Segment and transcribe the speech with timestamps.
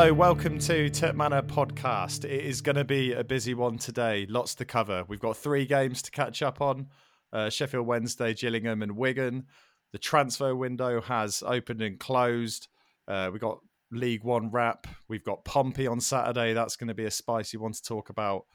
[0.00, 0.12] Manor.
[0.12, 2.24] Hello, welcome to Tip Manor podcast.
[2.24, 4.24] It is going to be a busy one today.
[4.30, 5.04] Lots to cover.
[5.06, 6.86] We've got three games to catch up on:
[7.34, 9.44] uh, Sheffield Wednesday, Gillingham, and Wigan.
[9.92, 12.68] The transfer window has opened and closed.
[13.06, 13.58] Uh, we've got
[13.92, 14.86] League One wrap.
[15.06, 16.54] We've got Pompey on Saturday.
[16.54, 18.46] That's going to be a spicy one to talk about,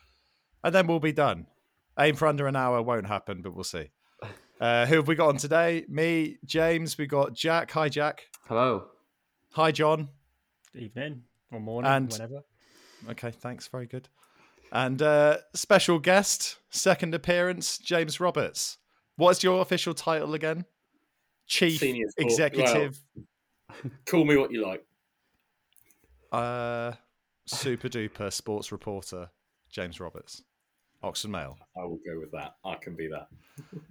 [0.63, 1.45] and then we'll be done.
[1.99, 3.91] Aim for under an hour won't happen, but we'll see.
[4.57, 5.83] Uh, who have we got on today?
[5.89, 6.97] Me, James.
[6.97, 7.71] We've got Jack.
[7.71, 8.21] Hi, Jack.
[8.47, 8.85] Hello.
[9.51, 10.07] Hi, John.
[10.71, 11.23] Good evening
[11.55, 12.43] or morning, And- whenever.
[13.09, 13.67] Okay, thanks.
[13.67, 14.09] Very good.
[14.71, 18.77] And uh, special guest, second appearance, James Roberts.
[19.15, 20.65] What's your official title again?
[21.47, 22.99] Chief Senior sport- Executive,
[24.05, 24.83] Call me what you like.
[26.31, 26.93] uh,
[27.45, 29.29] Super Duper Sports Reporter,
[29.69, 30.41] James Roberts,
[31.03, 31.57] Oxford Mail.
[31.77, 32.55] I will go with that.
[32.65, 33.27] I can be that.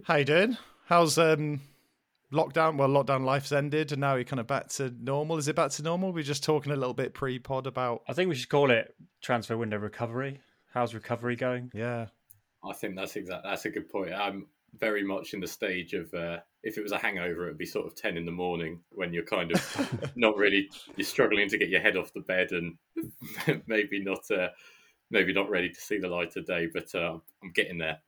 [0.03, 0.57] How you doing?
[0.87, 1.61] How's um,
[2.35, 2.77] lockdown?
[2.77, 5.39] Well, lockdown life's ended, and now you're kind of back to normal.
[5.39, 6.13] Is it back to normal?
[6.13, 8.03] We are just talking a little bit pre-pod about.
[8.09, 10.41] I think we should call it transfer window recovery.
[10.73, 11.71] How's recovery going?
[11.73, 12.07] Yeah,
[12.69, 13.45] I think that's exact.
[13.45, 14.13] That's a good point.
[14.13, 14.47] I'm
[14.79, 17.87] very much in the stage of uh, if it was a hangover, it'd be sort
[17.87, 21.69] of ten in the morning when you're kind of not really you're struggling to get
[21.69, 22.77] your head off the bed and
[23.67, 24.49] maybe not uh,
[25.11, 26.69] maybe not ready to see the light of day.
[26.73, 27.99] But uh, I'm getting there.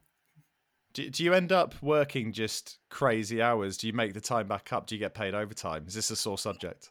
[0.96, 3.76] Do, do you end up working just crazy hours?
[3.76, 4.86] Do you make the time back up?
[4.86, 5.84] Do you get paid overtime?
[5.86, 6.90] Is this a sore subject?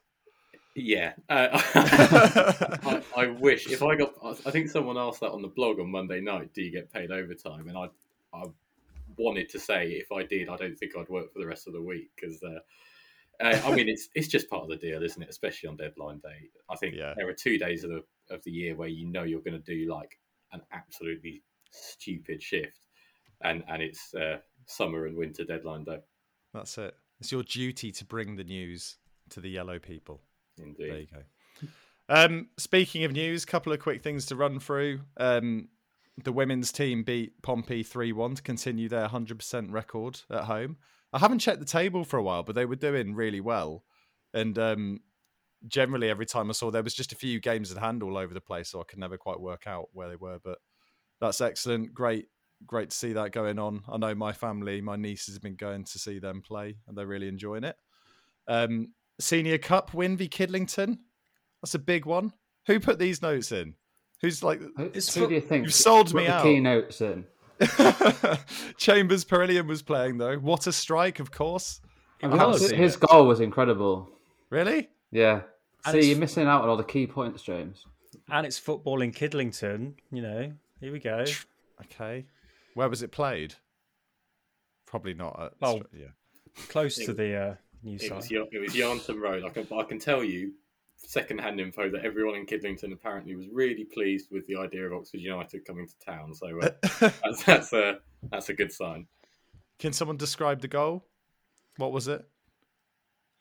[0.75, 4.13] Yeah, uh, I, I wish if I got.
[4.45, 6.53] I think someone asked that on the blog on Monday night.
[6.53, 7.67] Do you get paid overtime?
[7.67, 7.87] And I,
[8.31, 8.43] I
[9.17, 11.73] wanted to say if I did, I don't think I'd work for the rest of
[11.73, 12.43] the week because.
[12.43, 12.59] Uh,
[13.41, 15.29] uh, I mean, it's it's just part of the deal, isn't it?
[15.29, 16.49] Especially on deadline day.
[16.69, 17.15] I think Yeah.
[17.17, 19.75] there are two days of the of the year where you know you're going to
[19.75, 20.19] do like
[20.53, 22.84] an absolutely stupid shift,
[23.43, 24.37] and and it's uh,
[24.67, 25.99] summer and winter deadline day.
[26.53, 26.95] That's it.
[27.19, 28.97] It's your duty to bring the news
[29.29, 30.21] to the yellow people.
[30.57, 30.89] Indeed.
[30.89, 31.67] There you go.
[32.07, 35.01] Um, speaking of news, couple of quick things to run through.
[35.17, 35.69] Um,
[36.23, 40.77] the women's team beat Pompey 3 1 to continue their 100% record at home.
[41.11, 43.83] I haven't checked the table for a while, but they were doing really well.
[44.33, 44.99] And um,
[45.67, 48.33] generally, every time I saw, there was just a few games at hand all over
[48.33, 50.39] the place, so I could never quite work out where they were.
[50.43, 50.59] But
[51.19, 51.93] that's excellent.
[51.93, 52.27] Great,
[52.67, 53.81] great to see that going on.
[53.91, 57.07] I know my family, my nieces have been going to see them play, and they're
[57.07, 57.75] really enjoying it.
[58.47, 60.97] Um, Senior Cup win v Kidlington.
[61.61, 62.33] That's a big one.
[62.67, 63.75] Who put these notes in?
[64.21, 65.65] Who's like Who, It's who fo- do you think?
[65.65, 66.43] you've sold put me the out.
[66.43, 67.25] keynotes in.
[68.77, 70.35] Chambers Perillion was playing though.
[70.37, 71.81] What a strike, of course.
[72.21, 72.61] I It mean, was.
[72.61, 74.09] his, his goal was incredible.
[74.49, 74.89] Really?
[75.11, 75.41] Yeah.
[75.85, 77.85] And See, you're missing out on all the key points, James.
[78.29, 79.93] And it's football in Kidlington.
[80.11, 81.23] You know, here we go.
[81.83, 82.25] Okay.
[82.75, 83.55] Where was it played?
[84.85, 85.81] Probably not at Oh.
[85.91, 86.09] yeah.
[86.69, 88.31] Close It to the uh, new It was, site.
[88.31, 89.43] Yar- it was Yarnton Road.
[89.43, 90.53] I can, I can tell you
[90.97, 95.19] second-hand info that everyone in Kidlington apparently was really pleased with the idea of Oxford
[95.21, 96.33] United coming to town.
[96.33, 96.69] So uh,
[97.23, 97.99] that's, that's a
[98.29, 99.07] that's a good sign.
[99.79, 101.05] Can someone describe the goal?
[101.77, 102.23] What was it?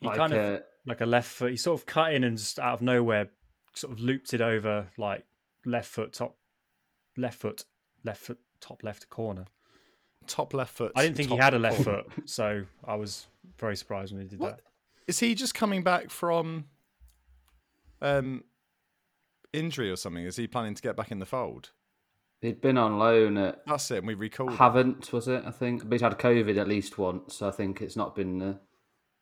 [0.00, 1.50] He Like, kind of uh, like a left foot.
[1.52, 3.30] He sort of cut in and just out of nowhere,
[3.74, 5.24] sort of looped it over like
[5.64, 6.36] left foot top,
[7.16, 7.64] left foot,
[8.02, 9.46] left foot top left corner.
[10.26, 10.92] Top left foot.
[10.96, 12.02] I didn't think he had a left corner.
[12.04, 13.26] foot, so I was
[13.58, 14.56] very surprised when he did What?
[14.56, 14.62] that.
[15.06, 16.64] Is he just coming back from
[18.00, 18.44] um
[19.52, 20.24] injury or something?
[20.24, 21.70] Is he planning to get back in the fold?
[22.40, 23.98] he'd been on loan at That's it.
[23.98, 24.52] And we recalled.
[24.56, 25.42] Haven't, was it?
[25.46, 25.82] I think.
[25.84, 27.36] But he's had COVID at least once.
[27.36, 28.58] So I think it's not been the,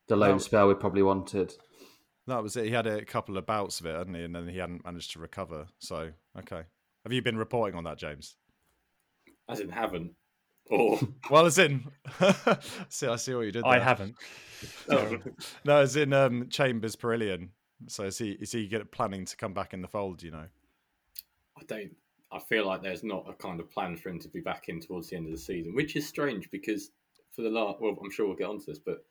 [0.09, 0.39] the loan No.
[0.39, 1.55] spell we probably wanted.
[2.27, 2.65] That was it.
[2.65, 4.25] He had a couple of bouts of it, hadn't he?
[4.25, 5.67] And then he hadn't managed to recover.
[5.79, 6.63] So okay.
[7.05, 8.35] Have you been reporting on that, James?
[9.53, 10.13] As in haven't.
[10.71, 10.99] Or
[11.31, 11.87] Well, as in,
[12.89, 13.65] see, I see what you did.
[13.65, 14.15] I haven't.
[14.89, 15.19] oh,
[15.65, 17.51] No, as in um, Chambers Perillion.
[17.89, 20.23] So is he is he get, planning to come back in the fold?
[20.23, 20.47] You know.
[21.59, 21.91] I don't.
[22.31, 24.81] I feel like there's not a kind of plan for him to be back in
[24.81, 26.91] towards the end of the season, which is strange because
[27.33, 29.05] for the last, well, I'm sure we'll get onto this, but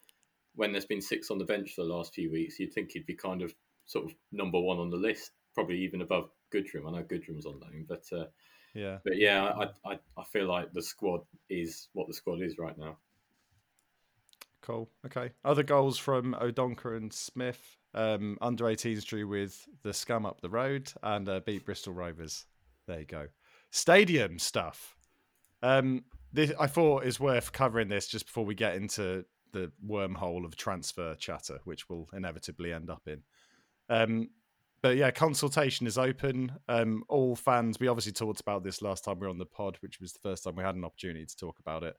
[0.55, 3.05] when there's been six on the bench for the last few weeks, you'd think he'd
[3.05, 3.53] be kind of
[3.85, 6.87] sort of number one on the list, probably even above Goodrham.
[6.87, 8.25] I know Goodrham's on loan, but uh,
[8.73, 8.99] Yeah.
[9.03, 12.77] but yeah, I, I I feel like the squad is what the squad is right
[12.77, 12.97] now.
[14.61, 14.89] Cool.
[15.05, 15.31] Okay.
[15.43, 17.77] Other goals from O'Donkor and Smith.
[17.93, 22.45] Um, under 18s drew with the scum up the road and uh, beat Bristol Rovers.
[22.87, 23.27] There you go.
[23.71, 24.95] Stadium stuff.
[25.61, 30.45] Um, this, I thought is worth covering this just before we get into the wormhole
[30.45, 33.23] of transfer chatter, which we'll inevitably end up in.
[33.89, 34.29] Um,
[34.81, 36.53] but yeah, consultation is open.
[36.67, 39.77] Um, all fans, we obviously talked about this last time we were on the pod,
[39.81, 41.95] which was the first time we had an opportunity to talk about it.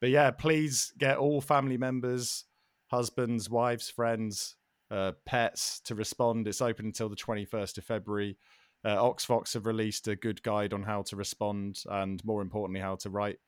[0.00, 2.44] But yeah, please get all family members,
[2.86, 4.56] husbands, wives, friends,
[4.90, 6.46] uh, pets to respond.
[6.46, 8.38] It's open until the 21st of February.
[8.84, 12.96] Uh, OxVox have released a good guide on how to respond and, more importantly, how
[12.96, 13.38] to write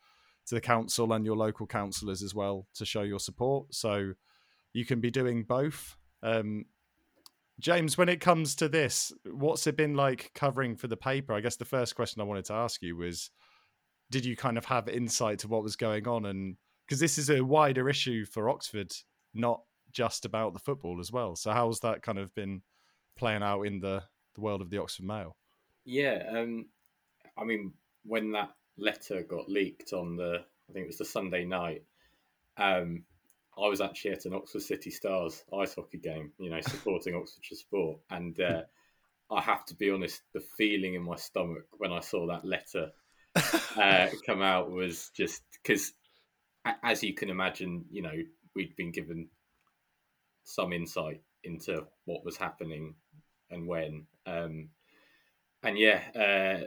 [0.46, 3.75] to the council and your local councillors as well to show your support.
[3.75, 4.12] So
[4.73, 5.96] you can be doing both.
[6.23, 6.67] Um,
[7.62, 11.32] James, when it comes to this, what's it been like covering for the paper?
[11.32, 13.30] I guess the first question I wanted to ask you was
[14.10, 16.26] did you kind of have insight to what was going on?
[16.26, 18.92] And because this is a wider issue for Oxford,
[19.32, 19.62] not
[19.92, 21.36] just about the football as well.
[21.36, 22.62] So, how's that kind of been
[23.16, 24.02] playing out in the,
[24.34, 25.36] the world of the Oxford Mail?
[25.84, 26.66] Yeah, um,
[27.38, 27.72] I mean,
[28.04, 31.84] when that letter got leaked on the, I think it was the Sunday night,
[32.56, 33.04] um,
[33.58, 37.58] I was actually at an Oxford City Stars ice hockey game, you know, supporting Oxfordshire
[37.58, 37.99] sport.
[38.10, 38.62] And uh,
[39.31, 42.90] I have to be honest, the feeling in my stomach when I saw that letter
[43.76, 45.93] uh, come out was just because,
[46.82, 48.14] as you can imagine, you know,
[48.54, 49.28] we'd been given
[50.44, 52.94] some insight into what was happening
[53.50, 54.06] and when.
[54.26, 54.70] Um,
[55.62, 56.66] and yeah, uh,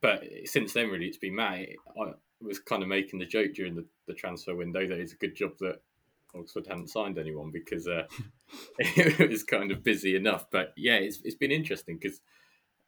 [0.00, 1.66] but since then, really, it's been mad.
[2.00, 5.16] I was kind of making the joke during the, the transfer window that it's a
[5.16, 5.80] good job that
[6.34, 8.04] Oxford hadn't signed anyone because uh,
[8.78, 10.46] it was kind of busy enough.
[10.50, 12.20] But yeah, it's it's been interesting because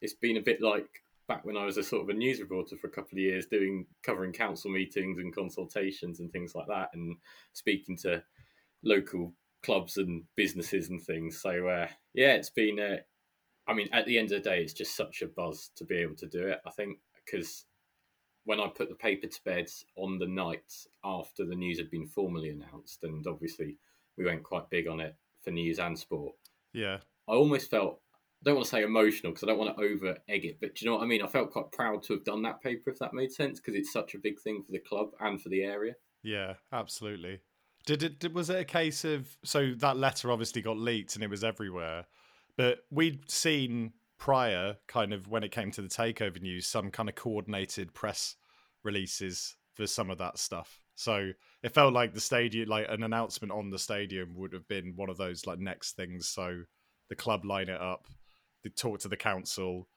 [0.01, 2.77] it's been a bit like back when I was a sort of a news reporter
[2.77, 6.89] for a couple of years, doing covering council meetings and consultations and things like that,
[6.93, 7.17] and
[7.53, 8.23] speaking to
[8.83, 9.33] local
[9.63, 11.41] clubs and businesses and things.
[11.41, 12.79] So uh, yeah, it's been.
[12.79, 12.97] Uh,
[13.67, 15.97] I mean, at the end of the day, it's just such a buzz to be
[15.97, 16.61] able to do it.
[16.67, 17.65] I think because
[18.45, 20.71] when I put the paper to bed on the night
[21.03, 23.77] after the news had been formally announced, and obviously
[24.17, 26.35] we went quite big on it for news and sport.
[26.73, 27.99] Yeah, I almost felt.
[28.41, 30.75] I don't want to say emotional because I don't want to over egg it, but
[30.75, 31.23] do you know what I mean?
[31.23, 33.91] I felt quite proud to have done that paper, if that made sense, because it's
[33.91, 35.93] such a big thing for the club and for the area.
[36.21, 37.39] Yeah, absolutely.
[37.85, 38.19] Did it?
[38.19, 41.43] Did, was it a case of so that letter obviously got leaked and it was
[41.43, 42.05] everywhere,
[42.57, 47.09] but we'd seen prior, kind of when it came to the takeover news, some kind
[47.09, 48.35] of coordinated press
[48.83, 50.81] releases for some of that stuff.
[50.95, 51.31] So
[51.61, 55.09] it felt like the stadium, like an announcement on the stadium, would have been one
[55.09, 56.29] of those like next things.
[56.29, 56.61] So
[57.09, 58.07] the club line it up,
[58.63, 59.89] they talk to the council,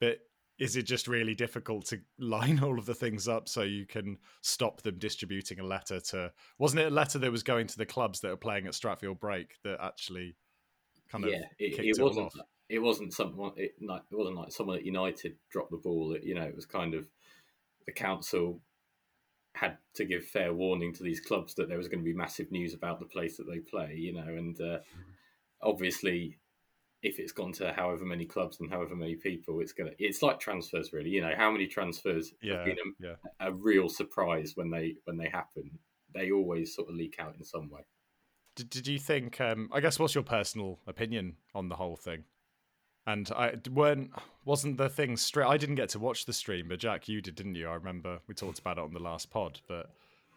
[0.00, 0.18] but
[0.58, 4.18] is it just really difficult to line all of the things up so you can
[4.42, 7.86] stop them distributing a letter to wasn't it a letter that was going to the
[7.86, 10.36] clubs that are playing at Stratfield Brake that actually
[11.10, 12.32] kind of yeah it, it, it wasn't
[12.72, 16.42] it wasn't someone it, it wasn't like someone at United dropped the ball you know
[16.42, 17.06] it was kind of
[17.86, 18.60] the council
[19.54, 22.50] had to give fair warning to these clubs that there was going to be massive
[22.50, 24.78] news about the place that they play, you know, and uh,
[25.62, 26.38] obviously,
[27.02, 29.90] if it's gone to however many clubs and however many people, it's gonna.
[29.98, 31.10] It's like transfers, really.
[31.10, 33.14] You know, how many transfers yeah, have been a, yeah.
[33.40, 35.78] a real surprise when they when they happen.
[36.14, 37.80] They always sort of leak out in some way.
[38.54, 39.40] Did, did you think?
[39.40, 42.24] Um, I guess what's your personal opinion on the whole thing?
[43.06, 44.10] And I weren't
[44.44, 45.46] wasn't the thing straight.
[45.46, 47.68] I didn't get to watch the stream, but Jack, you did, didn't you?
[47.68, 49.60] I remember we talked about it on the last pod.
[49.68, 49.90] But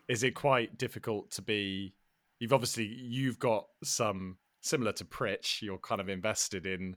[0.07, 1.93] is it quite difficult to be?
[2.39, 5.61] You've obviously you've got some similar to Pritch.
[5.61, 6.95] You're kind of invested in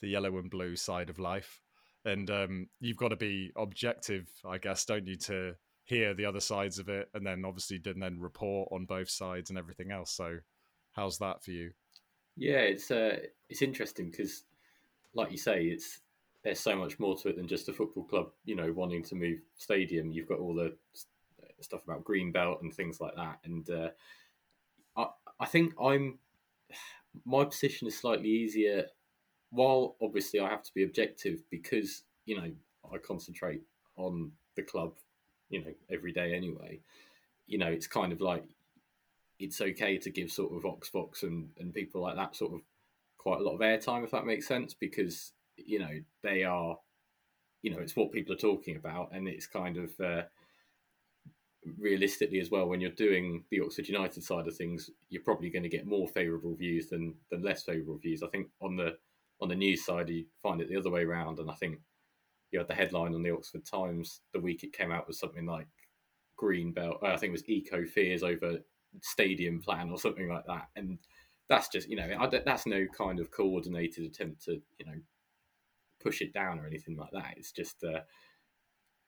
[0.00, 1.60] the yellow and blue side of life,
[2.04, 5.54] and um, you've got to be objective, I guess, don't you, to
[5.84, 9.58] hear the other sides of it, and then obviously then report on both sides and
[9.58, 10.10] everything else.
[10.10, 10.38] So,
[10.92, 11.72] how's that for you?
[12.36, 14.44] Yeah, it's uh, it's interesting because
[15.14, 16.00] like you say, it's
[16.42, 18.30] there's so much more to it than just a football club.
[18.44, 20.12] You know, wanting to move stadium.
[20.12, 20.74] You've got all the
[21.60, 23.38] stuff about green belt and things like that.
[23.44, 23.88] And uh,
[24.96, 25.06] I
[25.40, 26.18] I think I'm
[27.24, 28.86] my position is slightly easier.
[29.50, 32.50] While obviously I have to be objective because you know
[32.92, 33.62] I concentrate
[33.96, 34.94] on the club,
[35.50, 36.80] you know, every day anyway.
[37.46, 38.44] You know, it's kind of like
[39.38, 42.60] it's okay to give sort of OxVox and, and people like that sort of
[43.22, 46.76] quite a lot of airtime, if that makes sense, because you know they are,
[47.62, 50.22] you know, it's what people are talking about, and it's kind of uh,
[51.78, 52.68] realistically as well.
[52.68, 56.08] When you're doing the Oxford United side of things, you're probably going to get more
[56.08, 58.22] favourable views than than less favourable views.
[58.22, 58.96] I think on the
[59.40, 61.78] on the news side, you find it the other way around, and I think
[62.50, 65.46] you had the headline on the Oxford Times the week it came out was something
[65.46, 65.66] like
[66.36, 66.98] green belt.
[67.02, 68.58] Uh, I think it was eco fears over
[69.00, 70.98] stadium plan or something like that, and
[71.48, 74.94] that's just you know that's no kind of coordinated attempt to you know
[76.02, 77.34] push it down or anything like that.
[77.36, 78.00] It's just uh,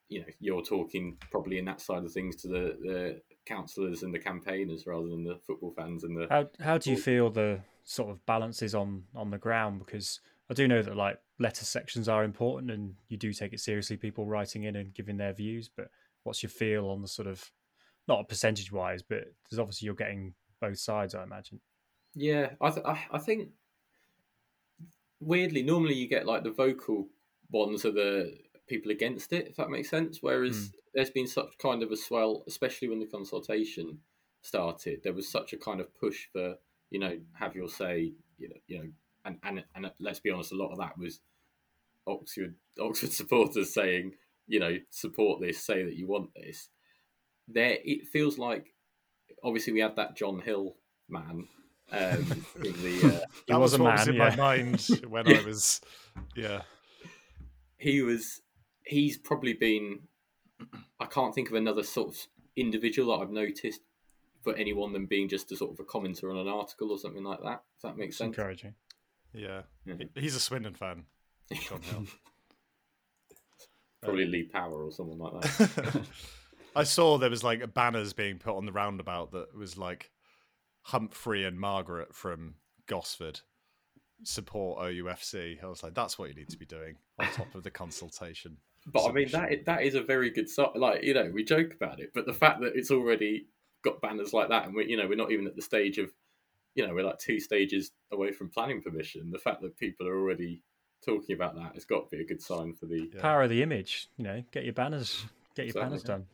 [0.08, 4.14] you know you're talking probably in that side of things to the, the councillors and
[4.14, 6.26] the campaigners rather than the football fans and the.
[6.30, 9.80] How how do you feel the sort of balance is on on the ground?
[9.84, 13.60] Because I do know that like letter sections are important and you do take it
[13.60, 13.96] seriously.
[13.96, 15.88] People writing in and giving their views, but
[16.22, 17.50] what's your feel on the sort of
[18.06, 21.60] not percentage wise, but there's obviously you're getting both sides, I imagine.
[22.14, 23.50] Yeah, I th- I think
[25.20, 27.08] weirdly, normally you get like the vocal
[27.50, 28.36] ones are the
[28.68, 30.18] people against it, if that makes sense.
[30.20, 30.76] Whereas hmm.
[30.94, 33.98] there's been such kind of a swell, especially when the consultation
[34.42, 35.00] started.
[35.02, 36.56] There was such a kind of push for
[36.90, 38.88] you know have your say, you know, you know,
[39.24, 41.20] and and and let's be honest, a lot of that was
[42.06, 44.12] Oxford Oxford supporters saying,
[44.46, 46.68] you know, support this, say that you want this.
[47.48, 48.74] There, it feels like
[49.42, 50.76] obviously we had that John Hill
[51.08, 51.48] man.
[51.92, 54.36] Um, in the, uh, That was was, a what was man, in my yeah.
[54.36, 55.38] mind when Yeah.
[55.38, 55.80] I was,
[56.34, 56.62] yeah.
[57.78, 58.40] he was
[58.84, 60.00] he's probably been
[61.00, 62.26] I can't think of another sort of
[62.56, 63.80] individual that I've noticed
[64.42, 67.24] for anyone than being just a sort of a commenter on an article or something
[67.24, 67.62] like that.
[67.76, 68.28] If that makes sense.
[68.36, 68.74] encouraging.
[69.32, 69.94] Yeah, Yeah.
[70.14, 71.04] He- he's a Swindon fan.
[71.52, 72.04] John Hill.
[74.02, 76.02] Probably Lee Power or someone like that.
[76.76, 80.10] I saw there was like banners being put on the roundabout that was like
[80.84, 82.54] Humphrey and Margaret from
[82.86, 83.40] Gosford
[84.22, 85.62] support OUFC.
[85.62, 88.58] I was like, that's what you need to be doing on top of the consultation.
[88.86, 90.68] But I mean that that is a very good sign.
[90.74, 93.46] Like you know, we joke about it, but the fact that it's already
[93.82, 96.12] got banners like that, and we you know we're not even at the stage of
[96.74, 99.30] you know we're like two stages away from planning permission.
[99.30, 100.62] The fact that people are already
[101.02, 103.22] talking about that has got to be a good sign for the Yeah.
[103.22, 104.08] Power of the image.
[104.18, 105.24] You know, get your banners,
[105.56, 106.08] get your Certainly, banners yeah.
[106.08, 106.26] done.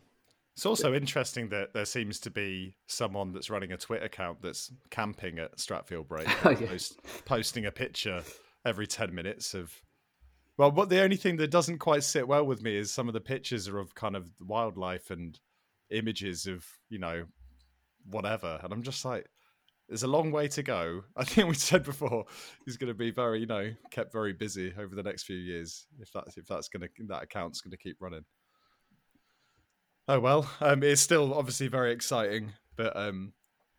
[0.61, 4.71] It's also interesting that there seems to be someone that's running a Twitter account that's
[4.91, 6.67] camping at Stratfield Brake, Oh, yeah.
[6.67, 8.23] post, posting a picture
[8.67, 9.73] every 10 minutes of.
[10.59, 13.15] Well, what the only thing that doesn't quite sit well with me is some of
[13.15, 15.41] the pictures are of kind of wildlife and
[15.91, 17.25] images of, you know,
[18.05, 18.61] whatever.
[18.63, 19.31] And I'm just like,
[19.89, 21.05] there's a long way to go.
[21.17, 22.27] I think we said before
[22.67, 25.87] he's going to be very, you know, kept very busy over the next few years
[26.01, 28.27] if that's if that's going to that account's going to keep running.
[30.11, 33.33] Oh well, um, it's still obviously very exciting, but um,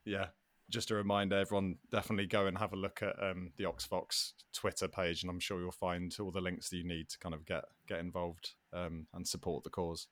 [0.05, 0.27] yeah,
[0.69, 4.87] just a reminder, everyone definitely go and have a look at um, the OxVox Twitter
[4.87, 7.45] page, and I'm sure you'll find all the links that you need to kind of
[7.45, 10.07] get get involved um, and support the cause.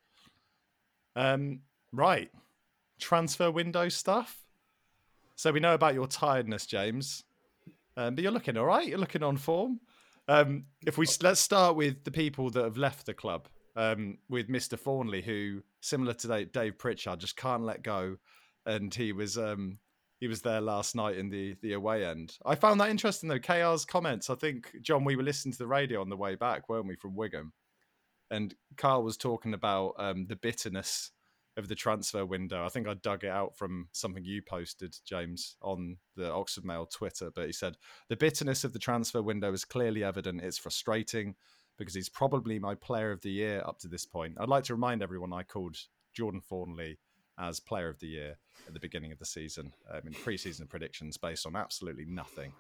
[1.16, 1.62] Um,
[1.94, 2.30] right,
[3.00, 4.44] transfer window stuff.
[5.38, 7.24] So we know about your tiredness, James,
[7.96, 8.86] um, but you're looking all right.
[8.86, 9.80] You're looking on form.
[10.28, 13.48] Um, if we let's start with the people that have left the club,
[13.78, 18.18] um, with Mister Thorniley, who similar to Dave, Pritchard just can't let go,
[18.66, 19.80] and he was um,
[20.20, 22.38] he was there last night in the the away end.
[22.46, 23.40] I found that interesting though.
[23.40, 24.30] KR's comments.
[24.30, 26.96] I think John, we were listening to the radio on the way back, weren't we,
[26.96, 27.52] from Wigan?
[28.32, 31.12] And Karl was talking about um, the bitterness
[31.58, 32.66] of the transfer window.
[32.66, 36.86] I think I dug it out from something you posted, James, on the Oxford Mail
[36.86, 37.32] Twitter.
[37.34, 37.76] But he said
[38.08, 40.42] the bitterness of the transfer window is clearly evident.
[40.42, 41.36] It's frustrating
[41.80, 44.36] because he's probably my player of the year up to this point.
[44.40, 45.78] I'd like to remind everyone I called
[46.14, 46.98] Jordan Thorniley
[47.40, 51.18] as player of the year at the beginning of the season um, in preseason predictions
[51.18, 52.52] based on absolutely nothing.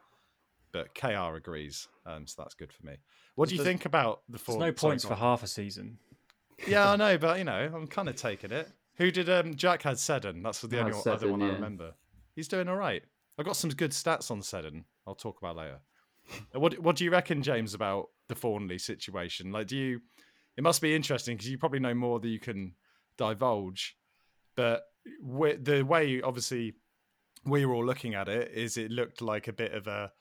[0.72, 2.94] But KR agrees, um, so that's good for me.
[3.36, 5.98] What do you think about the There's no points go for half a season.
[6.68, 8.70] Yeah, I know, but you know, I'm kind of taking it.
[8.96, 10.44] Who did um Jack had Seddon?
[10.44, 11.94] That's the I only had one, other Seddon, one I remember.
[12.36, 13.04] He's doing all right.
[13.38, 14.86] I've got some good stats on Seddon.
[15.08, 15.80] I'll talk about later.
[16.54, 19.52] What What do you reckon, James, about the Thorniley situation?
[19.52, 20.02] Like, do you?
[20.58, 22.76] It must be interesting because you probably know more than you can
[23.18, 23.96] divulge.
[24.56, 26.76] But the way, obviously,
[27.46, 30.12] we were all looking at it is it looked like a bit of a,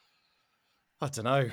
[1.00, 1.48] I don't know,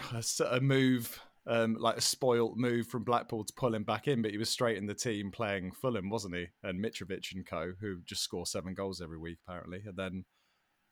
[0.50, 4.22] a move, um, like a spoilt move from Blackpool to pull him back in.
[4.22, 6.48] But he was straight in the team playing Fulham, wasn't he?
[6.62, 9.82] And Mitrovic and co, who just score seven goals every week apparently.
[9.86, 10.26] And then,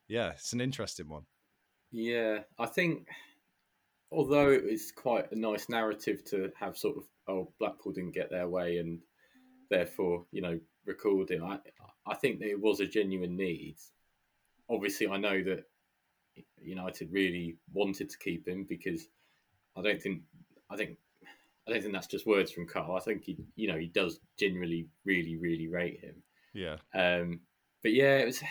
[0.08, 1.24] yeah, it's an interesting one.
[1.92, 3.08] Yeah, I think
[4.14, 8.30] although it was quite a nice narrative to have sort of oh Blackpool didn't get
[8.30, 9.00] their way and
[9.70, 11.60] therefore you know recording, I
[12.06, 13.78] I think there was a genuine need.
[14.70, 15.64] Obviously, I know that
[16.62, 19.08] United really wanted to keep him because
[19.78, 20.22] I don't think
[20.70, 20.98] I think
[21.68, 22.96] I don't think that's just words from Karl.
[22.96, 26.16] I think he you know he does genuinely really really rate him.
[26.54, 27.40] Yeah, Um,
[27.82, 28.44] but yeah, it was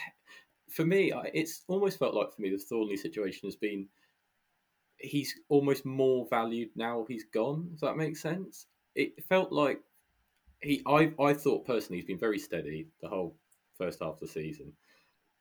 [0.71, 1.13] for me.
[1.13, 3.89] I- It's almost felt like for me the Thorniley situation has been.
[5.03, 7.69] He's almost more valued now he's gone.
[7.73, 8.67] Does that make sense?
[8.95, 9.81] It felt like
[10.61, 10.83] he.
[10.87, 13.37] I I thought personally he's been very steady the whole
[13.77, 14.73] first half of the season,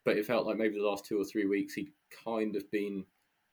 [0.04, 1.92] but it felt like maybe the last two or three weeks he'd
[2.26, 3.06] kind of been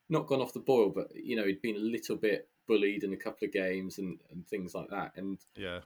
[0.09, 3.13] not gone off the boil, but you know he'd been a little bit bullied in
[3.13, 5.13] a couple of games and, and things like that.
[5.17, 5.81] And yeah,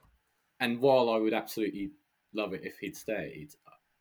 [0.59, 1.91] and while I would absolutely
[2.33, 3.49] love it if he'd stayed,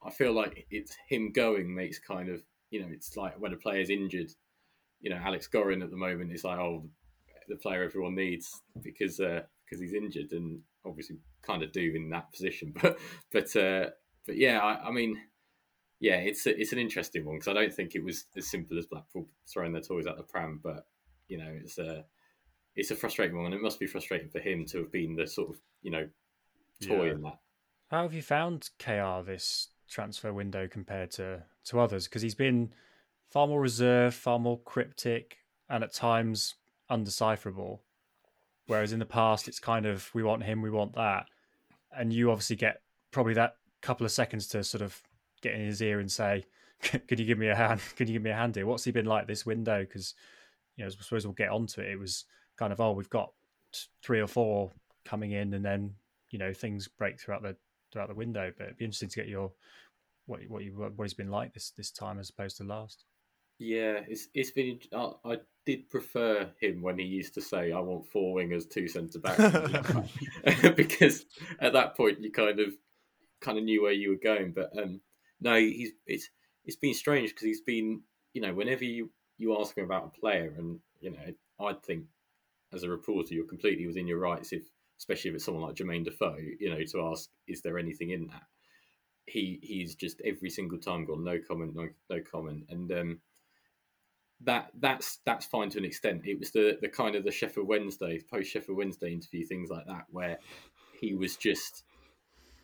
[0.05, 3.57] I feel like it's him going makes kind of you know it's like when a
[3.57, 4.33] player's injured,
[5.03, 6.89] you know Alex Gorrin at the moment is like oh
[7.49, 12.09] the player everyone needs because uh, because he's injured and obviously kind of do in
[12.11, 12.99] that position, but
[13.33, 13.91] but uh,
[14.27, 15.17] but yeah I, I mean
[16.01, 18.79] yeah it's a, it's an interesting one because I don't think it was as simple
[18.79, 20.87] as Blackpool throwing their toys out the pram, but
[21.29, 22.03] you know it's uh,
[22.75, 25.27] it's a frustrating one, and it must be frustrating for him to have been the
[25.27, 26.09] sort of you know
[26.81, 27.13] toy Yeah.
[27.13, 27.39] in that.
[27.91, 32.09] How have you found KR this transfer window compared to to others?
[32.09, 32.73] Because he's been
[33.33, 36.55] far more reserved, far more cryptic, and at times
[36.91, 37.83] undecipherable.
[38.67, 41.27] Whereas in the past, it's kind of we want him, we want that,
[41.97, 45.01] and you obviously get probably that couple of seconds to sort of
[45.41, 46.45] get in his ear and say,
[46.83, 47.81] "Could you give me a hand?
[47.97, 49.81] Could you give me a hand here?" What's he been like this window?
[49.81, 50.15] Because
[50.77, 51.89] you know, I suppose we'll get onto it.
[51.89, 52.25] It was
[52.57, 53.33] kind of oh, we've got
[54.03, 54.71] three or four
[55.05, 55.95] coming in, and then
[56.31, 57.57] you know things break throughout the
[57.93, 58.53] throughout the window.
[58.57, 59.51] But it'd be interesting to get your
[60.27, 63.05] what what you what he's been like this this time as opposed to last.
[63.63, 64.81] Yeah, it's it's been.
[64.93, 68.89] I, I did prefer him when he used to say, "I want four wingers, two
[68.89, 69.39] centre backs,"
[70.77, 71.25] because
[71.61, 72.75] at that point you kind of
[73.41, 74.51] kind of knew where you were going.
[74.53, 75.01] But um,
[75.41, 76.29] no, he's it's
[76.65, 78.03] it's been strange because he's been
[78.35, 82.07] you know whenever you you ask him about a player, and you know I'd think
[82.73, 84.65] as a reporter you're completely within your rights if
[84.99, 88.27] especially if it's someone like Jermaine Defoe, you know, to ask is there anything in
[88.27, 88.43] that.
[89.27, 93.21] He he's just every single time gone no comment, no no comment, and um,
[94.45, 96.23] that that's that's fine to an extent.
[96.25, 99.87] It was the the kind of the Sheffield Wednesday post Sheffield Wednesday interview things like
[99.87, 100.39] that where
[101.01, 101.85] he was just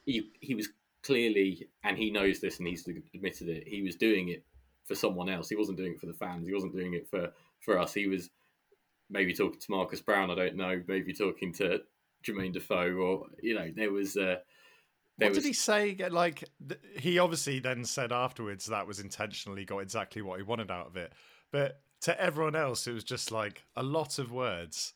[0.04, 0.68] he he was
[1.02, 3.66] clearly and he knows this and he's admitted it.
[3.66, 4.44] He was doing it
[4.84, 5.48] for someone else.
[5.48, 6.46] He wasn't doing it for the fans.
[6.46, 7.30] He wasn't doing it for
[7.60, 7.94] for us.
[7.94, 8.30] He was
[9.10, 10.30] maybe talking to Marcus Browne.
[10.30, 10.82] I don't know.
[10.86, 11.80] Maybe talking to
[12.24, 14.16] Jermaine Defoe or you know there was.
[14.16, 14.36] Uh,
[15.18, 15.96] there What was did he say?
[16.10, 20.70] Like th- he obviously then said afterwards that was intentionally got exactly what he wanted
[20.70, 21.12] out of it.
[21.50, 24.94] But to everyone else, it was just like a lot of words,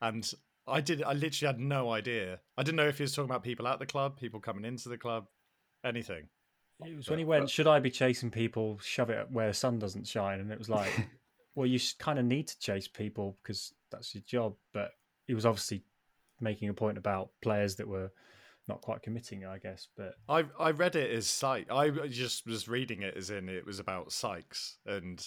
[0.00, 0.30] and
[0.66, 1.02] I did.
[1.02, 2.40] I literally had no idea.
[2.56, 4.88] I didn't know if he was talking about people at the club, people coming into
[4.88, 5.26] the club,
[5.84, 6.28] anything.
[6.84, 8.78] It was when he went, "Should I be chasing people?
[8.82, 10.90] Shove it where the sun doesn't shine." And it was like,
[11.54, 14.54] well, you kind of need to chase people because that's your job.
[14.72, 14.92] But
[15.26, 15.82] he was obviously
[16.40, 18.10] making a point about players that were
[18.68, 19.88] not quite committing, I guess.
[19.96, 21.70] But I I read it as Sykes.
[21.70, 25.24] I just was reading it as in it was about Sykes and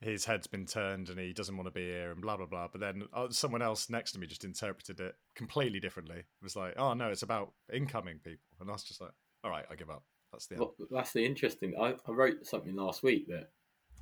[0.00, 2.68] his head's been turned and he doesn't want to be here and blah blah blah.
[2.70, 6.18] But then uh, someone else next to me just interpreted it completely differently.
[6.18, 9.12] It was like, oh no, it's about incoming people, and I was just like,
[9.44, 10.02] all right, I give up.
[10.32, 10.60] That's the end.
[10.60, 11.74] Well, that's the interesting.
[11.80, 13.50] I, I wrote something last week that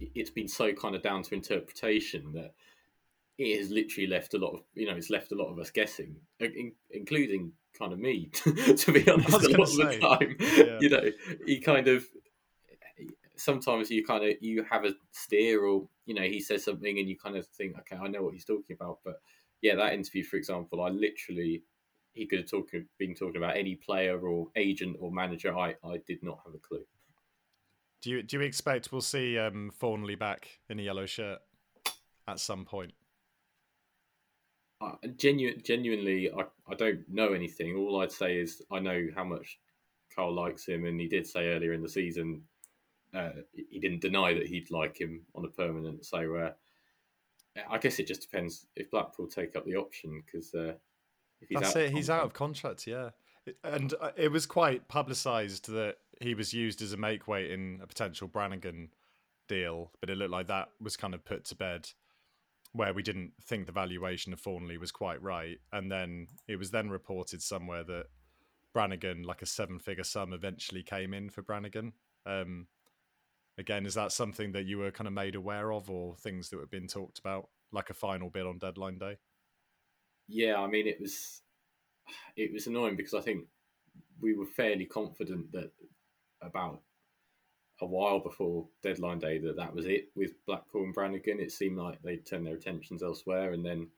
[0.01, 2.55] it- it's been so kind of down to interpretation that
[3.39, 5.71] it has literally left a lot of you know it's left a lot of us
[5.71, 9.29] guessing, in, including kind of me to be honest.
[9.31, 10.79] A lot of the time, yeah.
[10.81, 11.11] you know,
[11.47, 12.05] he kind of
[13.37, 17.09] sometimes you kind of you have a steer or you know he says something and
[17.09, 19.17] you kind of think okay I know what he's talking about, but
[19.63, 21.63] yeah, that interview for example, I literally
[22.13, 25.57] he could have talk, been talking about any player or agent or manager.
[25.57, 26.85] I, I did not have a clue.
[28.03, 31.39] Do you do you expect we'll see um, Thorniley back in a yellow shirt
[32.29, 32.93] at some point?
[34.81, 37.75] Uh, genu- genuinely, I, I don't know anything.
[37.77, 39.59] All I'd say is I know how much
[40.15, 42.43] Karl likes him, and he did say earlier in the season
[43.17, 46.05] uh, he didn't deny that he'd like him on a permanent.
[46.05, 46.51] So uh,
[47.71, 50.75] I guess it just depends if Blackpool take up the option because uh,
[51.41, 51.93] if he's That's out it.
[51.93, 53.11] He's out of contract- yeah.
[53.63, 57.79] And uh, it was quite publicised that he was used as a make weight in
[57.83, 58.89] a potential Brannagan
[59.49, 61.91] deal, but it looked like that was kind of put to bed
[62.73, 65.59] where we didn't think the valuation of Thorniley was quite right.
[65.73, 68.07] And then it was then reported somewhere that
[68.75, 71.93] Brannagan, like a seven figure sum, eventually came in for Brannagan.
[72.27, 72.67] Um,
[73.59, 76.59] again, is that something that you were kind of made aware of or things that
[76.59, 79.17] were being talked about, like a final bid on deadline day?
[80.29, 81.43] Yeah, I mean it was
[82.37, 83.45] it was annoying because I think
[84.21, 85.71] we were fairly confident that
[86.43, 86.83] about
[87.81, 91.41] a while before deadline day that that was it with Blackpool and Brannagan.
[91.41, 93.89] It seemed like they'd turned their attentions elsewhere, and then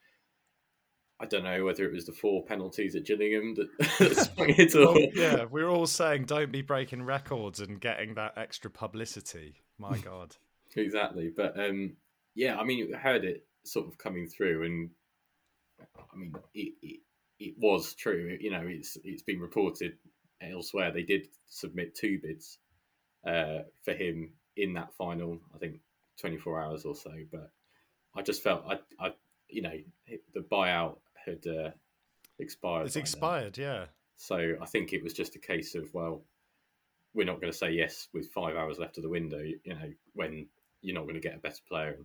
[1.20, 4.74] I don't know whether it was the four penalties at Gillingham that, that swung it
[4.76, 4.94] all.
[4.94, 9.56] Well, yeah, we're all saying don't be breaking records and getting that extra publicity.
[9.78, 10.36] My God.
[10.76, 11.30] exactly.
[11.34, 11.96] But um,
[12.34, 14.90] yeah, I mean, I heard it sort of coming through, and
[15.80, 17.00] I mean, it, it,
[17.40, 18.36] it was true.
[18.40, 19.94] You know, it's it's been reported
[20.40, 20.92] elsewhere.
[20.92, 22.58] They did submit two bids
[23.26, 25.40] uh, for him in that final.
[25.52, 25.80] I think
[26.20, 27.12] twenty four hours or so.
[27.32, 27.50] But
[28.14, 29.12] I just felt I, I
[29.48, 29.74] you know,
[30.34, 31.70] the buyout had uh,
[32.38, 32.86] expired.
[32.86, 33.02] It's by then.
[33.02, 33.84] expired, yeah.
[34.16, 36.22] So I think it was just a case of well,
[37.14, 39.38] we're not going to say yes with five hours left of the window.
[39.38, 40.46] You know, when
[40.82, 41.96] you're not going to get a better player.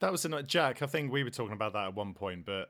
[0.00, 0.82] That was a Jack.
[0.82, 2.68] I think we were talking about that at one point, but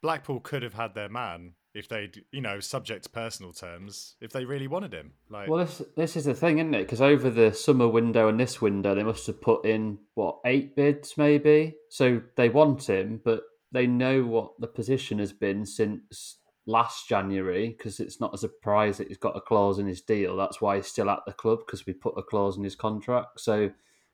[0.00, 4.32] Blackpool could have had their man if they'd, you know, subject to personal terms, if
[4.32, 5.12] they really wanted him.
[5.30, 6.82] Like, Well, this this is the thing, isn't it?
[6.82, 10.76] Because over the summer window and this window, they must have put in what eight
[10.76, 11.76] bids, maybe.
[11.88, 13.42] So they want him, but
[13.72, 18.98] they know what the position has been since last January because it's not a surprise
[18.98, 20.36] that he's got a clause in his deal.
[20.36, 23.40] That's why he's still at the club because we put a clause in his contract.
[23.40, 23.70] So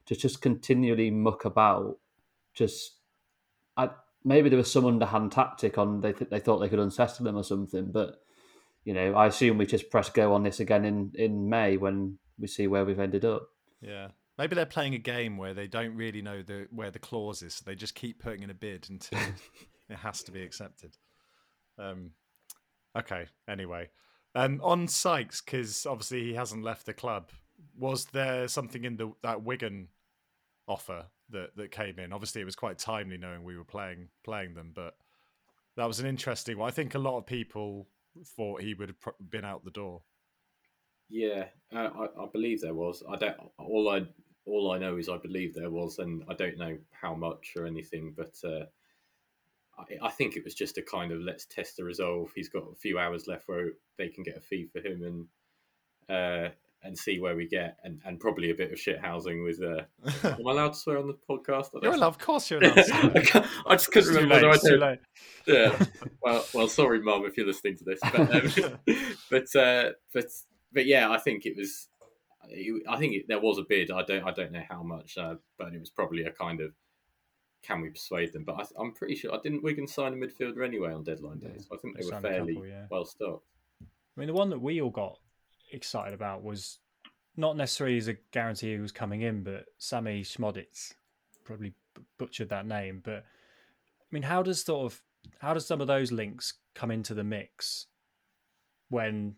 [0.06, 1.98] to just continually muck about,
[2.54, 2.94] just
[3.76, 3.90] I
[4.24, 7.36] maybe there was some underhand tactic on they th- they thought they could unsettle him
[7.36, 8.20] or something, but
[8.84, 12.18] you know I assume we just press go on this again in in May when
[12.38, 13.48] we see where we've ended up.
[13.80, 14.08] Yeah.
[14.38, 17.54] Maybe they're playing a game where they don't really know the where the clause is,
[17.54, 19.18] so they just keep putting in a bid until
[19.88, 20.96] it has to be accepted.
[21.76, 22.12] Um,
[22.96, 23.26] okay.
[23.48, 23.90] Anyway,
[24.34, 27.30] um, on Sykes, because obviously he hasn't left the club.
[27.76, 29.88] Was there something in the that Wigan
[30.68, 32.12] offer that that came in?
[32.12, 34.94] Obviously, it was quite timely knowing we were playing playing them, but
[35.76, 36.68] that was an interesting one.
[36.68, 37.88] I think a lot of people
[38.36, 40.02] thought he would have been out the door.
[41.08, 43.02] Yeah, uh, I, I believe there was.
[43.10, 43.36] I don't.
[43.58, 44.02] All I
[44.48, 47.66] all I know is I believe there was, and I don't know how much or
[47.66, 48.64] anything, but uh,
[49.78, 52.32] I, I, think it was just a kind of let's test the resolve.
[52.34, 55.26] He's got a few hours left where they can get a fee for him and
[56.08, 56.50] uh,
[56.84, 59.60] and see where we get, and, and probably a bit of shit housing with.
[59.62, 59.82] Uh,
[60.28, 61.70] am I allowed to swear on the podcast?
[61.82, 62.78] You're allowed, of course you're allowed.
[63.66, 64.98] I just couldn't remember whether I was too late.
[65.46, 65.78] Yeah.
[66.20, 68.78] Well, well, sorry, mum, if you're listening to this, but um,
[69.30, 70.26] but uh, but
[70.72, 71.88] but yeah, I think it was
[72.88, 73.90] I think it, there was a bid.
[73.90, 76.72] I don't I don't know how much, uh, but it was probably a kind of
[77.62, 78.44] can we persuade them?
[78.44, 81.56] But I, am pretty sure I didn't Wigan sign a midfielder anyway on deadline day.
[81.58, 82.86] So I think they, they were fairly couple, yeah.
[82.90, 83.46] well stocked.
[83.82, 85.18] I mean, the one that we all got
[85.72, 86.78] excited about was
[87.36, 90.94] not necessarily as a guarantee he was coming in, but Sammie Szmodics
[91.44, 91.74] probably
[92.18, 93.00] butchered that name.
[93.04, 95.02] But I mean, how does sort of
[95.38, 97.86] how does some of those links come into the mix
[98.88, 99.34] when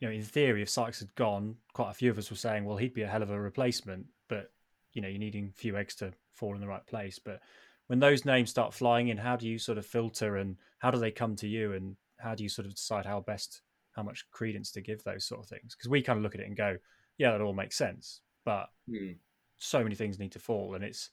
[0.00, 2.64] you know, in theory, if Sykes had gone, quite a few of us were saying,
[2.64, 4.50] well, he'd be a hell of a replacement, but
[4.92, 7.18] you know, you're needing a few eggs to fall in the right place.
[7.18, 7.40] But
[7.86, 10.98] when those names start flying in, how do you sort of filter and how do
[10.98, 14.28] they come to you and how do you sort of decide how best, how much
[14.30, 15.74] credence to give those sort of things?
[15.74, 16.76] Because we kind of look at it and go,
[17.18, 19.14] yeah, that all makes sense, but mm.
[19.58, 21.10] so many things need to fall, and it's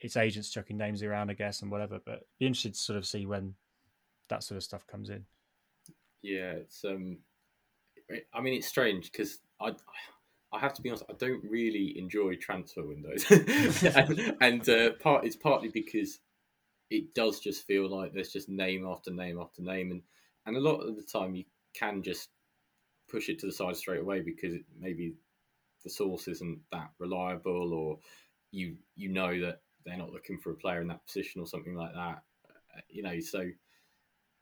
[0.00, 1.98] it's agents chucking names around, I guess, and whatever.
[2.04, 3.54] But be interested to sort of see when
[4.28, 5.24] that sort of stuff comes in.
[6.22, 7.18] Yeah, it's um
[8.32, 9.72] I mean, it's strange because I,
[10.52, 15.24] I have to be honest, I don't really enjoy transfer windows, and, and uh, part
[15.24, 16.20] it's partly because
[16.90, 20.02] it does just feel like there's just name after name after name, and
[20.46, 21.44] and a lot of the time you
[21.74, 22.28] can just
[23.10, 25.14] push it to the side straight away because maybe
[25.84, 27.98] the source isn't that reliable, or
[28.50, 31.74] you you know that they're not looking for a player in that position or something
[31.74, 32.22] like that.
[32.48, 33.44] Uh, you know, so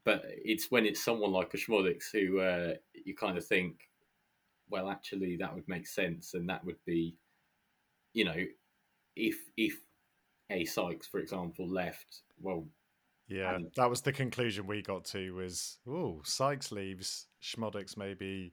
[0.05, 3.89] but it's when it's someone like a Szmodics who uh, you kind of think,
[4.69, 7.17] well, actually, that would make sense, and that would be,
[8.13, 8.45] you know,
[9.17, 9.77] if if
[10.51, 12.67] a Sykes, for example, left, well,
[13.29, 15.33] yeah, and, that was the conclusion we got to.
[15.33, 18.53] Was oh, Sykes leaves, Szmodics maybe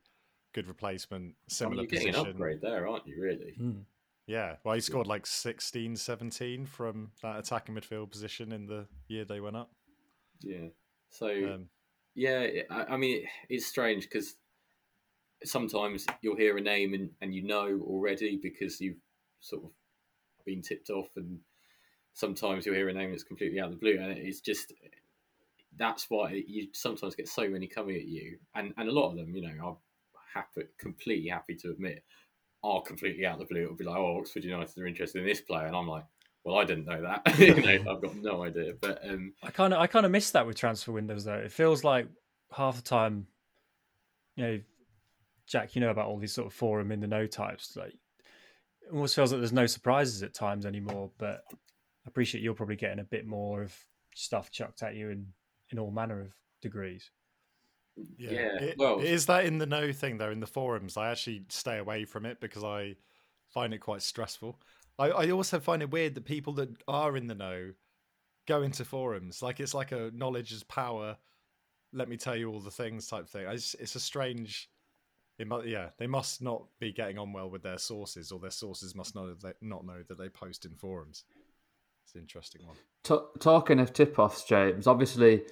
[0.53, 2.25] good replacement, similar I mean, you're position.
[2.25, 3.21] an upgrade there, aren't you?
[3.21, 3.55] Really?
[3.59, 3.83] Mm.
[4.27, 9.23] Yeah, well, he scored like 16, 17 from that attacking midfield position in the year
[9.23, 9.71] they went up.
[10.41, 10.67] Yeah.
[11.09, 11.69] So um,
[12.15, 14.35] yeah, I, I, mean, it's strange because
[15.43, 18.97] sometimes you'll hear a name and, and you know already because you've
[19.39, 19.69] sort of
[20.45, 21.39] been tipped off, and
[22.13, 24.73] sometimes you'll hear a name that's completely out of the blue, and it's just
[25.77, 29.17] that's why you sometimes get so many coming at you, and and a lot of
[29.17, 29.77] them, you know, are
[30.33, 32.03] happy, completely happy to admit,
[32.63, 33.63] are completely out of the blue.
[33.63, 36.05] It'll be like, oh, Oxford United are interested in this player, and I'm like,
[36.47, 37.39] well, I didn't know that.
[37.39, 38.73] you know, I've got no idea.
[38.79, 41.33] But um, I kind of I kind of miss that with transfer windows though.
[41.33, 42.07] It feels like
[42.53, 43.27] half the time,
[44.37, 44.59] you know,
[45.45, 47.75] Jack, you know about all these sort of forum in the know types.
[47.75, 51.11] Like, it almost feels like there's no surprises at times anymore.
[51.17, 53.75] But I appreciate you're probably getting a bit more of
[54.15, 55.27] stuff chucked at you in
[55.71, 56.31] in all manner of
[56.61, 57.11] degrees.
[58.17, 58.63] Yeah, yeah.
[58.63, 60.31] It, well, is that in the know thing though?
[60.31, 62.95] In the forums, I actually stay away from it because I
[63.53, 64.57] find it quite stressful.
[64.99, 67.73] I, I also find it weird that people that are in the know
[68.47, 71.17] go into forums like it's like a knowledge is power.
[71.93, 73.45] Let me tell you all the things type thing.
[73.47, 74.69] It's, it's a strange.
[75.37, 78.49] It must, yeah, they must not be getting on well with their sources, or their
[78.51, 79.27] sources must not
[79.61, 81.25] not know that they post in forums.
[82.03, 82.75] It's an interesting one.
[83.03, 84.87] T- talking of tip-offs, James.
[84.87, 85.43] Obviously,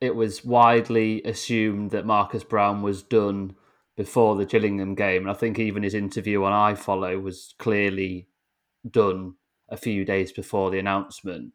[0.00, 3.56] it was widely assumed that Marcus Browne was done
[3.96, 8.28] before the Gillingham game, and I think even his interview on iFollow was clearly
[8.88, 9.34] done
[9.68, 11.52] a few days before the announcement.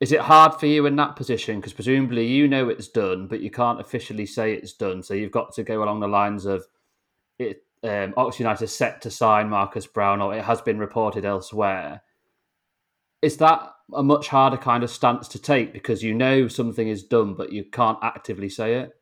[0.00, 1.56] Is it hard for you in that position?
[1.56, 5.02] Because presumably you know it's done, but you can't officially say it's done.
[5.02, 6.64] So you've got to go along the lines of
[7.38, 7.64] it.
[7.82, 12.02] Um, Oxford United is set to sign Marcus Browne, or it has been reported elsewhere.
[13.22, 17.04] is that a much harder kind of stance to take because you know something is
[17.04, 18.92] done, but you can't actively say it?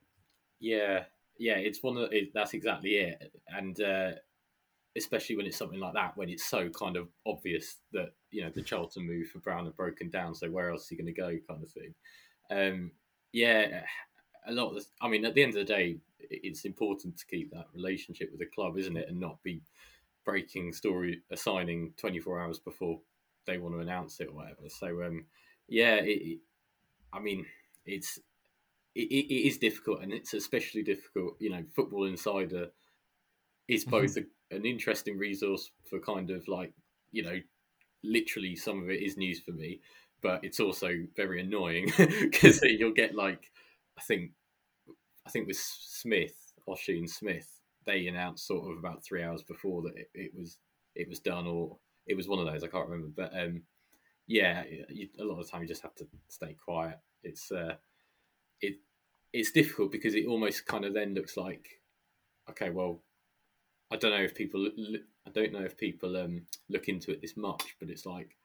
[0.60, 1.04] Yeah,
[1.38, 4.10] yeah, it's one of it, that's exactly it, and uh,
[4.96, 8.50] especially when it's something like that, when it's so kind of obvious that you know
[8.50, 11.20] the Charlton move for Browne have broken down, so where else are you going to
[11.20, 11.94] go, kind of thing.
[12.50, 12.92] Um,
[13.32, 13.82] yeah,
[14.46, 17.26] a lot of the, I mean, at the end of the day, it's important to
[17.26, 19.62] keep that relationship with the club, isn't it, and not be
[20.24, 23.00] breaking story assigning 24 hours before
[23.46, 24.68] they want to announce it or whatever.
[24.68, 25.26] So, um,
[25.68, 26.38] yeah, it, it,
[27.12, 27.46] I mean,
[27.84, 28.18] it's
[28.94, 31.36] it, it is difficult, and it's especially difficult.
[31.38, 32.68] You know, Football Insider
[33.68, 33.90] is mm-hmm.
[33.90, 36.72] both a, an interesting resource for kind of like
[37.10, 37.38] you know,
[38.04, 39.80] literally some of it is news for me,
[40.22, 43.50] but it's also very annoying because you'll get like
[43.98, 44.32] I think
[45.26, 49.96] I think with Smith, Oisin Smith, they announced sort of about three hours before that
[49.96, 50.58] it, it was
[50.94, 52.64] it was done, or it was one of those.
[52.64, 53.62] I can't remember, but um,
[54.26, 56.98] yeah, you, a lot of the time you just have to stay quiet.
[57.22, 57.74] It's uh,
[58.60, 58.76] it
[59.32, 61.80] it's difficult because it almost kind of then looks like,
[62.50, 63.02] okay, well,
[63.90, 64.68] I don't know if people
[65.26, 68.36] I don't know if people um, look into it this much, but it's like,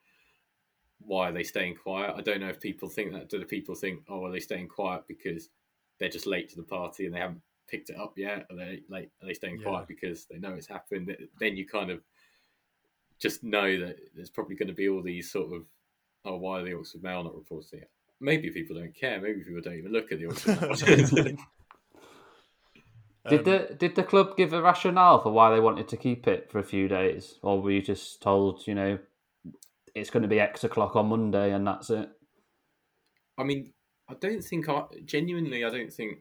[1.00, 2.14] why are they staying quiet?
[2.16, 3.30] I don't know if people think that.
[3.30, 5.50] Do the people think, oh, are they staying quiet because
[6.00, 8.46] they're just late to the party and they haven't picked it up yet?
[8.50, 9.68] Are they like are they staying yeah.
[9.68, 11.16] quiet because they know it's happened?
[11.40, 12.02] Then you kind of
[13.20, 15.64] just know that there's probably going to be all these sort of
[16.26, 17.90] oh why are the Oxford Mail not reporting it?
[18.20, 19.20] Maybe people don't care.
[19.20, 21.36] Maybe people don't even look at the Oxford Mail.
[23.30, 26.28] Did um, the did the club give a rationale for why they wanted to keep
[26.28, 29.00] it for a few days, or were you just told, you know,
[29.96, 32.10] it's going to be X o'clock on Monday and that's it?
[33.38, 33.72] I mean,
[34.10, 35.64] I don't think I genuinely.
[35.64, 36.20] I don't think.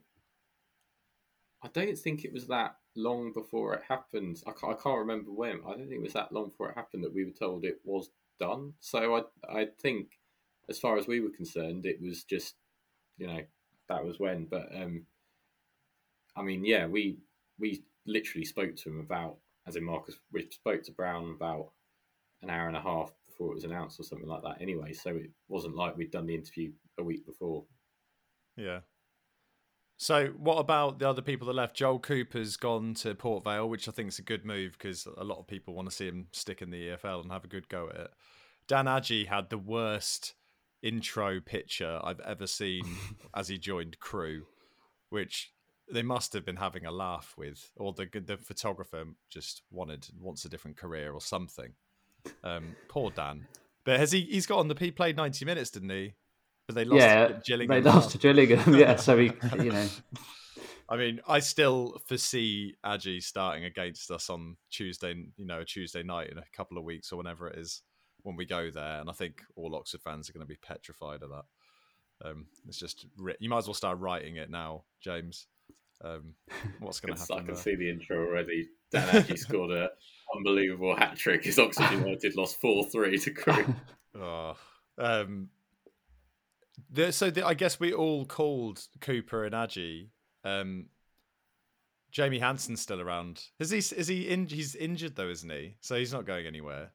[1.64, 4.42] I don't think it was that long before it happened.
[4.46, 5.60] I can't, I can't remember when.
[5.66, 7.80] I don't think it was that long before it happened that we were told it
[7.84, 8.74] was done.
[8.80, 9.22] So I
[9.60, 10.18] I think,
[10.68, 12.54] as far as we were concerned, it was just,
[13.18, 13.40] you know,
[13.88, 14.44] that was when.
[14.44, 15.06] But um,
[16.36, 17.18] I mean, yeah, we
[17.58, 21.70] we literally spoke to him about, as in Marcus, we spoke to Browne about
[22.42, 24.60] an hour and a half before it was announced or something like that.
[24.60, 27.64] Anyway, so it wasn't like we'd done the interview a week before.
[28.56, 28.80] Yeah.
[29.96, 31.76] So, what about the other people that left?
[31.76, 35.22] Joel Cooper's gone to Port Vale, which I think is a good move because a
[35.22, 37.68] lot of people want to see him stick in the EFL and have a good
[37.68, 38.10] go at it.
[38.66, 40.34] Dan Agyei had the worst
[40.82, 42.84] intro picture I've ever seen
[43.34, 44.46] as he joined Crewe,
[45.08, 45.52] which
[45.90, 50.44] they must have been having a laugh with, or the the photographer just wanted wants
[50.44, 51.72] a different career or something.
[52.44, 53.46] Um, poor Dan.
[53.84, 54.20] But has he?
[54.20, 54.76] He's got on the.
[54.78, 56.14] He played ninety minutes, didn't he?
[56.66, 57.82] But they lost yeah, to Gillingham.
[57.82, 58.96] They lost to Gillingham, yeah.
[58.96, 59.88] So he, you know.
[60.88, 66.02] I mean, I still foresee Agyei starting against us on Tuesday, you know, a Tuesday
[66.02, 67.80] night in a couple of weeks or whenever it is
[68.22, 69.00] when we go there.
[69.00, 72.28] And I think all Oxford fans are going to be petrified of that.
[72.28, 73.06] Um, it's just,
[73.38, 75.46] you might as well start writing it now, James.
[76.02, 76.34] Um,
[76.80, 77.36] what's going to happen?
[77.36, 77.56] I can there?
[77.56, 78.68] see the intro already.
[78.90, 79.88] Dan Agyei scored an
[80.36, 83.74] unbelievable hat trick as Oxford United lost 4 3 to Crewe.
[84.18, 84.56] Oh,
[84.98, 85.48] um,
[86.90, 90.08] the, so the, I guess we all called Cooper and Agyei.
[90.44, 90.86] Um,
[92.10, 93.44] Jamie Hanson's still around.
[93.58, 93.78] Is he?
[93.78, 94.28] Is he?
[94.28, 95.76] In, he's injured though, isn't he?
[95.80, 96.90] So he's not going anywhere.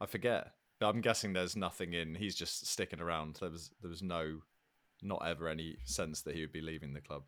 [0.00, 0.52] I forget.
[0.78, 2.14] But I'm guessing there's nothing in.
[2.14, 3.38] He's just sticking around.
[3.40, 4.40] There was there was no,
[5.00, 7.22] not ever any sense that he would be leaving the club.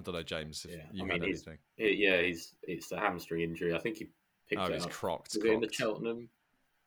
[0.00, 0.64] I don't know, James.
[0.64, 1.58] If yeah, you I mean, anything?
[1.76, 3.74] It, yeah, he's it's a hamstring injury.
[3.74, 4.08] I think he
[4.48, 4.90] picked oh, it he's up.
[4.90, 5.34] crocked.
[5.34, 5.54] Was crocked.
[5.54, 6.28] in the Cheltenham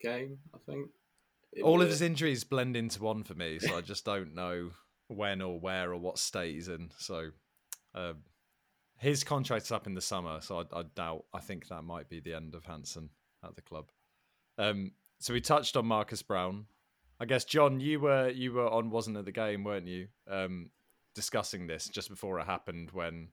[0.02, 0.40] game?
[0.54, 0.90] I think
[1.62, 4.72] all of his injuries blend into one for me, so I just don't know
[5.08, 6.90] when or where or what state he's in.
[6.98, 7.30] So
[7.94, 8.18] um,
[8.98, 11.26] his contract's up in the summer, so I, I, doubt.
[11.34, 13.10] I think that might be the end of Hanson
[13.44, 13.92] at the club.
[14.58, 16.66] Um, so we touched on Marcus Browne.
[17.20, 20.08] I guess John, you were you were on wasn't at the game, weren't you?
[20.28, 20.72] Um,
[21.16, 23.30] discussing this just before it happened when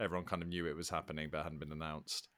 [0.00, 2.28] everyone kind of knew it was happening but hadn't been announced.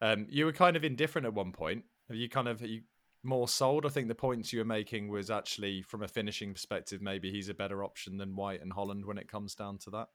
[0.00, 1.84] Um, you were kind of indifferent at one point.
[2.08, 2.82] Have you kind of you
[3.22, 3.86] more sold.
[3.86, 7.48] I think the points you were making was actually from a finishing perspective, maybe he's
[7.48, 10.08] a better option than White and Holland when it comes down to that.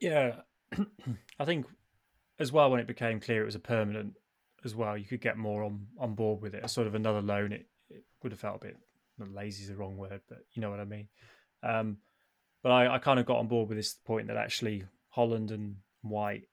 [0.00, 0.36] Yeah,
[1.38, 1.66] I think
[2.38, 4.14] as well when it became clear it was a permanent
[4.64, 6.64] as well, you could get more on on board with it.
[6.64, 8.76] A sort of another loan, it, it would have felt a bit
[9.18, 11.08] lazy is the wrong word, but you know what I mean.
[11.62, 11.98] Um,
[12.66, 15.76] but I, I kind of got on board with this point that actually Holland and
[16.02, 16.48] White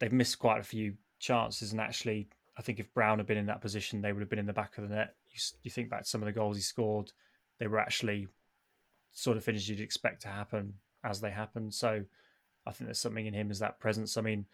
[0.00, 3.46] they've missed quite a few chances, and actually I think if Browne had been in
[3.46, 5.14] that position, they would have been in the back of the net.
[5.30, 7.12] You, you think back to some of the goals he scored,
[7.60, 8.26] they were actually
[9.12, 11.74] sort of finishes you'd expect to happen as they happened.
[11.74, 12.02] So
[12.66, 14.16] I think there's something in him as that presence.
[14.16, 14.46] I mean,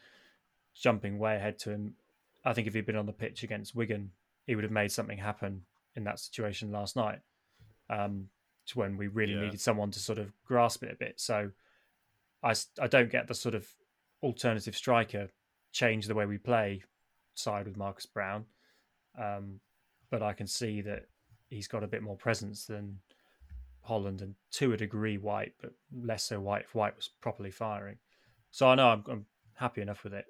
[0.75, 1.95] jumping way ahead to him,
[2.45, 4.11] I think if he'd been on the pitch against Wigan
[4.47, 5.63] he would have made something happen
[5.97, 7.21] in that situation last night.
[7.89, 8.29] Um,
[8.67, 9.43] to when we really Yeah.
[9.43, 11.21] needed someone to sort of grasp it a bit.
[11.21, 11.51] So
[12.43, 13.67] I, I don't get the sort of
[14.23, 15.29] alternative striker
[15.73, 16.83] change the way we play
[17.35, 18.45] side with Marcus Browne.
[19.19, 19.61] Um,
[20.11, 21.07] but I can see that
[21.49, 23.01] he's got a bit more presence than
[23.81, 27.99] Holland and to a degree White, but less so White if White was properly firing.
[28.51, 30.25] So I know I'm, I'm happy enough with it.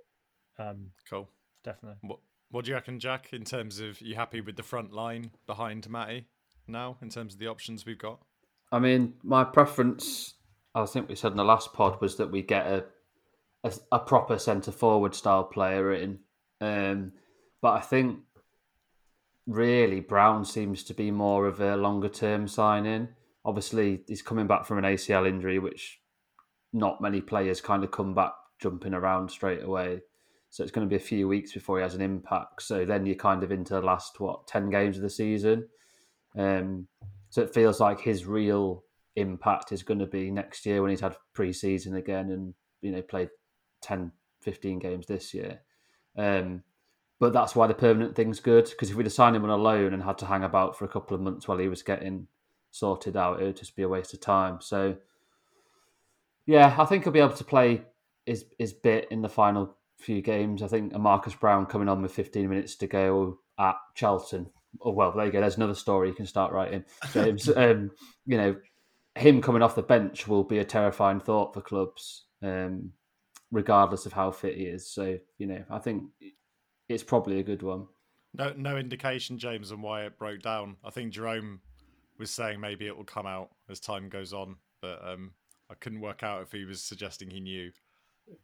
[0.58, 1.28] Um, Cool.
[1.62, 1.98] definitely.
[2.02, 2.18] What
[2.50, 3.32] What do you reckon, Jack?
[3.32, 6.26] In terms of you happy with the front line behind Matty
[6.66, 6.96] now?
[7.02, 8.20] In terms of the options we've got.
[8.72, 10.34] I mean, my preference,
[10.74, 12.84] I think we said in the last pod, was that we get a
[13.64, 16.20] a, a proper centre forward style player in.
[16.60, 17.12] Um,
[17.60, 18.20] but I think
[19.46, 23.08] really Browne seems to be more of a longer term signing.
[23.44, 26.00] Obviously, he's coming back from an ACL injury, which
[26.72, 30.00] not many players kind of come back jumping around straight away.
[30.50, 32.62] So it's going to be a few weeks before he has an impact.
[32.62, 35.68] So then you're kind of into the last what ten games of the season.
[36.36, 36.88] Um,
[37.30, 38.84] so it feels like his real
[39.16, 43.02] impact is going to be next year when he's had pre-season again and you know
[43.02, 43.30] played
[43.82, 45.60] 10, 15 games this year.
[46.16, 46.62] Um,
[47.20, 49.56] but that's why the permanent thing's good because if we'd have signed him on a
[49.56, 52.26] loan and had to hang about for a couple of months while he was getting
[52.70, 54.58] sorted out, it would just be a waste of time.
[54.60, 54.96] So
[56.46, 57.82] yeah, I think he'll be able to play
[58.26, 60.62] his his bit in the final few games.
[60.62, 64.50] I think a Marcus Browne coming on with 15 minutes to go at Charlton.
[64.82, 65.40] Oh well, there you go.
[65.40, 67.48] There's another story you can start writing, James.
[67.56, 67.90] um,
[68.26, 68.56] you know,
[69.14, 72.92] him coming off the bench will be a terrifying thought for clubs, um,
[73.50, 74.88] regardless of how fit he is.
[74.90, 76.04] So you know, I think
[76.88, 77.86] it's probably a good one.
[78.36, 80.76] No, no indication, James, on why it broke down.
[80.84, 81.60] I think Jerome
[82.18, 85.32] was saying maybe it will come out as time goes on, but um,
[85.70, 87.70] I couldn't work out if he was suggesting he knew.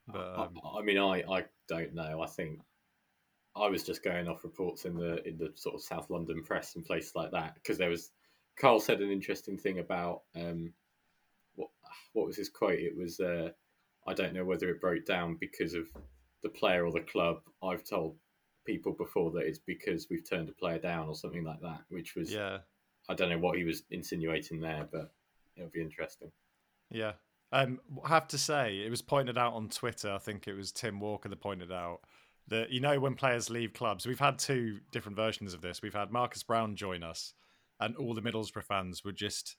[0.06, 2.20] But I- um, I, mean, I, I don't know.
[2.22, 2.60] I think
[3.56, 6.76] I was just going off reports in the in the sort of South London press
[6.76, 8.10] and places like that because there was
[8.56, 10.72] Karl said an interesting thing about um,
[11.56, 11.70] what
[12.12, 12.78] what was his quote?
[12.78, 13.50] It was uh,
[14.06, 15.88] I don't know whether it broke down because of
[16.42, 17.40] the player or the club.
[17.62, 18.16] I've told
[18.64, 22.14] people before that it's because we've turned a player down or something like that, which
[22.14, 22.58] was yeah,
[23.08, 25.12] I don't know what he was insinuating there, but
[25.56, 26.30] it'll be interesting.
[26.90, 27.12] yeah.
[27.52, 30.12] Um, I have to say, it was pointed out on Twitter.
[30.12, 32.00] I think it was Tim Walker that pointed out
[32.50, 35.80] that you know when players leave clubs, we've had two different versions of this.
[35.82, 37.32] We've had Marcus Browne join us,
[37.78, 39.56] and all the Middlesbrough fans were just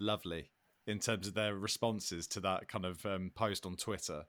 [0.00, 0.50] lovely
[0.86, 4.24] in terms of their responses to that kind of um, post on Twitter.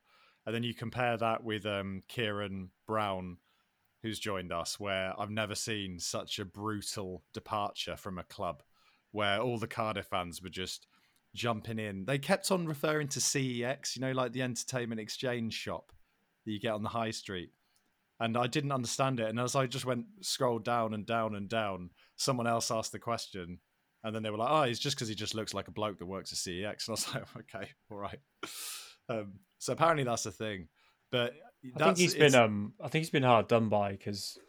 [0.45, 3.37] And then you compare that with um, Ciaron Brown,
[4.03, 8.63] who's joined us, where I've never seen such a brutal departure from a club,
[9.11, 10.87] where all the Cardiff fans were just
[11.33, 12.05] jumping in.
[12.05, 15.91] They kept on referring to CEX, you know, like the entertainment exchange shop
[16.45, 17.51] that you get on the high street.
[18.19, 19.27] And I didn't understand it.
[19.29, 22.99] And as I just went scrolled down and down and down, someone else asked the
[22.99, 23.59] question.
[24.03, 25.97] And then they were like, oh, it's just because he just looks like a bloke
[25.99, 26.87] that works at CEX.
[26.87, 27.25] And I was like,
[27.55, 28.19] okay, all right.
[29.07, 30.67] Um, so apparently that's a thing.
[31.11, 31.33] But
[31.75, 34.39] I think he's it's- been um I think he's been hard done by because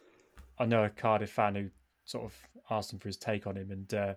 [0.57, 1.69] I know a Cardiff fan who
[2.05, 2.33] sort of
[2.71, 4.13] asked him for his take on him and uh,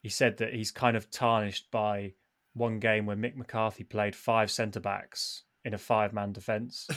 [0.00, 2.12] he said that he's kind of tarnished by
[2.54, 6.88] one game where Mick McCarthy played five centre backs in a five man defence,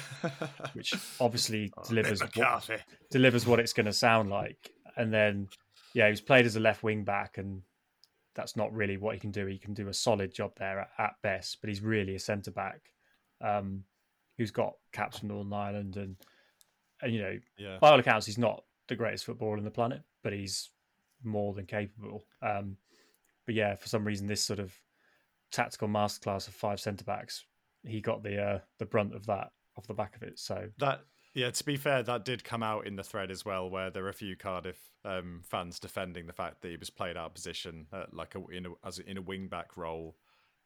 [0.73, 2.69] which obviously Oh, delivers what,
[3.09, 4.71] delivers what it's going to sound like.
[4.97, 5.47] And then
[5.93, 7.61] yeah, he was played as a left wing back and
[8.33, 9.45] that's not really what he can do.
[9.45, 12.51] He can do a solid job there at, at best, but he's really a centre
[12.51, 12.79] back
[13.41, 13.83] um,
[14.37, 16.15] who's got caps from Northern Ireland, and,
[17.01, 17.77] and you know, Yeah.
[17.81, 20.69] by all accounts, he's not the greatest footballer on the planet, but he's
[21.23, 22.23] more than capable.
[22.41, 22.77] Um,
[23.45, 24.73] but yeah, for some reason, this sort of
[25.51, 27.43] tactical masterclass of five centre backs,
[27.85, 30.39] he got the uh, the brunt of that off the back of it.
[30.39, 31.01] So That
[31.33, 34.05] yeah, to be fair, that did come out in the thread as well, where there
[34.05, 37.33] are a few Cardiff um, fans defending the fact that he was played out of
[37.33, 40.17] position, uh, like a, in a, as in a wing back role,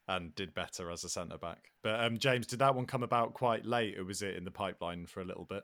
[0.07, 1.71] and did better as a centre back.
[1.83, 4.51] But um, James, did that one come about quite late, or was it in the
[4.51, 5.63] pipeline for a little bit?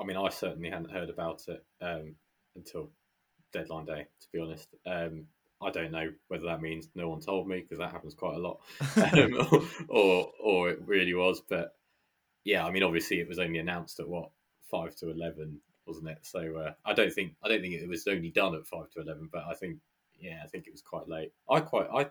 [0.00, 2.16] I mean, I certainly hadn't heard about it um,
[2.56, 2.90] until
[3.52, 4.06] deadline day.
[4.20, 5.26] To be honest, um,
[5.62, 8.38] I don't know whether that means no one told me because that happens quite a
[8.38, 8.60] lot,
[9.12, 11.40] um, or or it really was.
[11.40, 11.74] But
[12.44, 14.30] yeah, I mean, obviously, it was only announced at what
[14.70, 16.18] five to eleven, wasn't it?
[16.22, 19.00] So uh, I don't think I don't think it was only done at five to
[19.00, 19.78] eleven, but I think
[20.18, 21.32] yeah, I think it was quite late.
[21.48, 22.06] I quite I.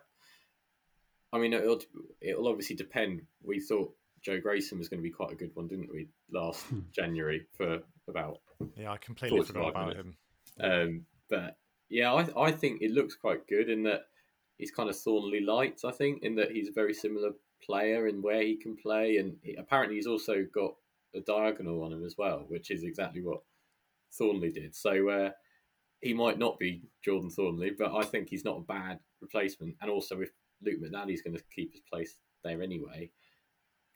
[1.31, 1.79] I mean, it'll,
[2.21, 3.21] it'll obviously depend.
[3.43, 3.93] We thought
[4.23, 6.07] Joe Grayson was going to be quite a good one, didn't we?
[6.31, 8.39] Last January for about
[8.75, 10.17] Yeah, I completely forgot 45 about minutes.
[10.57, 10.71] him.
[10.71, 11.57] um, but
[11.89, 14.03] yeah, I, I think it looks quite good in that
[14.57, 15.81] he's kind of Thorniley light.
[15.85, 17.31] I think in that he's a very similar
[17.63, 20.75] player in where he can play, and he, apparently he's also got
[21.15, 23.41] a diagonal on him as well, which is exactly what
[24.19, 24.75] Thorniley did.
[24.75, 25.31] So uh,
[26.01, 29.75] he might not be Jordan Thorniley, but I think he's not a bad replacement.
[29.81, 30.29] And also, if
[30.63, 33.09] Luke McNally's going to keep his place there anyway,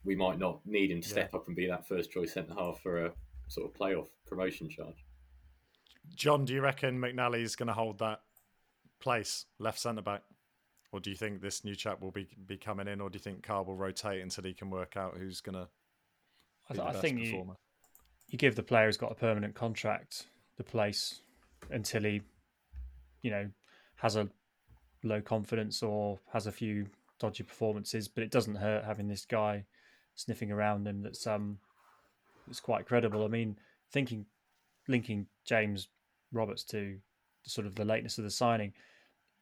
[0.04, 2.80] we might not need him to step up and be that first choice centre half
[2.80, 3.12] for a
[3.48, 5.04] sort of playoff promotion charge.
[6.14, 8.20] John, do you reckon McNally's going to hold that
[9.00, 10.22] place, left centre back?
[10.92, 13.20] Or do you think this new chap will be be coming in, or do you
[13.20, 15.68] think Karl will rotate until he can work out who's going to?
[16.80, 17.56] I, I think you,
[18.28, 20.26] you give the player who's got a permanent contract
[20.56, 21.20] the place
[21.70, 22.22] until he,
[23.22, 23.50] you know,
[23.96, 24.28] has a
[25.02, 26.86] low confidence or has a few
[27.18, 28.06] dodgy performances.
[28.06, 29.64] But it doesn't hurt having this guy
[30.14, 31.58] sniffing around him that's um
[32.46, 33.24] that's quite credible.
[33.24, 33.56] I mean,
[33.90, 34.26] thinking
[34.86, 35.88] linking James
[36.34, 36.98] Roberts to
[37.44, 38.72] sort of the lateness of the signing,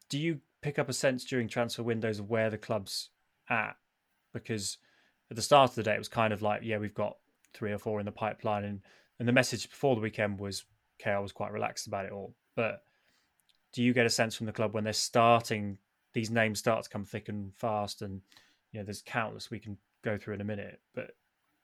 [0.08, 3.10] do you pick up a sense during transfer windows of where the club's
[3.48, 3.76] at?
[4.32, 4.78] Because
[5.30, 7.16] at the start of the day, it was kind of like, yeah, we've got
[7.54, 8.80] three or four in the pipeline, and
[9.18, 10.64] and the message before the weekend was,
[11.06, 12.34] I was quite relaxed about it all.
[12.56, 12.82] But
[13.72, 15.78] do you get a sense from the club when they're starting?
[16.12, 18.20] These names start to come thick and fast, and
[18.72, 20.80] you know, there's countless we can go through in a minute.
[20.94, 21.12] But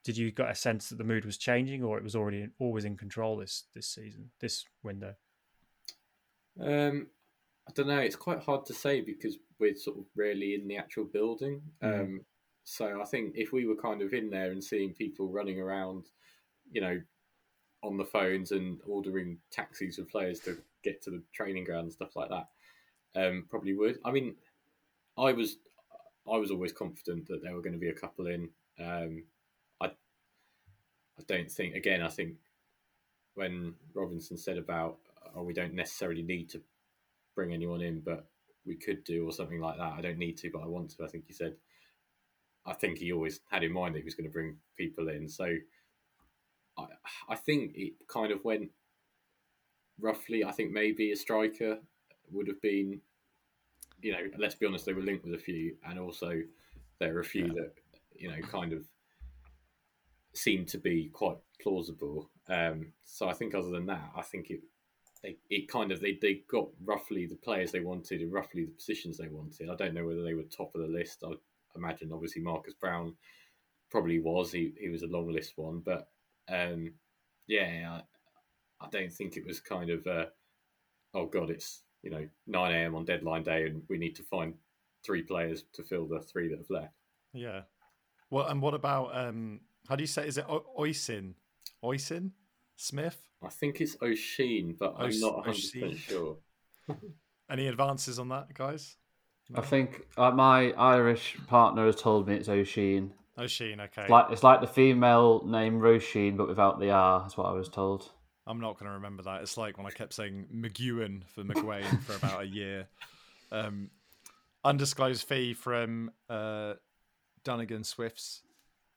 [0.08, 2.86] did you got a sense that the mood was changing, or it was already always
[2.86, 5.12] in control this this season, this window?
[6.58, 7.08] Um,
[7.68, 7.98] I don't know.
[7.98, 11.60] It's quite hard to say because we're sort of rarely in the actual building.
[11.82, 12.00] Mm.
[12.00, 12.20] Um,
[12.64, 16.06] so I think if we were kind of in there and seeing people running around,
[16.72, 16.98] you know,
[17.82, 21.92] on the phones and ordering taxis with players to get to the training ground and
[21.92, 22.46] stuff like that,
[23.14, 23.98] um, probably would.
[24.06, 24.36] I mean,
[25.18, 25.58] I was
[26.26, 28.48] I was always confident that there were going to be a couple in.
[28.80, 29.24] Um,
[31.18, 32.02] I don't think again.
[32.02, 32.34] I think
[33.34, 34.98] when Robinson said about
[35.34, 36.60] oh, we don't necessarily need to
[37.34, 38.26] bring anyone in, but
[38.66, 39.94] we could do or something like that.
[39.96, 41.04] I don't need to, but I want to.
[41.04, 41.54] I think he said.
[42.66, 45.28] I think he always had in mind that he was going to bring people in.
[45.28, 45.54] So
[46.76, 46.86] I,
[47.30, 48.70] I think it kind of went
[49.98, 50.44] roughly.
[50.44, 51.78] I think maybe a striker
[52.30, 53.00] would have been,
[54.02, 56.42] you know, let's be honest, they were linked with a few, and also
[56.98, 57.52] there are a few yeah.
[57.54, 57.72] that
[58.16, 58.84] you know kind of
[60.38, 62.30] seem to be quite plausible.
[62.48, 64.60] Um, so I think other than that, I think it
[65.22, 68.72] they it kind of they, they got roughly the players they wanted and roughly the
[68.72, 69.68] positions they wanted.
[69.68, 71.24] I don't know whether they were top of the list.
[71.26, 71.32] I
[71.76, 73.14] imagine obviously Marcus Browne
[73.90, 74.52] probably was.
[74.52, 76.08] He he was a long list one, but
[76.48, 76.94] um,
[77.46, 78.00] yeah,
[78.80, 80.26] I, I, don't think it was kind of uh,
[81.14, 82.94] oh god, it's you know nine a.m.
[82.94, 84.54] on deadline day and we need to find
[85.04, 86.94] three players to fill the three that have left.
[87.32, 87.62] Yeah.
[88.30, 90.26] Well, and what about um, how do you say?
[90.26, 91.34] Is it o- Oisin?
[91.82, 92.32] Oisin?
[92.76, 93.20] Smith?
[93.42, 96.36] I think it's O'Sheen, but I'm not 100 percent sure.
[97.50, 98.96] Any advances on that, guys?
[99.48, 99.60] No?
[99.62, 103.12] I think uh, my Irish partner has told me it's O'Sheen.
[103.38, 104.02] O'Sheen, okay.
[104.02, 107.20] It's like, it's like the female name Roisin, but without the R.
[107.20, 108.10] That's what I was told.
[108.46, 109.42] I'm not going to remember that.
[109.42, 112.88] It's like when I kept saying McEwen for McGuane for about a year.
[113.52, 113.90] Um,
[114.64, 116.74] undisclosed fee from uh,
[117.44, 118.42] Dungannon Swifts.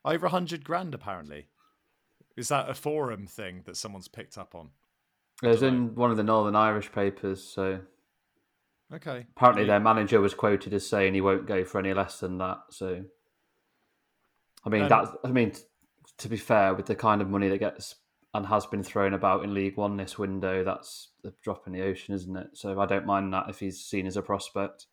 [0.03, 1.47] Over a 100 grand, apparently.
[2.37, 4.69] Is that a forum thing that someone's picked up on?
[5.43, 7.79] It was in one of the Northern Irish papers, so.
[8.93, 9.25] Okay.
[9.35, 12.59] Apparently, their manager was quoted as saying he won't go for any less than that.
[12.69, 13.03] So,
[14.65, 15.07] I mean, um, that.
[15.23, 15.53] I mean,
[16.17, 17.95] to be fair, with the kind of money that gets
[18.33, 21.81] and has been thrown about in League One this window, that's a drop in the
[21.81, 22.47] ocean, isn't it?
[22.53, 24.87] So I don't mind that if he's seen as a prospect.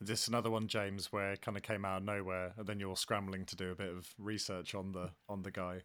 [0.00, 2.96] This another one, James, where it kind of came out of nowhere, and then you're
[2.96, 5.82] scrambling to do a bit of research on the on the guy.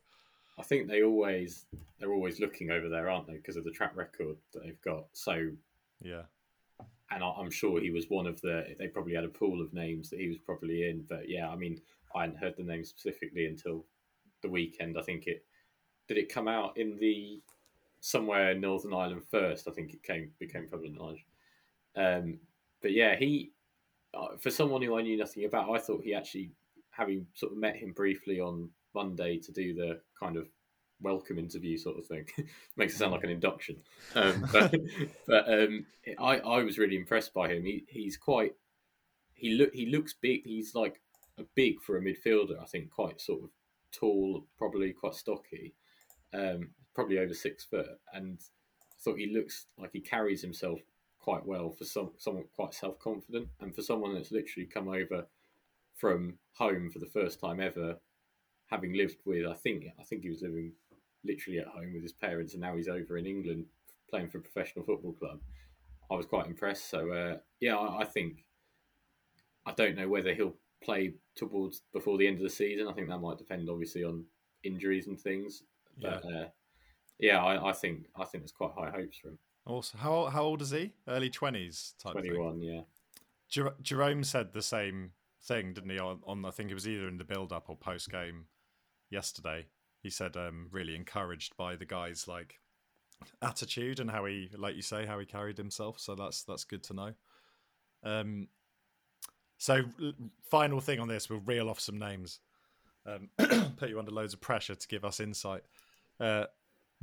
[0.58, 1.66] I think they always
[2.00, 3.34] they're always looking over there, aren't they?
[3.34, 5.06] Because of the track record that they've got.
[5.14, 5.50] So
[6.00, 6.24] yeah,
[7.14, 8.76] and I'm sure he was one of the.
[8.78, 11.06] They probably had a pool of names that he was probably in.
[11.08, 11.82] But yeah, I mean,
[12.16, 13.86] I hadn't heard the name specifically until
[14.42, 14.98] the weekend.
[14.98, 15.44] I think it
[16.08, 17.42] did it come out in the
[18.00, 19.68] somewhere in Northern Ireland first.
[19.68, 21.26] I think it came became public knowledge.
[21.96, 22.40] Um,
[22.82, 23.52] but yeah, he
[24.14, 26.52] uh, for someone who I knew nothing about, I thought he actually
[26.92, 30.48] having sort of met him briefly on Monday to do the kind of
[31.02, 32.26] welcome interview sort of thing.
[32.78, 33.78] Makes it sound like an induction.
[34.16, 34.74] Um, but,
[35.28, 35.86] but um,
[36.20, 37.66] I, I was really impressed by him.
[37.66, 38.54] He, he's quite
[39.34, 40.46] he look he looks big.
[40.46, 41.02] He's like
[41.38, 42.62] a big for a midfielder.
[42.62, 43.50] I think quite sort of
[43.92, 45.74] tall, probably quite stocky,
[46.34, 47.88] um, probably over six foot.
[48.14, 50.80] And I thought he looks like he carries himself
[51.24, 55.26] quite well for some someone quite self confident, and for someone that's literally come over
[55.96, 57.96] from home for the first time ever
[58.70, 60.74] having lived with, I think, I think he was living
[61.24, 63.66] literally at home with his parents, and now he's over in England
[64.10, 65.40] playing for a professional football club.
[66.12, 66.90] I was quite impressed.
[66.90, 68.46] So uh, yeah, I, I, think
[69.66, 72.88] I don't know whether he'll play towards before the end of the season.
[72.88, 74.26] I think that might depend, obviously, on
[74.64, 75.64] injuries and things.
[76.02, 76.40] But yeah.
[76.40, 76.48] uh,
[77.20, 79.40] yeah, I, I think I think there's quite high hopes for him.
[79.66, 80.92] Also, how how old is he?
[81.08, 82.14] Early twenties type.
[82.14, 82.82] Twenty one, yeah.
[83.50, 85.12] Jer- Jerome said the same
[85.42, 86.00] thing, didn't he?
[86.00, 88.46] On, on I think it was either in the build up or post game
[89.10, 89.68] yesterday.
[90.02, 92.60] He said um, really encouraged by the guy's like
[93.42, 96.00] attitude and how he, like you say, how he carried himself.
[96.00, 97.14] So that's that's good to know.
[98.04, 98.48] Um,
[99.58, 99.84] so
[100.50, 102.40] final thing on this, we'll reel off some names.
[103.06, 103.30] Um,
[103.78, 105.62] put you under loads of pressure to give us insight.
[106.20, 106.46] Uh,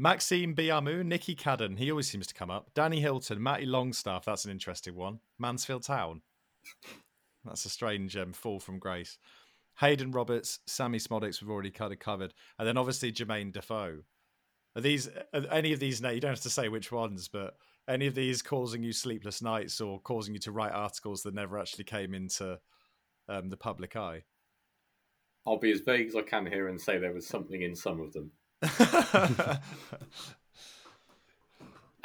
[0.01, 2.71] Maxime Biamou, Nicky Cadden, he always seems to come up.
[2.73, 5.21] Danny Hylton, Matty Longstaff, that's an interesting one.
[5.39, 6.23] Mansfield Town,
[7.45, 9.19] that's a strange um, fall from grace.
[9.75, 13.99] Haydon Roberts, Sammie Szmodics, we've already kind of covered, and then obviously Jermaine Defoe.
[14.75, 16.01] Are these are any of these?
[16.01, 19.43] Now you don't have to say which ones, but any of these causing you sleepless
[19.43, 22.59] nights or causing you to write articles that never actually came into
[23.29, 24.23] um, the public eye?
[25.47, 28.01] I'll be as vague as I can here and say there was something in some
[28.01, 28.33] of them.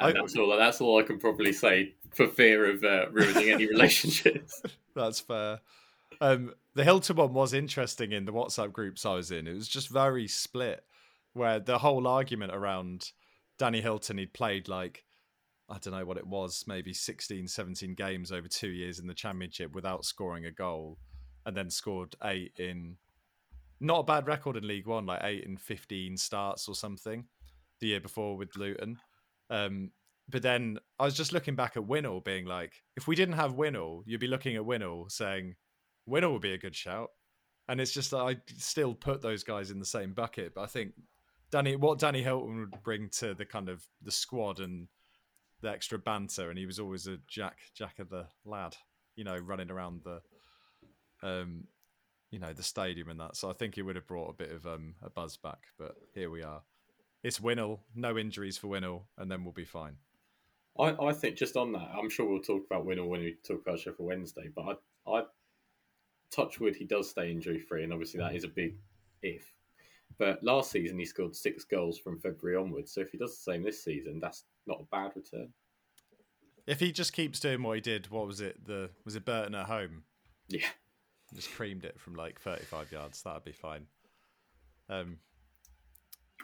[0.00, 0.56] and that's all.
[0.56, 4.62] That's all I can probably say for fear of uh, ruining any relationships.
[4.94, 5.60] That's fair.
[6.20, 9.46] Um, the Hylton one was interesting in the WhatsApp groups I was in.
[9.46, 10.84] It was just very split,
[11.34, 13.12] where the whole argument around
[13.58, 15.04] Danny Hylton, he'd played like,
[15.68, 19.14] I don't know what it was, maybe 16, 17 games over two years in the
[19.14, 20.98] championship without scoring a goal,
[21.44, 22.96] and then scored eight in
[23.80, 27.24] not a bad record in League One, like eight and 15 starts or something
[27.80, 28.98] the year before with Luton.
[29.50, 29.90] Um,
[30.28, 33.54] but then I was just looking back at Winnall, being like, if we didn't have
[33.54, 35.54] Winnall, you'd be looking at Winnall saying,
[36.08, 37.10] Winnall would be a good shout.
[37.68, 40.54] And it's just that I still put those guys in the same bucket.
[40.54, 40.92] But I think
[41.50, 44.88] Danny, what Danny Hylton would bring to the kind of the squad and
[45.62, 48.76] the extra banter, and he was always a Jack Jack of the lad,
[49.16, 50.20] you know, running around the,
[51.26, 51.64] um,
[52.30, 53.36] you know, the stadium and that.
[53.36, 55.64] So I think he would have brought a bit of um a buzz back.
[55.78, 56.62] But here we are.
[57.22, 59.96] It's Winnall, no injuries for Winnall, and then we'll be fine.
[60.78, 63.62] I, I think just on that, I'm sure we'll talk about Winnall when we talk
[63.62, 64.50] about Sheffield Wednesday.
[64.54, 65.22] But I, I
[66.30, 68.76] touch wood, he does stay injury free, and obviously that is a big
[69.22, 69.52] if.
[70.18, 72.92] But last season he scored six goals from February onwards.
[72.92, 75.48] So if he does the same this season, that's not a bad return.
[76.66, 78.64] If he just keeps doing what he did, what was it?
[78.64, 80.04] The was it Burton at home?
[80.48, 80.66] Yeah,
[81.34, 83.22] just creamed it from like 35 yards.
[83.22, 83.86] That'd be fine.
[84.88, 85.18] Um,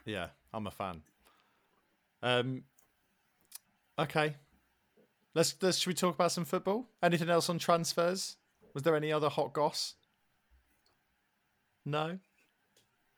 [0.04, 1.02] yeah, I'm a fan.
[2.22, 2.64] Um,
[3.98, 4.36] okay,
[5.34, 6.88] let's, let's should we talk about some football?
[7.02, 8.36] Anything else on transfers?
[8.74, 9.94] Was there any other hot goss?
[11.84, 12.18] No.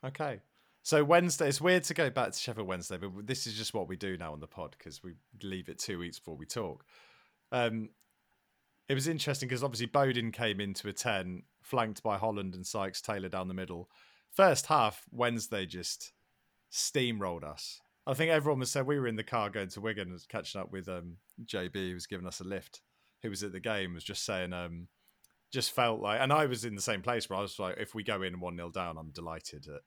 [0.05, 0.41] Okay.
[0.83, 3.89] So Wednesday, it's weird to go back to Sheffield Wednesday, but this is just what
[3.89, 6.85] we do now on the pod because we leave it two weeks before we talk.
[7.53, 7.89] Um,
[8.89, 13.01] it was interesting because obviously Bodin came into a 10, flanked by Holland and Sykes
[13.01, 13.89] Taylor down the middle.
[14.31, 16.13] First half, Wednesday just
[16.71, 17.81] steamrolled us.
[18.07, 20.61] I think everyone was said we were in the car going to Wigan and catching
[20.61, 21.17] up with um,
[21.47, 22.83] JB, who was giving us a lift,
[23.23, 24.89] who was at the game, was just saying, um,
[25.51, 27.95] just felt like, and I was in the same place where I was like, if
[27.95, 29.81] we go in 1 0 down, I'm delighted at,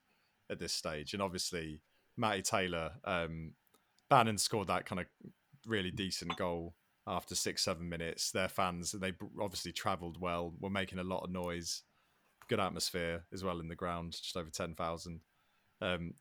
[0.49, 1.13] at this stage.
[1.13, 1.81] And obviously,
[2.15, 3.51] Matty Taylor, um,
[4.09, 5.07] Bannan scored that kind of
[5.67, 6.73] really decent goal
[7.07, 8.31] after six, seven minutes.
[8.31, 11.83] Their fans, they obviously travelled well, were making a lot of noise,
[12.49, 15.21] good atmosphere as well in the ground, just over 10,000.
[15.81, 16.13] Um,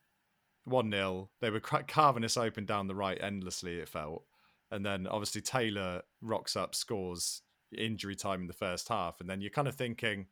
[0.64, 1.30] 1 0.
[1.40, 4.24] They were carving us open down the right endlessly, it felt.
[4.70, 7.42] And then obviously Taylor rocks up, scores
[7.76, 9.20] injury time in the first half.
[9.20, 10.26] And then you're kind of thinking,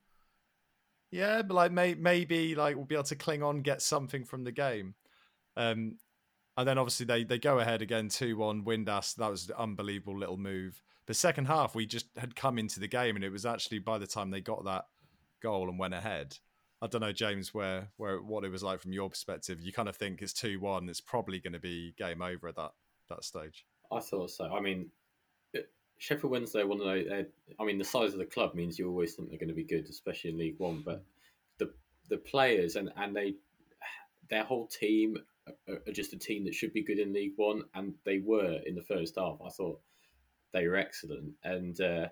[1.10, 4.44] yeah, but like may- maybe like we'll be able to cling on, get something from
[4.44, 4.94] the game.
[5.56, 5.98] Um,
[6.56, 9.14] and then obviously they they go ahead again two one Windass.
[9.16, 10.82] That was an unbelievable little move.
[11.06, 13.98] The second half we just had come into the game, and it was actually by
[13.98, 14.86] the time they got that
[15.42, 16.38] goal and went ahead.
[16.80, 19.60] I don't know, James, where where what it was like from your perspective.
[19.60, 20.88] You kind of think it's two one.
[20.88, 22.72] It's probably going to be game over at that
[23.08, 23.64] that stage.
[23.92, 24.44] I thought so.
[24.44, 24.90] I mean,
[25.56, 25.60] uh,
[25.98, 27.06] Sheffield Wednesday, one of those.
[27.06, 27.22] Uh,
[27.60, 29.64] I mean, the size of the club means you always think they're going to be
[29.64, 30.82] good, especially in League One.
[30.84, 31.04] But
[31.58, 31.72] the
[32.08, 33.34] the players and and they
[34.30, 35.18] their whole team
[35.68, 38.74] are just a team that should be good in League One, and they were in
[38.74, 39.38] the first half.
[39.44, 39.80] I thought
[40.52, 42.08] they were excellent, and uh,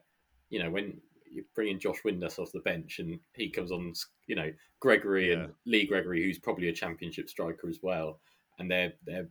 [0.51, 3.95] you know when you bring in Josh Windass off the bench and he comes on,
[4.27, 5.45] you know Gregory yeah.
[5.45, 8.21] and Lee Gregory, who's probably a Championship striker as well,
[8.59, 9.29] and their their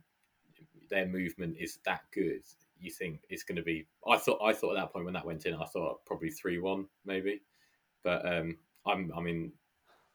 [0.90, 2.42] their movement is that good.
[2.78, 3.86] You think it's going to be?
[4.08, 6.58] I thought I thought at that point when that went in, I thought probably three
[6.58, 7.40] one maybe,
[8.02, 9.52] but um, I'm I mean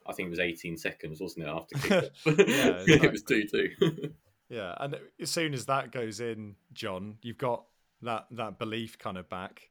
[0.08, 1.50] I think it was 18 seconds, wasn't it?
[1.50, 2.94] After kick yeah, exactly.
[3.02, 4.14] it was 2 2.
[4.48, 7.64] yeah, and as soon as that goes in, John, you've got
[8.02, 9.70] that, that belief kind of back.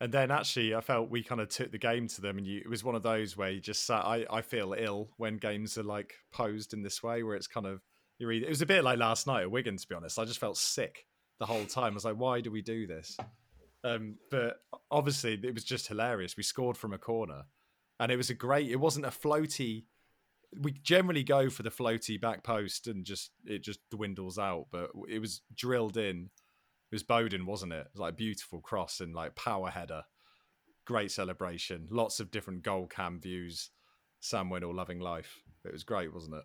[0.00, 2.58] And then actually, I felt we kind of took the game to them, and you,
[2.58, 4.04] it was one of those where you just sat.
[4.04, 7.66] I, I feel ill when games are like posed in this way, where it's kind
[7.66, 7.80] of
[8.18, 9.76] You read it was a bit like last night at Wigan.
[9.76, 11.06] To be honest, I just felt sick
[11.38, 11.92] the whole time.
[11.92, 13.16] I was like, why do we do this?
[13.84, 14.56] Um, but
[14.90, 16.36] obviously, it was just hilarious.
[16.36, 17.42] We scored from a corner,
[18.00, 18.70] and it was a great.
[18.70, 19.84] It wasn't a floaty.
[20.60, 24.66] We generally go for the floaty back post, and just it just dwindles out.
[24.70, 26.30] But it was drilled in.
[26.90, 27.86] It was Bodin, wasn't it?
[27.86, 30.02] It was like beautiful cross and like power header.
[30.84, 31.88] Great celebration.
[31.90, 33.70] Lots of different goal cam views.
[34.20, 35.40] Sam Winnall loving life.
[35.64, 36.44] It was great, wasn't it?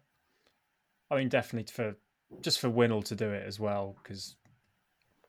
[1.11, 1.95] I mean, definitely for
[2.41, 4.35] just for Winnall to do it as well, because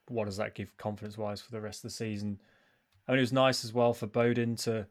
[0.09, 2.41] what does that give confidence wise for the rest of the season?
[3.07, 4.87] I mean, it was nice as well for Bodin to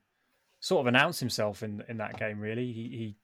[0.59, 2.39] sort of announce himself in in that game.
[2.39, 3.17] Really, he he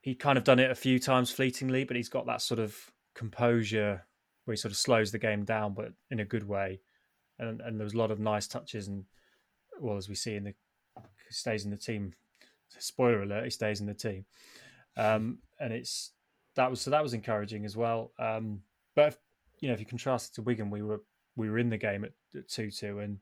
[0.00, 2.76] he kind of done it a few times fleetingly, but he's got that sort of
[3.14, 4.04] composure
[4.44, 6.80] where he sort of slows the game down, but in a good way.
[7.38, 9.04] And and there was a lot of nice touches, and
[9.80, 10.54] well, as we see in the
[11.30, 12.14] stays in the team.
[12.78, 14.24] Spoiler alert: he stays in the team,
[14.96, 16.12] um, and it's
[16.54, 18.12] that was so that was encouraging as well.
[18.18, 18.62] Um,
[18.94, 19.18] but if,
[19.60, 21.02] you know, if you contrast it to Wigan, we were
[21.36, 22.12] we were in the game at
[22.48, 23.18] two two, and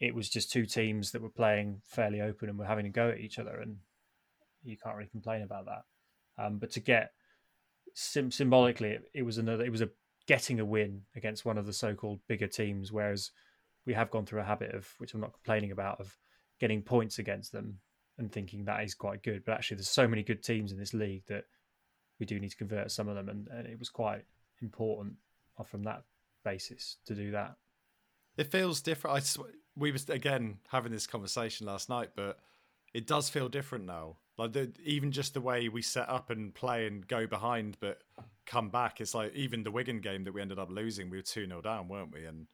[0.00, 3.10] it was just two teams that were playing fairly open and were having a go
[3.10, 3.76] at each other, and
[4.62, 5.82] you can't really complain about that.
[6.42, 7.12] Um, but to get
[7.94, 9.64] sim- symbolically, it, it, was another.
[9.64, 9.90] It was a
[10.26, 13.30] getting a win against one of the so-called bigger teams, whereas
[13.86, 16.16] we have gone through a habit of, which I'm not complaining about, of
[16.60, 17.78] getting points against them
[18.18, 19.44] and thinking that is quite good.
[19.44, 21.44] But actually, there's so many good teams in this league that
[22.20, 24.24] we do need to convert some of them, and, and it was quite
[24.60, 25.14] important
[25.64, 26.02] from that
[26.44, 27.54] basis to do that.
[28.38, 29.16] It feels different.
[29.16, 32.38] I sw- we was again having this conversation last night, but
[32.94, 34.16] it does feel different now.
[34.38, 37.98] Like the, even just the way we set up and play and go behind, but
[38.46, 39.00] come back.
[39.00, 41.60] It's like even the Wigan game that we ended up losing, we were two 0
[41.60, 42.24] down, weren't we?
[42.24, 42.46] And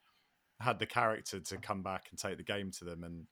[0.60, 3.04] had the character to come back and take the game to them.
[3.04, 3.26] And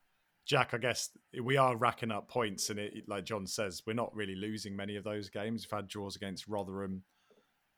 [0.44, 1.10] Jack, I guess
[1.42, 4.96] we are racking up points, and it, like John says, we're not really losing many
[4.96, 5.64] of those games.
[5.64, 7.04] We've had draws against Rotherham,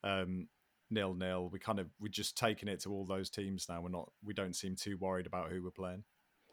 [0.02, 0.48] um,
[0.94, 1.50] nil nil.
[1.52, 3.82] We kind of we're just taking it to all those teams now.
[3.82, 4.10] We're not.
[4.24, 6.04] We don't seem too worried about who we're playing.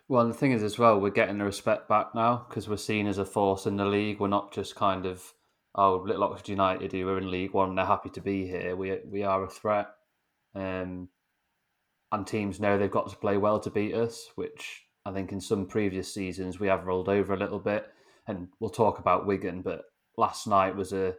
[0.08, 3.08] Well, the thing is as well, we're getting the respect back now because we're seen
[3.08, 4.20] as a force in the league.
[4.20, 5.34] We're not just kind of
[5.76, 8.76] oh, Little Oxford United, who are in League One, they're happy to be here.
[8.76, 9.88] We we are a threat,
[10.56, 11.10] um,
[12.12, 15.42] and teams know they've got to play well to beat us, which I think in
[15.42, 17.88] some previous seasons we have rolled over a little bit,
[18.28, 19.62] and we'll talk about Wigan.
[19.62, 19.84] But
[20.18, 21.16] last night was a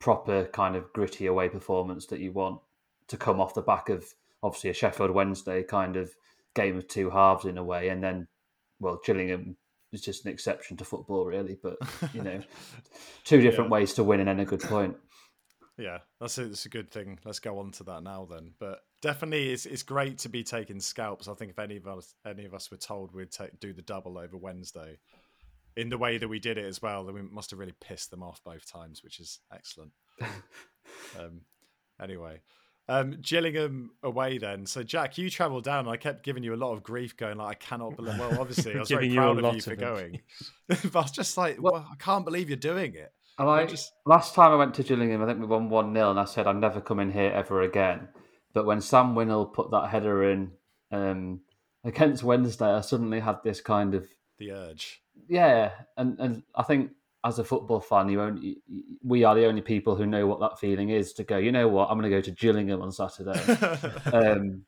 [0.00, 2.60] proper kind of gritty away performance that you want
[3.08, 4.04] to come off the back of
[4.42, 6.10] obviously a Sheffield Wednesday kind of
[6.54, 8.26] game of two halves in a way, and then
[8.80, 9.56] well Gillingham
[9.92, 11.76] is just an exception to football really, but
[12.12, 12.42] you know
[13.24, 13.74] two different yeah.
[13.74, 14.96] ways to win and then a good point.
[15.76, 17.18] Yeah, that's a, that's a good thing.
[17.24, 18.52] Let's go on to that now then.
[18.58, 21.26] But definitely, it's it's great to be taking scalps.
[21.26, 23.82] I think if any of us any of us were told we'd take, do the
[23.82, 24.98] double over Wednesday,
[25.76, 28.10] in the way that we did it as well, then we must have really pissed
[28.10, 29.92] them off both times, which is excellent.
[31.18, 31.42] um,
[32.02, 32.40] anyway,
[32.88, 34.66] um, Gillingham away then.
[34.66, 35.86] So Jack, you travelled down.
[35.86, 38.18] I kept giving you a lot of grief, going like, I cannot believe.
[38.18, 40.20] Well, obviously, I was very proud of you for going.
[40.68, 43.12] but I was just like, well, I can't believe you're doing it.
[43.38, 43.92] And I just...
[44.04, 46.46] last time I went to Gillingham, I think we won one 0 and I said
[46.46, 48.08] I'm never coming here ever again.
[48.52, 50.50] But when Sam Winnall put that header in
[50.90, 51.40] um,
[51.84, 54.08] against Wednesday, I suddenly had this kind of
[54.38, 55.02] the urge.
[55.28, 56.92] Yeah, and and I think
[57.24, 58.58] as a football fan, you only
[59.02, 61.36] we are the only people who know what that feeling is to go.
[61.36, 61.90] You know what?
[61.90, 63.38] I'm going to go to Gillingham on Saturday.
[64.12, 64.64] um,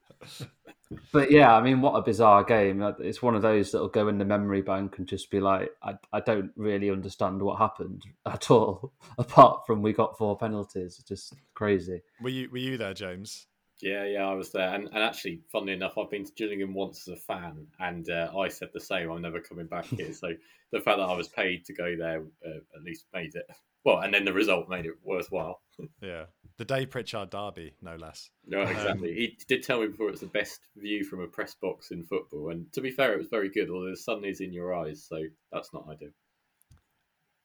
[1.13, 2.83] but yeah, I mean, what a bizarre game!
[3.01, 5.95] It's one of those that'll go in the memory bank and just be like, I,
[6.13, 11.03] I don't really understand what happened at all, apart from we got four penalties.
[11.09, 12.03] Just crazy.
[12.21, 13.47] Were you Were you there, James?
[13.83, 17.09] Yeah, yeah, I was there, and, and actually, funnily enough, I've been to Gillingham once
[17.09, 19.11] as a fan, and uh, I said the same.
[19.11, 20.13] I'm never coming back here.
[20.13, 20.29] so
[20.71, 23.45] the fact that I was paid to go there uh, at least made it
[23.85, 25.61] well, and then the result made it worthwhile.
[26.01, 26.27] yeah,
[26.59, 28.31] the Dave Pritchard derby, no less.
[28.47, 29.11] No, um, exactly.
[29.11, 32.05] Um, he did tell me before it's the best view from a press box in
[32.05, 33.69] football, and to be fair, it was very good.
[33.69, 36.11] Although the sun is in your eyes, so that's not ideal.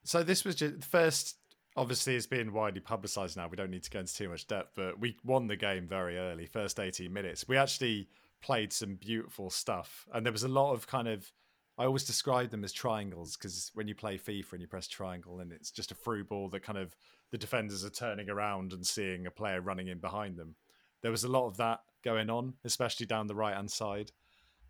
[0.04, 1.38] So this was just the first
[1.78, 3.48] obviously it's been widely publicized now.
[3.48, 6.18] We don't need to go into too much depth, but we won the game very
[6.18, 7.48] early, first 18 minutes.
[7.48, 8.10] We actually
[8.42, 11.32] played some beautiful stuff, and there was a lot of kind of.
[11.80, 15.42] I always describe them as triangles because when you play FIFA and you press triangle
[15.42, 16.96] and it's just a through ball that kind of
[17.30, 20.56] the defenders are turning around and seeing a player running in behind them.
[21.04, 24.12] There was a lot of that going on, especially down the right hand side.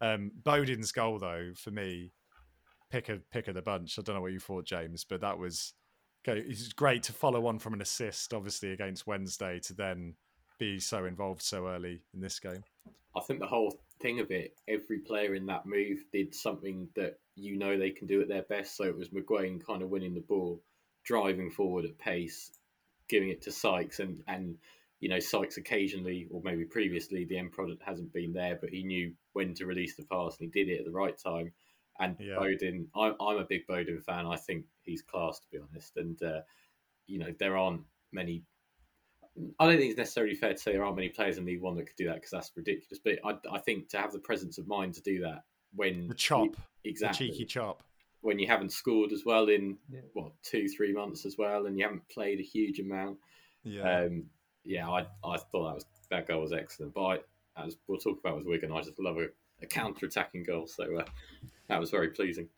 [0.01, 2.11] Um, Bodin's goal, though, for me,
[2.91, 3.97] pick a pick of the bunch.
[3.97, 5.75] I don't know what you thought, James, but that was
[6.33, 10.15] it's great to follow on from an assist, obviously against Wednesday, to then
[10.59, 12.63] be so involved so early in this game.
[13.15, 17.19] I think the whole thing of it, every player in that move did something that
[17.35, 18.75] you know they can do at their best.
[18.77, 20.61] So it was McGuane kind of winning the ball,
[21.03, 22.51] driving forward at pace,
[23.09, 24.57] giving it to Sykes, and and
[24.99, 28.83] you know Sykes occasionally, or maybe previously, the end product hasn't been there, but he
[28.83, 31.51] knew when to release the pass, and he did it at the right time.
[31.99, 32.35] And Yeah.
[32.35, 34.27] Bodin, I'm, I'm a big Bodin fan.
[34.27, 35.97] I think he's class, to be honest.
[35.97, 36.41] And uh,
[37.05, 37.81] you know, there aren't
[38.11, 38.43] many.
[39.59, 41.75] I don't think it's necessarily fair to say there aren't many players in League One
[41.75, 42.99] that could do that because that's ridiculous.
[43.03, 45.43] But I, I think to have the presence of mind to do that
[45.75, 47.83] when The chop, exactly the cheeky chop.
[48.21, 49.99] when you haven't scored as well in Yeah.
[50.13, 53.19] what two three months as well, and you haven't played a huge amount.
[53.63, 53.99] Yeah.
[54.05, 54.23] Um,
[54.63, 56.93] yeah, I I thought that was that goal was excellent.
[56.95, 57.01] But
[57.55, 59.27] I, as we'll talk about with Wigan, I just love a,
[59.61, 60.65] a counter attacking goal.
[60.67, 61.05] So uh,
[61.69, 62.49] that was very pleasing.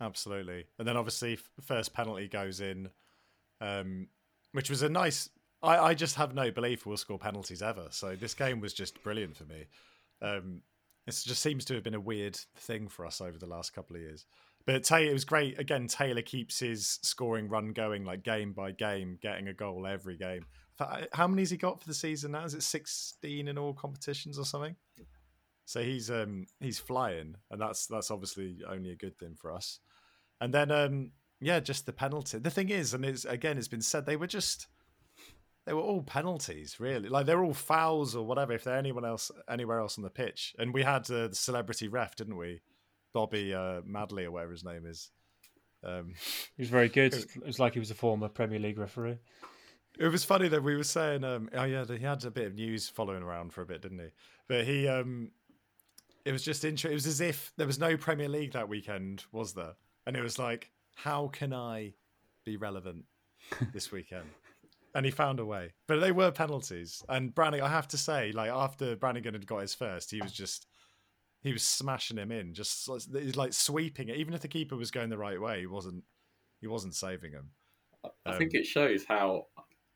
[0.00, 0.64] Absolutely.
[0.78, 2.88] And then obviously first penalty goes in,
[3.60, 4.08] um,
[4.52, 5.28] which was a nice.
[5.62, 7.88] I, I just have no belief we'll score penalties ever.
[7.90, 9.66] So this game was just brilliant for me.
[10.22, 10.62] Um,
[11.06, 13.96] it just seems to have been a weird thing for us over the last couple
[13.96, 14.24] of years.
[14.66, 15.58] But Taylor, it was great.
[15.58, 20.16] Again, Taylor keeps his scoring run going like game by game, getting a goal every
[20.16, 20.46] game.
[21.12, 22.44] How many has he got for the season now?
[22.44, 24.76] Is it 16 in all competitions or something?
[25.70, 29.78] So he's um he's flying, and that's that's obviously only a good thing for us.
[30.40, 31.10] And then, um,
[31.40, 32.38] yeah, just the penalty.
[32.38, 34.66] The thing is, and it's again, it's been said they were just
[35.66, 37.08] they were all penalties, really.
[37.08, 38.52] Like they're all fouls or whatever.
[38.52, 41.88] If they're anyone else anywhere else on the pitch, and we had uh, the celebrity
[41.88, 42.60] ref, didn't we?
[43.12, 45.10] Bobby uh, Madley or whatever his name is.
[45.84, 46.14] Um,
[46.56, 47.14] He was very good.
[47.14, 49.18] It was like he was a former Premier League referee.
[49.98, 52.54] It was funny that we were saying, um, oh yeah, he had a bit of
[52.54, 54.08] news following around for a bit, didn't he?
[54.48, 55.30] But he, um,
[56.24, 56.92] it was just interesting.
[56.92, 59.74] It was as if there was no Premier League that weekend, was there?
[60.06, 61.94] And it was like, how can I
[62.44, 63.04] be relevant
[63.72, 64.26] this weekend?
[64.94, 65.72] and he found a way.
[65.86, 67.02] But they were penalties.
[67.08, 70.32] And Brannagan, I have to say, like after Brannagan had got his first, he was
[70.32, 70.66] just
[71.42, 74.16] he was smashing him in, just he's like sweeping it.
[74.16, 76.02] Even if the keeper was going the right way, he wasn't
[76.60, 77.50] he wasn't saving him.
[78.26, 79.46] I Um, think it shows how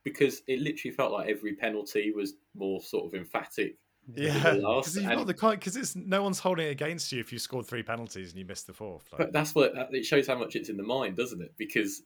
[0.04, 3.78] because it literally felt like every penalty was more sort of emphatic.
[4.14, 7.38] Yeah, because you've got the because it's no one's holding it against you if you
[7.38, 9.10] scored three penalties and you missed the fourth.
[9.12, 11.54] Like, But that's what it shows how much it's in the mind, doesn't it?
[11.56, 12.02] Because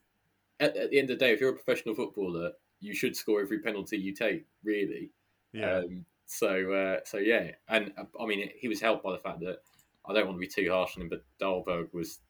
[0.60, 3.40] at, at the end of the day, if you're a professional footballer, you should score
[3.40, 5.10] every penalty you take, really.
[5.52, 9.18] yeah, Um, so, uh, so yeah, and uh, I mean, he was helped by the
[9.18, 9.58] fact that
[10.06, 12.20] I don't want to be too harsh on him, but Dahlberg was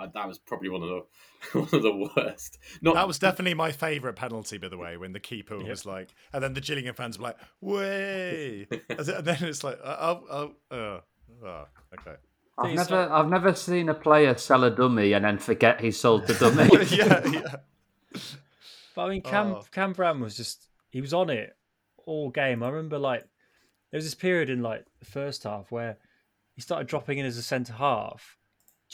[0.00, 1.02] uh, that was probably one of the
[1.58, 2.58] one of the worst.
[2.82, 5.68] Not that was definitely my favourite penalty, by the way, when the keeper Yeah.
[5.68, 10.24] was like, and then the Gillingham fans were like, "Way!" and then it's like, "Oh,
[10.30, 11.00] oh, oh,
[11.44, 11.64] oh
[11.98, 12.16] okay."
[12.56, 15.80] I've Thing is, never, I've never seen a player sell a dummy and then forget
[15.80, 16.86] he sold the dummy.
[16.96, 17.56] yeah, yeah,
[18.94, 19.64] But I mean, Cam Oh.
[19.72, 21.56] Cam Brown was just he was on it
[22.06, 22.62] all game.
[22.62, 23.22] I remember like
[23.90, 25.96] there was this period in like the first half where
[26.54, 28.36] he started dropping in as a centre half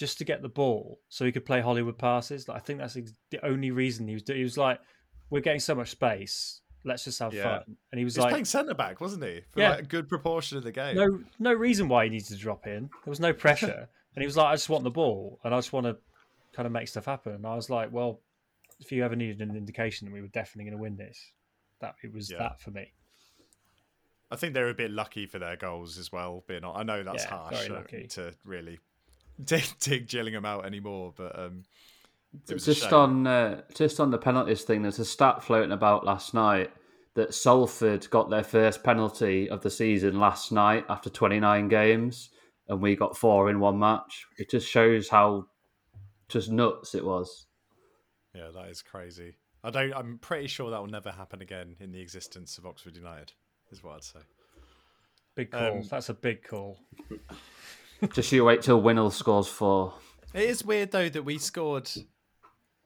[0.00, 2.48] just to get the ball so he could play Hollywood passes.
[2.48, 4.22] Like I think that's ex- the only reason he was.
[4.22, 4.80] do- He was like,
[5.28, 6.62] "We're getting so much space.
[6.84, 7.42] Let's just have Yeah.
[7.58, 9.42] fun." And he was he was like, playing centre back, wasn't he?
[9.50, 9.70] For Yeah.
[9.72, 10.96] like a good proportion of the game.
[10.96, 12.88] "No, no reason why he needed to drop in.
[13.04, 15.58] There was no pressure." and he was like, "I just want the ball and I
[15.58, 15.98] just want to
[16.54, 18.22] kind of make stuff happen." And I was like, "Well,
[18.80, 21.32] if you ever needed an indication that we were definitely going to win this,
[21.82, 22.38] that it was Yeah.
[22.38, 22.94] that for me."
[24.32, 26.44] I think they were a bit lucky for their goals as well.
[26.46, 28.06] Being, I know that's Yeah, harsh very uh, lucky.
[28.08, 28.78] to really
[29.44, 31.64] dig, dig Gillingham out anymore, but um,
[32.48, 35.72] it was a just on uh, just on the penalties thing, there's a stat floating
[35.72, 36.70] about last night
[37.14, 42.30] that Salford got their first penalty of the season last night after 29 games,
[42.68, 44.26] and we got four in one match.
[44.38, 45.46] It just shows how
[46.28, 47.46] just nuts it was.
[48.34, 49.36] Yeah, that is crazy.
[49.64, 49.92] I don't.
[49.92, 53.32] I'm pretty sure that will never happen again in the existence of Oxford United.
[53.72, 54.20] Is what I'd say.
[55.34, 55.78] Big call.
[55.78, 56.78] Um, That's a big call.
[58.12, 59.94] Just you wait till Winnall scores four.
[60.32, 61.90] It is weird though that we scored.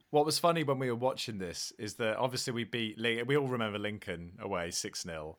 [0.09, 2.97] What was funny when we were watching this is that obviously we beat.
[3.27, 5.37] We all remember Lincoln away six 0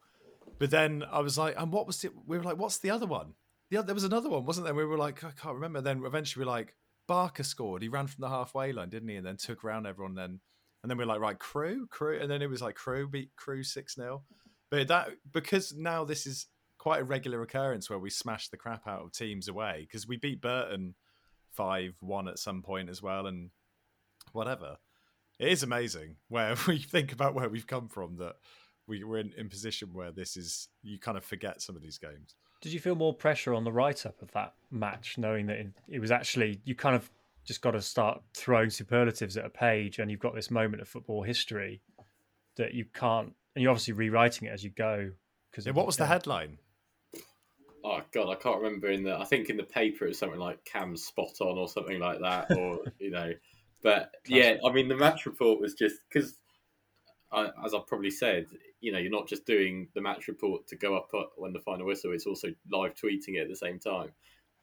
[0.58, 2.12] but then I was like, and what was it?
[2.26, 3.34] We were like, what's the other one?
[3.70, 4.74] The other, there was another one, wasn't there?
[4.74, 5.80] We were like, I can't remember.
[5.80, 6.74] Then eventually we were like,
[7.08, 7.82] Barker scored.
[7.82, 9.16] He ran from the halfway line, didn't he?
[9.16, 10.14] And then took around everyone.
[10.14, 10.40] Then
[10.82, 13.30] and then we are like, right, Crewe, Crewe, and then it was like Crewe beat
[13.36, 14.22] Crewe six 0
[14.70, 16.46] But that because now this is
[16.86, 20.16] quite a regular occurrence where we smash the crap out of teams away because we
[20.16, 20.94] beat Burton
[21.50, 23.50] five one at some point as well, and
[24.30, 24.76] whatever.
[25.40, 28.36] It is amazing where we think about where we've come from that
[28.86, 31.98] we were in, in position where this is you kind of forget some of these
[31.98, 32.36] games.
[32.62, 35.66] Did you feel more pressure on the write up of that match, knowing that it,
[35.88, 37.10] it was actually you kind of
[37.44, 40.86] just got to start throwing superlatives at a page, and you've got this moment of
[40.86, 41.80] football history
[42.56, 45.10] that you can't, and you're obviously rewriting it as you go.
[45.50, 46.58] Because Yeah, what was the headline?
[48.16, 49.18] God, I can't remember in the.
[49.18, 52.20] I think in the paper it was something like Cam spot on or something like
[52.20, 53.32] that, or you know.
[53.82, 56.38] But yeah, I mean the match report was just because
[57.32, 58.46] as I've probably said,
[58.80, 61.86] you know, you're not just doing the match report to go up when the final
[61.86, 64.10] whistle; it's also live tweeting it at the same time.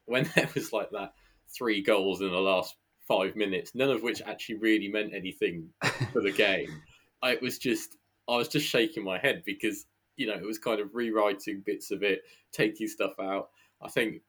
[0.05, 1.13] When there was like that
[1.55, 2.75] three goals in the last
[3.07, 5.69] five minutes, none of which actually really meant anything
[6.11, 6.81] for the game.
[7.21, 7.95] I, it was just,
[8.27, 9.85] I was just shaking my head because
[10.15, 13.49] you know it was kind of rewriting bits of it, taking stuff out.
[13.81, 14.21] I think,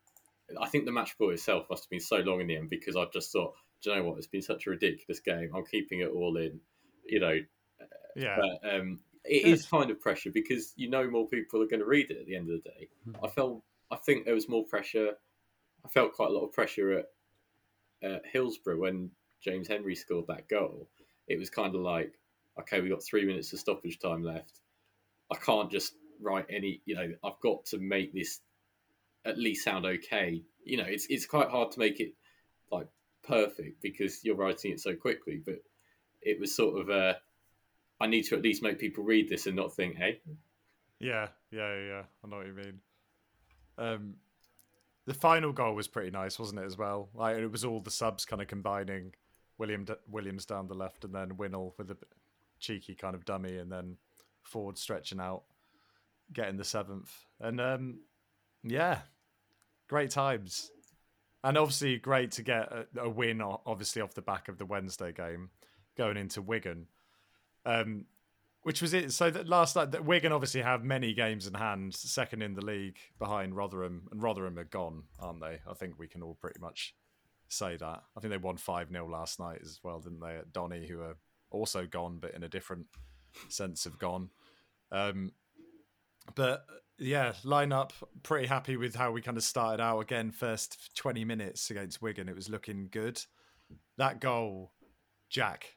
[0.61, 2.97] I think the match report itself must have been so long in the end because
[2.97, 4.19] I just thought, do you know what?
[4.19, 5.51] It's been such a ridiculous game.
[5.55, 6.61] I'm keeping it all in.
[7.07, 7.39] You know,
[8.17, 8.37] Yeah.
[8.41, 11.87] but um, it is kind of pressure because you know more people are going to
[11.87, 12.89] read it at the end of the day.
[13.23, 15.13] I felt, I think there was more pressure.
[15.85, 17.07] I felt quite a lot of pressure at,
[18.03, 19.11] at Hillsborough when
[19.43, 20.89] James Henry scored that goal.
[21.29, 22.19] It was kind of like,
[22.59, 24.61] okay, we got three minutes of stoppage time left.
[25.31, 28.41] I can't just write any, you know, I've got to make this
[29.25, 30.43] at least sound okay.
[30.65, 32.15] You know, it's it's quite hard to make it
[32.71, 32.89] like
[33.27, 35.41] perfect because you're writing it so quickly.
[35.45, 35.57] But
[36.23, 37.15] it was sort of uh,
[38.01, 40.21] I need to at least make people read this and not think, hey,
[41.01, 42.03] Yeah, yeah, yeah.
[42.23, 42.81] I know what you mean.
[43.77, 44.15] Um,
[45.07, 46.65] the final goal was pretty nice, wasn't it?
[46.65, 49.15] As well, like it was all the subs kind of combining.
[49.57, 51.97] William D- Williams down the left, and then Winnall with a
[52.59, 53.97] cheeky kind of dummy, and then
[54.45, 55.43] Forde stretching out,
[56.33, 58.01] getting the seventh, and um,
[58.63, 59.01] yeah,
[59.89, 60.71] great times,
[61.43, 65.13] and obviously great to get a, a win, obviously off the back of the Wednesday
[65.13, 65.51] game,
[65.97, 66.87] going into Wigan.
[67.67, 68.07] Um,
[68.65, 69.13] which was it.
[69.13, 72.65] So that last night, that Wigan obviously have many games in hand, second in the
[72.65, 75.61] league behind Rotherham, and Rotherham are gone, aren't they?
[75.69, 76.95] I think we can all pretty much
[77.49, 78.03] say that.
[78.17, 80.37] I think they won five 0 last night as well, didn't they?
[80.37, 81.17] At Donny, who are
[81.51, 82.87] also gone, but in a different
[83.49, 84.31] sense have gone.
[84.93, 85.33] Um,
[86.35, 86.65] but
[86.99, 87.93] yeah, line up.
[88.23, 90.01] Pretty happy with how we kind of started out.
[90.01, 93.21] Again, first twenty minutes against Wigan, it was looking good.
[93.97, 94.73] That goal,
[95.29, 95.77] Jack,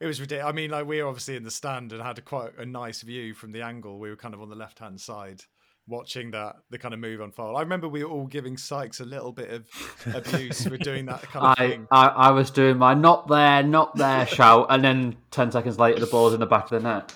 [0.00, 0.50] it was ridiculous.
[0.50, 3.02] I mean, like we were obviously in the stand and had a quite a nice
[3.02, 3.98] view from the angle.
[3.98, 5.42] We were kind of on the left hand side,
[5.88, 7.56] watching that the kind of move unfold.
[7.56, 9.66] I remember we were all giving Sykes a little bit of
[10.14, 11.86] abuse for doing that kind of I, thing.
[11.90, 16.00] I, I was doing my not there, not there shout, and then 10 seconds later,
[16.00, 17.14] the ball's in the back of the net.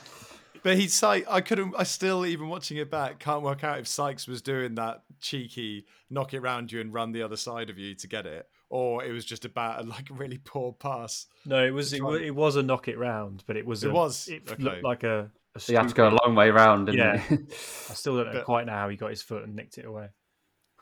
[0.63, 1.29] But he's Sykes.
[1.31, 1.75] I couldn't.
[1.79, 5.87] I still, even watching it back, can't work out if Sykes was doing that cheeky
[6.11, 9.05] knock it round you and run the other side of you to get it, or
[9.05, 11.27] it was just about a like really poor pass.
[11.45, 13.65] No, it was it, try wa- and- it was a knock it round, but it
[13.65, 14.27] was It a, was?
[14.27, 14.61] it Okay.
[14.63, 15.31] looked like a.
[15.57, 16.87] a So you had to go a long way round.
[16.87, 17.23] didn't Yeah.
[17.31, 17.47] you?
[17.51, 19.85] I still don't know But- quite know how he got his foot and nicked it
[19.85, 20.09] away.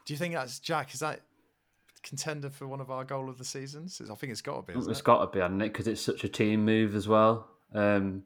[0.07, 0.93] Do you think that's Jack?
[0.95, 1.21] Is that
[2.03, 4.01] contender for one of our goal of the seasons?
[4.11, 4.79] I think it's got to be.
[4.79, 5.05] Isn't it's it?
[5.05, 5.73] got to be, hasn't it?
[5.73, 7.49] Because it's such a team move as well.
[7.73, 8.25] Um,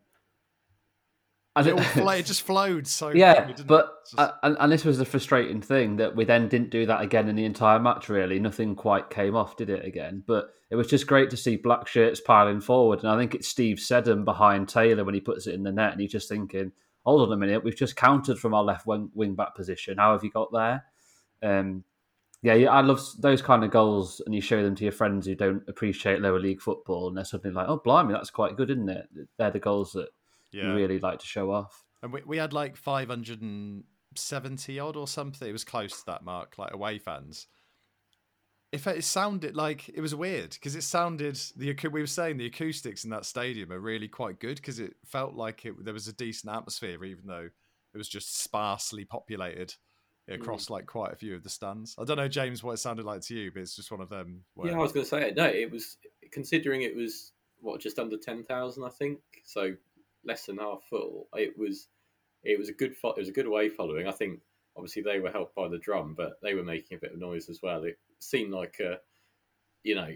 [1.58, 3.10] I It, all don't- it just flowed so.
[3.10, 4.04] yeah, quickly, but?
[4.04, 7.00] Just- uh, and, and this was the frustrating thing that we then didn't do that
[7.02, 8.08] again in the entire match.
[8.08, 9.84] Really, nothing quite came off, did it?
[9.84, 13.34] Again, but it was just great to see black shirts piling forward, and I think
[13.34, 16.28] it's Steve Seddon behind Taylor when he puts it in the net, and he's just
[16.28, 16.72] thinking,
[17.04, 19.98] "Hold on a minute, we've just countered from our left wing, wing back position.
[19.98, 20.84] How have you got there?"
[21.42, 21.84] Um,
[22.42, 25.26] yeah, yeah, I love those kind of goals, and you show them to your friends
[25.26, 28.70] who don't appreciate lower league football, and they're suddenly like, "Oh, blimey, that's quite good,
[28.70, 30.08] isn't it?" They're the goals that
[30.52, 30.72] yeah.
[30.72, 31.84] really like to show off.
[32.02, 35.48] And we, we had like 570 odd or something.
[35.48, 37.46] It was close to that mark, like away fans.
[38.70, 42.44] If it sounded like it was weird because it sounded the we were saying the
[42.46, 46.06] acoustics in that stadium are really quite good because it felt like it there was
[46.06, 47.48] a decent atmosphere even though
[47.94, 49.74] it was just sparsely populated
[50.30, 50.70] across mm.
[50.70, 51.94] like quite a few of the stands.
[51.98, 54.08] I don't know James what it sounded like to you, but it's just one of
[54.08, 54.44] them.
[54.54, 55.36] Where, Yeah, I was going to say it.
[55.36, 55.96] No, it was
[56.30, 59.18] considering it was what just under ten thousand, I think.
[59.44, 59.74] So
[60.28, 61.28] less than half full.
[61.34, 61.88] It was
[62.44, 64.06] it was a good fo- it was a good away following.
[64.06, 64.40] I think
[64.76, 67.48] obviously they were helped by the drum, but they were making a bit of noise
[67.48, 67.82] as well.
[67.82, 68.98] It seemed like a,
[69.82, 70.10] you know,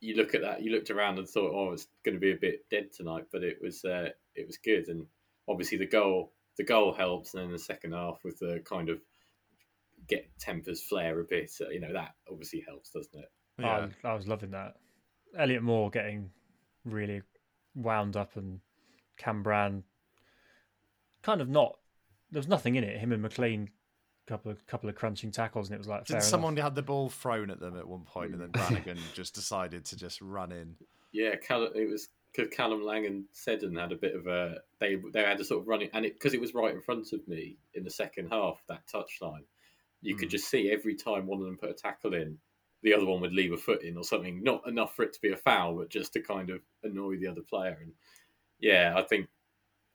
[0.00, 2.36] you look at that, you looked around and thought, oh, it's going to be a
[2.36, 5.06] bit dead tonight, but it was uh, it was good, and
[5.48, 9.00] obviously the goal the goal helps, and then the second half with the kind of
[10.08, 11.52] get tempers flare a bit.
[11.60, 13.30] Uh, you know that obviously helps, doesn't it?
[13.58, 13.88] yeah.
[14.04, 14.74] I, I was loving that.
[15.36, 16.30] Elliott Moore getting
[16.84, 17.22] really
[17.74, 18.60] wound up and
[19.18, 19.84] Cambran
[21.22, 21.76] kind of not.
[22.30, 22.98] There was nothing in it.
[22.98, 23.68] Him and McLean,
[24.26, 26.64] couple of couple of crunching tackles, and it was like Didn't someone enough.
[26.64, 29.96] had the ball thrown at them at one point and then Brannagan just decided to
[29.96, 30.74] just run in?
[31.12, 34.96] Yeah, Callum, it was because Callum Lang and Seddon had a bit of a they
[35.12, 37.26] they had a sort of running and it because it was right in front of
[37.26, 39.44] me in the second half that touchline,
[40.02, 40.32] you could Mm.
[40.32, 42.36] just see every time one of them put a tackle in,
[42.82, 44.42] the other one would leave a foot in or something.
[44.42, 47.26] Not enough for it to be a foul, but just to kind of annoy the
[47.28, 47.78] other player.
[47.80, 47.92] And
[48.60, 49.28] yeah, I think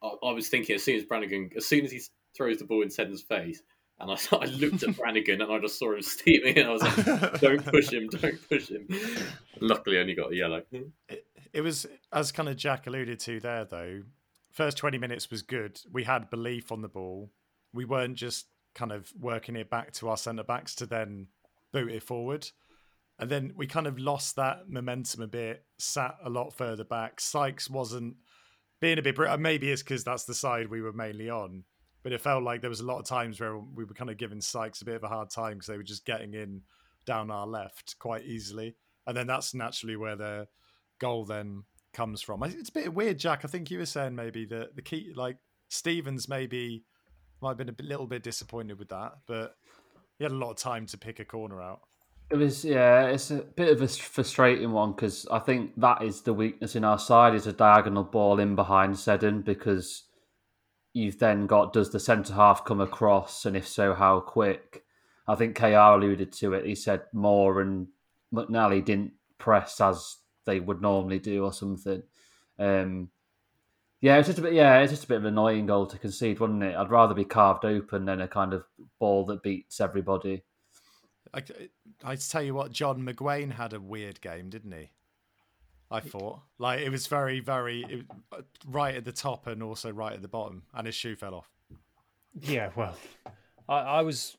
[0.02, 2.02] I, I was thinking as soon as Brannagan, as soon as he
[2.36, 3.62] throws the ball in Seddon's face,
[4.00, 6.82] and I, I looked at Brannagan and I just saw him steaming, and I was
[6.82, 8.88] like, "Don't push him, don't push him."
[9.60, 10.64] Luckily, only got a yellow.
[11.10, 14.04] It, it was as kind of Jack alluded to there, though.
[14.52, 15.80] first 20 minutes was good.
[15.92, 17.32] We had belief on the ball.
[17.74, 21.28] We weren't just kind of working it back to our centre backs to then
[21.72, 22.50] boot it forward.
[23.20, 27.22] And then we kind of lost that momentum a bit, sat a lot further back.
[27.22, 28.16] Sykes wasn't
[28.84, 31.64] being a bit, uh, maybe it's because that's the side we were mainly on,
[32.04, 34.18] but it felt like there was a lot of times where we were kind of
[34.18, 36.64] giving Sykes a bit of a hard time because they were just getting in
[37.06, 38.76] down our left quite easily.
[39.08, 40.50] And then that's naturally where the
[41.00, 41.64] goal then
[41.94, 42.44] comes from.
[42.44, 43.46] It's a bit weird, Jack.
[43.46, 45.38] I think you were saying maybe that the key, like
[45.70, 46.84] Stevens, maybe
[47.42, 49.56] might have been a little bit disappointed with that, but
[50.18, 51.80] he had a lot of time to pick a corner out.
[52.34, 56.22] It was yeah, it's a bit of a frustrating one because I think that is
[56.22, 60.06] the weakness in our side is a diagonal ball in behind Seddon because
[60.94, 64.84] you've then got does the centre half come across and if so how quick?
[65.28, 66.66] I think KR alluded to it.
[66.66, 67.90] He said Moore and
[68.34, 70.18] McNally didn't press as
[70.48, 72.02] they would normally do or something.
[72.58, 73.10] Um,
[74.02, 74.54] yeah, it's just a bit.
[74.54, 76.76] Yeah, it's just a bit of an annoying goal to concede, wouldn't it?
[76.76, 78.64] I'd rather be carved open than a kind of
[79.00, 80.42] ball that beats everybody.
[81.34, 81.44] I,
[82.04, 84.92] I tell you what, John McGuane had a weird game, didn't he?
[85.92, 89.92] I thought like it was very, very it, uh, right at the top and also
[89.92, 91.50] right at the bottom, and his shoe fell off.
[92.42, 92.98] Yeah, well,
[93.70, 94.36] I, I was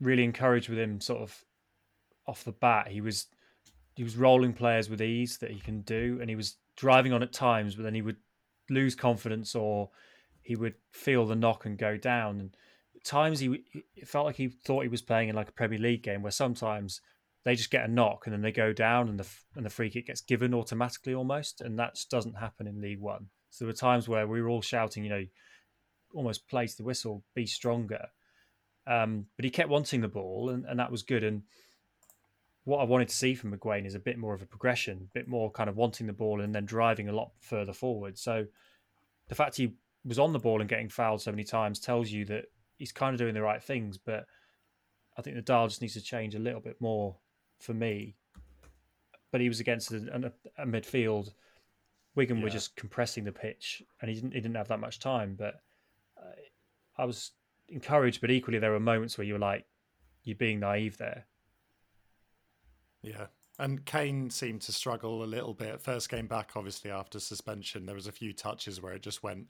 [0.00, 1.44] really encouraged with him, sort of
[2.26, 2.88] off the bat.
[2.88, 3.26] He was
[3.94, 7.22] he was rolling players with ease that he can do, and he was driving on
[7.22, 8.16] at times, but then he would
[8.68, 9.90] lose confidence or
[10.42, 12.40] he would feel the knock and go down.
[12.40, 12.56] And
[13.04, 13.62] times he
[13.94, 16.32] it felt like he thought he was playing in like a Premier League game, where
[16.32, 17.00] sometimes
[17.44, 19.90] they just get a knock and then they go down and the and the free
[19.90, 23.26] kick gets given automatically almost, and that just doesn't happen in League One.
[23.50, 25.24] So there were times where we were all shouting, you know,
[26.14, 28.08] almost place the whistle, be stronger.
[28.86, 31.22] Um, but he kept wanting the ball, and, and that was good.
[31.22, 31.42] And
[32.64, 35.18] what I wanted to see from McGuane is a bit more of a progression, a
[35.18, 38.18] bit more kind of wanting the ball and then driving a lot further forward.
[38.18, 38.46] So
[39.28, 39.74] the fact he
[40.04, 42.46] was on the ball and getting fouled so many times tells you that
[42.76, 43.98] he's kind of doing the right things.
[43.98, 44.26] But
[45.16, 47.16] I think the dial just needs to change a little bit more
[47.60, 48.16] for me.
[49.32, 51.30] But he was against a, a, a midfield.
[52.14, 52.44] Wigan yeah.
[52.44, 55.34] were just compressing the pitch, and he didn't he didn't have that much time.
[55.36, 55.54] But
[56.16, 56.30] uh,
[56.96, 57.32] I was
[57.68, 59.64] encouraged, but equally there were moments where you were like,
[60.22, 61.26] "You're being naive there."
[63.02, 63.26] Yeah.
[63.58, 65.80] And Kane seemed to struggle a little bit.
[65.80, 69.48] First game back, obviously, after suspension, there was a few touches where it just went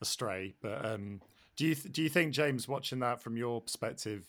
[0.00, 0.54] astray.
[0.60, 1.20] But um,
[1.56, 4.26] do you th- do you think, James, watching that from your perspective,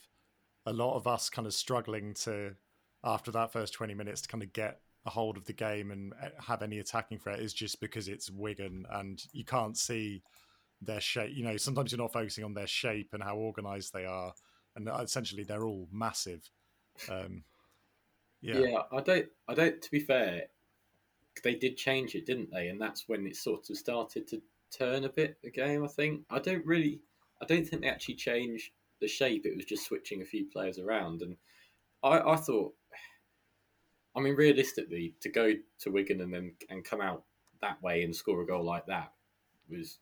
[0.66, 2.56] a lot of us kind of struggling to
[3.04, 6.14] after that first twenty minutes to kind of get a hold of the game and
[6.22, 10.22] uh, have any attacking threat is just because it's Wigan and you can't see
[10.82, 11.32] their shape.
[11.34, 14.34] You know, sometimes you're not focusing on their shape and how organised they are,
[14.76, 16.50] and essentially they're all massive.
[17.10, 17.44] Um,
[18.42, 18.60] yeah.
[18.60, 19.28] yeah, I don't.
[19.48, 19.82] I don't.
[19.82, 20.44] To be fair,
[21.44, 22.68] they did change it, didn't they?
[22.68, 25.38] And that's when it sort of started to turn a bit.
[25.44, 26.22] The game, I think.
[26.30, 27.02] I don't really.
[27.42, 29.46] I don't think they actually changed the shape.
[29.46, 31.36] It was just switching a few players around, and
[32.04, 32.74] I, I thought.
[34.16, 37.24] I mean, realistically, to go to Wigan and then and come out
[37.62, 39.12] that way and score a goal like that
[39.70, 40.00] was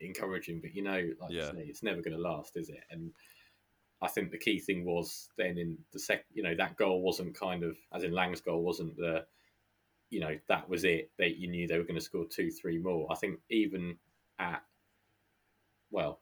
[0.00, 0.60] encouraging.
[0.60, 1.50] But you know, like yeah.
[1.50, 2.80] say, it's never going to last, is it?
[2.90, 3.10] And
[4.02, 7.38] I think the key thing was then in the sec, you know, that goal wasn't
[7.38, 9.26] kind of as in Lang's goal wasn't the,
[10.08, 11.10] you know, that was it.
[11.18, 13.06] They you knew they were going to score two, three more.
[13.10, 13.96] I think even
[14.38, 14.62] at,
[15.90, 16.20] well,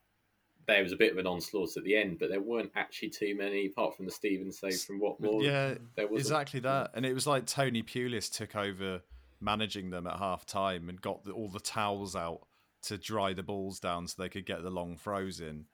[0.69, 3.35] there was a bit of an onslaught at the end, but there weren't actually too
[3.37, 5.43] many apart from the Stevens save from Watmore.
[5.43, 9.01] Yeah, there was exactly that, and it was like Tony Pulis took over
[9.41, 12.41] managing them at half time and got the, all the towels out
[12.83, 15.65] to dry the balls down so they could get the long throws in.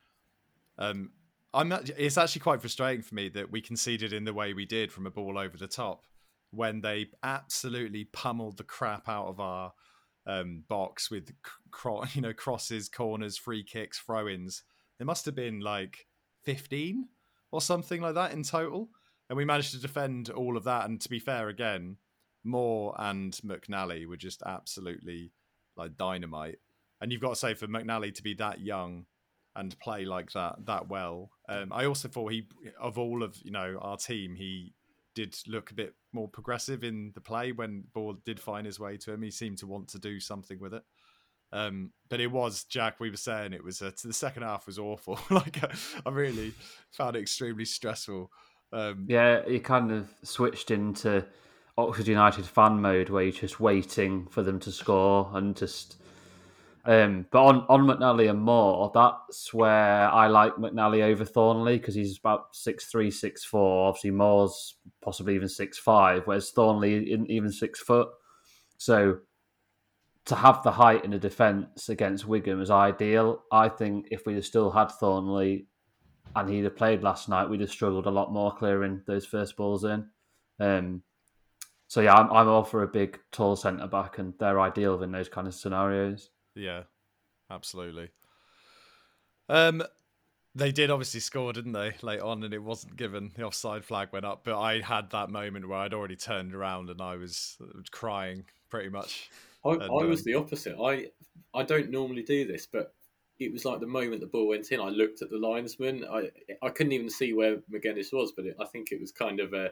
[0.79, 1.11] Um,
[1.53, 4.67] I'm not, it's actually quite frustrating for me that we conceded in the way we
[4.67, 6.07] did from a ball over the top
[6.51, 9.73] when they absolutely pummeled the crap out of our
[10.27, 11.33] um, box with
[11.71, 14.63] cro- you know crosses, corners, free kicks, throw-ins.
[15.05, 16.07] There must have been like
[16.45, 17.09] 15
[17.51, 18.89] or something like that in total,
[19.29, 20.87] and we managed to defend all of that.
[20.87, 21.99] And to be fair, again,
[22.43, 25.33] Moore and McNally were just absolutely
[25.77, 26.57] like dynamite.
[27.03, 29.05] And you've got to say for McNally to be that young
[29.55, 31.33] and play like that that well.
[31.51, 32.49] Um, I also thought he,
[32.81, 34.73] of all of you know our team, he
[35.15, 38.97] did look a bit more progressive in the play when ball did find his way
[38.97, 39.21] to him.
[39.21, 40.83] He seemed to want to do something with it.
[41.55, 42.99] Um, but it was Jack.
[42.99, 45.19] We were saying it was uh, the second half was awful.
[45.31, 45.69] like uh,
[46.05, 46.53] I really
[46.91, 48.31] found it extremely stressful.
[48.73, 51.25] Um, yeah, you kind of switched into
[51.79, 55.97] Oxford United fan mode where you're just waiting for them to score and just
[56.87, 61.95] um, but on, on McNally and Moore, that's where I like McNally over Thorniley because
[61.95, 63.89] he's about six three, six four.
[63.89, 68.09] Obviously, Moore's possibly even six five, whereas Thorniley isn't even six foot.
[68.77, 69.21] So
[70.27, 73.43] to have the height in the defence against Wigan was ideal.
[73.53, 75.67] I think if we'd still had Thorniley
[76.35, 79.57] and he'd have played last night, we'd have struggled a lot more clearing those first
[79.57, 80.07] balls in.
[80.59, 81.03] Um,
[81.89, 85.13] so yeah, I'm, I'm all for a big, tall centre back, and they're ideal in
[85.13, 86.31] those kind of scenarios.
[86.55, 86.85] Yeah,
[87.51, 88.11] absolutely.
[89.49, 89.83] Um,
[90.55, 93.33] they did obviously score, didn't they, late on, and it wasn't given.
[93.37, 96.89] The offside flag went up, but I had that moment where I'd already turned around
[96.89, 97.59] and I was
[97.91, 99.31] crying pretty much.
[99.65, 100.77] I, And, I was um, the opposite.
[100.81, 101.11] I
[101.55, 102.95] I don't normally do this, but
[103.39, 106.05] it was like the moment the ball went in, I looked at the linesman.
[106.11, 106.31] I
[106.63, 109.53] I couldn't even see where Magennis was, but it, I think it was kind of
[109.53, 109.71] a.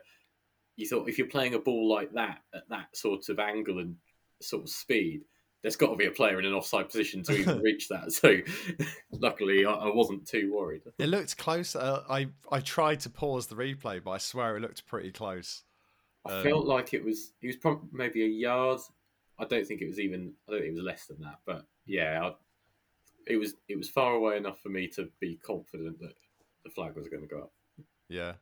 [0.76, 3.96] You thought if you're playing a ball like that at that sort of angle and
[4.40, 5.22] sort of speed,
[5.62, 8.12] there's got to be a player in an offside position to even reach that.
[8.12, 8.38] So,
[9.12, 10.82] luckily, I, I wasn't too worried.
[10.98, 11.76] It looked close.
[11.76, 15.62] Uh, I I tried to pause the replay, but I swear it looked pretty close.
[16.26, 18.80] I Um, felt like it was it was probably maybe a yard.
[19.42, 20.34] I don't think it was even.
[20.48, 21.40] I don't think it was less than that.
[21.44, 22.32] But yeah, I,
[23.26, 26.14] it was it was far away enough for me to be confident that
[26.64, 27.52] the flag was going to go up.
[28.08, 28.34] Yeah.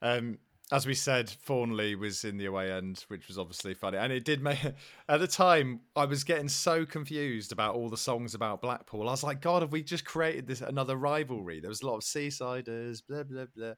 [0.00, 0.38] Um,
[0.72, 4.24] as we said, Thorniley was in the away end, which was obviously funny, and it
[4.24, 4.58] did make.
[5.08, 9.08] At the time, I was getting so confused about all the songs about Blackpool.
[9.08, 11.60] I was like, God, have we just created this another rivalry?
[11.60, 13.74] There was a lot of Seasiders, blah blah blah,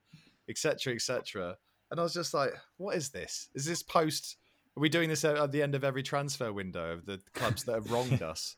[0.48, 0.94] etc.
[0.94, 1.56] etc.
[1.90, 3.48] And I was just like, what is this?
[3.54, 4.36] Is this post?
[4.76, 7.64] Are we doing this at at the end of every transfer window of the clubs
[7.64, 8.56] that have wronged us?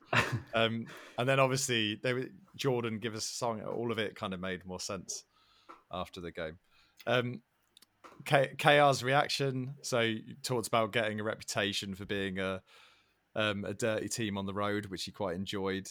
[0.54, 0.86] Um,
[1.18, 3.60] and then obviously they were, Jordan give us a song.
[3.62, 5.24] All of it kind of made more sense
[5.92, 6.58] after the game.
[7.06, 7.42] Um,
[8.24, 9.74] K- KR's reaction.
[9.82, 12.62] So you talked about getting a reputation for being a
[13.34, 15.88] um, a dirty team on the road, which he quite enjoyed.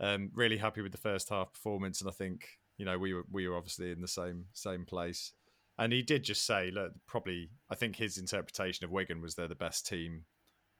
[0.00, 3.24] Um, really happy with the first half performance, and I think you know we were
[3.30, 5.32] we were obviously in the same same place.
[5.80, 9.48] And he did just say, look, probably I think his interpretation of Wigan was they're
[9.48, 10.26] the best team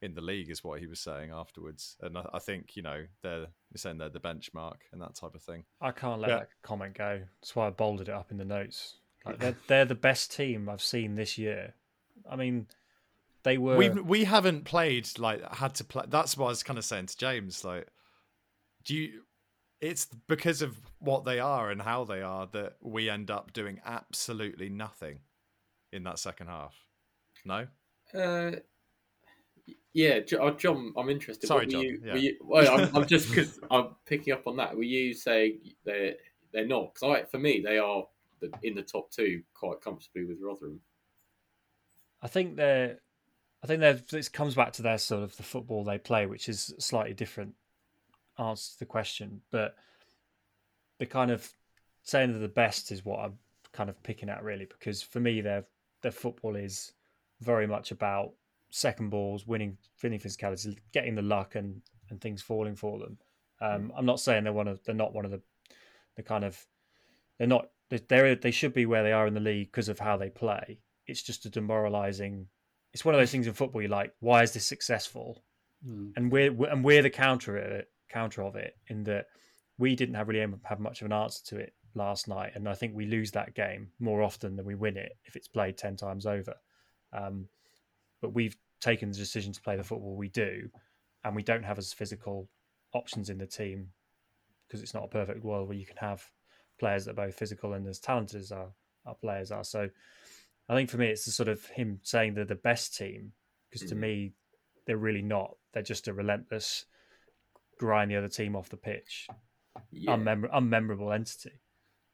[0.02, 1.96] in the league, is what he was saying afterwards.
[2.00, 3.46] And I, I think you know they're
[3.76, 5.64] saying they're the benchmark and that type of thing.
[5.80, 6.38] I can't let Yeah.
[6.40, 7.22] that comment go.
[7.40, 8.96] That's why I bolded it up in the notes.
[9.24, 11.74] Like they're they're the best team I've seen this year.
[12.30, 12.66] I mean,
[13.42, 13.76] they were.
[13.76, 16.04] we we haven't played like had to play.
[16.08, 17.64] That's what I was kind of saying to James.
[17.64, 17.88] Like,
[18.84, 19.22] do you?
[19.80, 23.80] It's because of what they are and how they are that we end up doing
[23.84, 25.20] absolutely nothing
[25.92, 26.74] in that second half.
[27.44, 27.66] No,
[28.14, 28.52] Uh,
[29.92, 31.46] yeah, uh, John, I'm interested.
[31.46, 32.12] Sorry, were John, You, yeah.
[32.12, 34.76] were you, well, I'm, I'm just because I'm picking up on that.
[34.76, 36.14] Were you saying they're
[36.52, 36.94] they're not?
[36.94, 38.04] Because for me, they are
[38.62, 40.80] in the top two quite comfortably with Rotherham.
[42.22, 42.98] I think they're.
[43.62, 44.00] I think they're.
[44.10, 47.54] This comes back to their sort of the football they play, which is slightly different
[48.40, 49.40] answer to the question.
[49.50, 49.74] But
[50.98, 51.48] the kind of
[52.02, 53.38] saying they're the best is what I'm
[53.72, 55.64] kind of picking at really, because for me, their
[56.02, 56.92] their football is
[57.40, 58.32] very much about
[58.70, 63.18] second balls, winning, winning physicality, getting the luck, and and things falling for them.
[63.60, 65.42] Um, I'm not saying they're one of they're not one of the
[66.16, 66.58] the kind of
[67.38, 67.68] they're not
[68.08, 70.78] they're they should be where they are in the league because of how they play.
[71.06, 72.46] It's just a demoralizing.
[72.92, 73.82] It's one of those things in football.
[73.82, 75.42] You're like, why is this successful?
[75.86, 76.12] Mm.
[76.16, 79.26] And we're we're- and we're the counter of it, counter of it in that
[79.78, 82.74] we didn't have really have much of an answer to it last night, and I
[82.74, 85.96] think we lose that game more often than we win it if it's played ten
[85.96, 86.54] times over.
[87.12, 87.48] Um,
[88.20, 90.68] but we've taken the decision to play the football we do,
[91.24, 92.48] and we don't have as physical
[92.92, 93.88] options in the team
[94.66, 96.22] because it's not a perfect world where you can have
[96.78, 98.68] players that are both physical and as talented as our,
[99.06, 99.64] our players are.
[99.64, 99.88] So
[100.68, 103.32] I think for me, it's the sort of him saying they're the best team
[103.68, 104.00] because to Mhm.
[104.00, 104.32] me,
[104.86, 105.56] they're really not.
[105.72, 106.86] They're just a relentless
[107.80, 109.26] grind the other team off the pitch,
[109.90, 111.52] Yeah, unmem- unmemorable entity.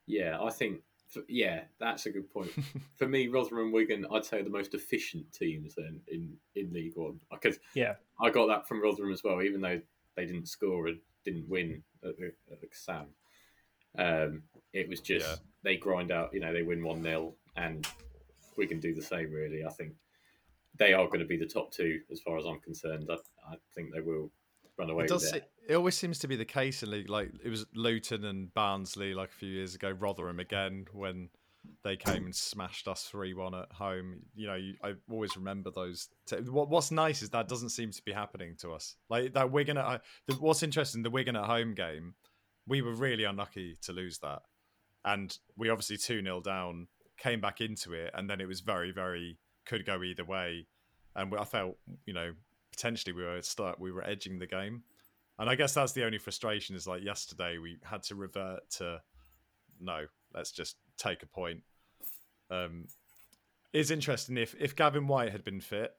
[0.07, 0.81] yeah, I think.
[1.29, 2.51] Yeah, that's a good point.
[2.97, 6.73] For me, Rotherham and Wigan, I'd say are the most efficient teams then in, in
[6.73, 7.19] League One.
[7.31, 9.81] Because Yeah, I got that from Rotherham as well, even though
[10.17, 13.07] they didn't score and didn't win at the, at the Sam.
[13.99, 15.37] Um, it was just Yeah.
[15.63, 17.87] they grind out, you know, they win 1 0, and
[18.57, 19.65] we can do the same, really.
[19.65, 19.93] I think
[20.79, 23.09] they are going to be the top two as far as I'm concerned.
[23.11, 23.15] I,
[23.51, 24.31] I think they will
[24.79, 25.33] run away it does.
[25.33, 25.51] it.
[25.69, 27.11] It always seems to be the case in league.
[27.11, 29.91] Like it was Luton and Barnsley like a few years ago.
[29.91, 31.29] Rotherham again when
[31.83, 34.21] they came and smashed us three one at home.
[34.35, 36.09] You know, you, I always remember those.
[36.27, 38.97] T- what, what's nice is that doesn't seem to be happening to us.
[39.09, 42.15] Like that Wigan at the, what's interesting the Wigan at home game.
[42.69, 44.43] We were really unlucky to lose that,
[45.05, 46.89] and we obviously two 0 down.
[47.19, 50.67] Came back into it, and then it was very, very could go either way.
[51.15, 52.33] And I felt, you know,
[52.77, 54.83] potentially we were start we were edging the game.
[55.39, 59.01] And I guess that's the only frustration is like yesterday we had to revert to
[59.81, 61.63] no, let's just take a point.
[62.51, 62.87] Um,
[63.73, 65.93] it's interesting if if Gavin Whyte had been fit,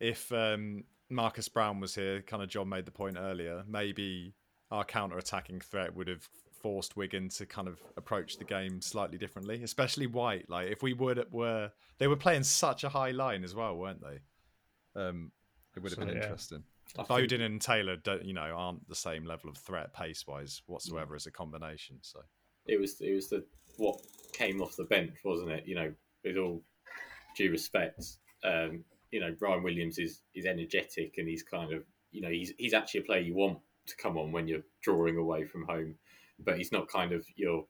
[0.00, 3.62] if um, Marcus Browne was here, kind of John made the point earlier.
[3.68, 4.34] Maybe
[4.70, 6.28] our counter-attacking threat would have
[6.60, 10.48] forced Wigan to kind of approach the game slightly differently, especially White.
[10.48, 14.02] Like if we would were they were playing such a high line as well, weren't
[14.02, 15.00] they?
[15.00, 15.30] Um,
[15.76, 16.22] it would have So, been yeah.
[16.22, 16.64] interesting.
[16.98, 20.62] I think- Bodin and Taylor, don't, you know, aren't the same level of threat pace-wise
[20.66, 21.98] whatsoever as a combination.
[22.02, 22.20] So
[22.66, 23.44] it was it was the
[23.76, 24.00] what
[24.32, 25.66] came off the bench, wasn't it?
[25.66, 25.92] You know,
[26.24, 26.62] with all
[27.36, 28.04] due respect,
[28.44, 32.52] um, you know, Ryan Williams is is energetic and he's kind of you know he's
[32.58, 35.96] he's actually a player you want to come on when you're drawing away from home,
[36.38, 37.66] but he's not kind of your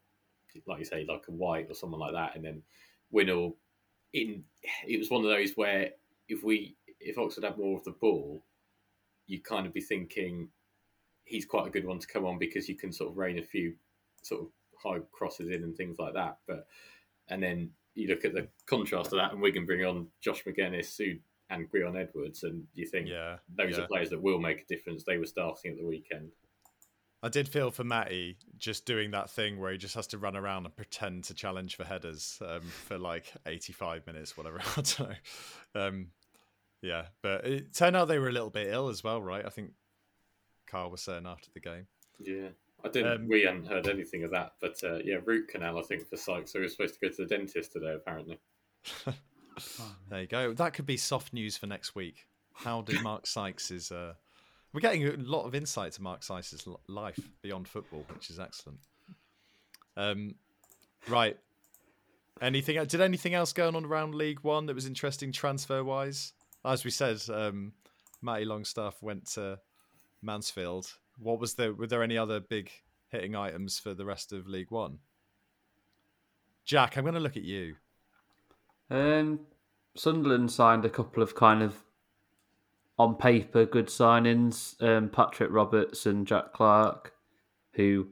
[0.66, 2.36] like you say like a Whyte or someone like that.
[2.36, 2.62] And then
[3.12, 3.54] Winnall,
[4.12, 4.44] in
[4.86, 5.90] it was one of those where
[6.28, 8.42] if we if Oxford had more of the ball,
[9.26, 10.48] you kind of be thinking
[11.24, 13.42] he's quite a good one to come on because you can sort of rain a
[13.42, 13.74] few
[14.22, 14.48] sort of
[14.82, 16.38] high crosses in and things like that.
[16.46, 16.66] But
[17.28, 20.96] and then you look at the contrast of that, and Wigan bring on Josh Magennis
[20.98, 21.18] who,
[21.50, 23.84] and Gwion Edwards, and you think yeah, those yeah.
[23.84, 25.04] are players that will make a difference.
[25.04, 26.32] They were starting at the weekend.
[27.22, 30.36] I did feel for Matty just doing that thing where he just has to run
[30.36, 34.60] around and pretend to challenge for headers um, for like 85 minutes, whatever.
[34.76, 35.14] I don't know.
[35.74, 36.08] Um,
[36.84, 39.44] yeah, but it turned out they were a little bit ill as well, right?
[39.44, 39.70] I think
[40.66, 41.86] Karl was saying after the game.
[42.20, 42.48] Yeah.
[42.84, 43.22] I didn't.
[43.22, 45.78] Um, we hadn't heard anything of that, but uh, yeah, root canal.
[45.78, 47.94] I think for Sykes, so he was supposed to go to the dentist today.
[47.94, 48.38] Apparently,
[50.10, 50.52] There you go.
[50.52, 52.26] That could be soft news for next week.
[52.52, 53.90] How did Mark Sykes?
[53.90, 54.12] Uh...
[54.74, 58.80] We're getting a lot of insight to Mark Sykes' life beyond football, which is excellent.
[59.96, 60.34] Um,
[61.08, 61.38] right.
[62.42, 62.84] Anything?
[62.84, 66.34] Did anything else going on around League One that was interesting transfer wise?
[66.64, 67.72] As we said, um,
[68.22, 69.58] Matty Longstaff went to
[70.22, 70.92] Mansfield.
[71.18, 71.72] What was there?
[71.72, 72.70] Were there any other big
[73.08, 74.98] hitting items for the rest of League One?
[76.64, 77.74] Jack, I'm going to look at you.
[78.90, 79.40] Um,
[79.96, 81.76] Sunderland signed a couple of kind of
[82.98, 84.80] on paper good signings.
[84.82, 87.12] Um, Patrick Roberts and Jack Clarke,
[87.74, 88.08] who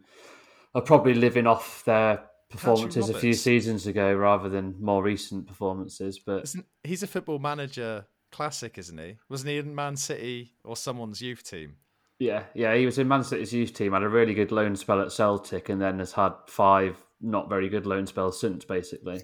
[0.75, 6.19] are probably living off their performances a few seasons ago rather than more recent performances.
[6.19, 9.19] But Isn't, he's a football manager classic, isn't he?
[9.29, 11.77] Wasn't he in Man City or someone's youth team?
[12.23, 15.01] yeah, yeah, he was in Man City's youth team, had a really good loan spell
[15.01, 19.23] at Celtic, and then has had five not very good loan spells since, basically.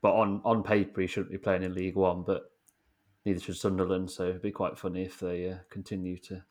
[0.00, 2.50] But on, on paper, he shouldn't be playing in League One, but
[3.26, 4.10] neither should Sunderland.
[4.10, 6.42] So it'd be quite funny if they uh, continue to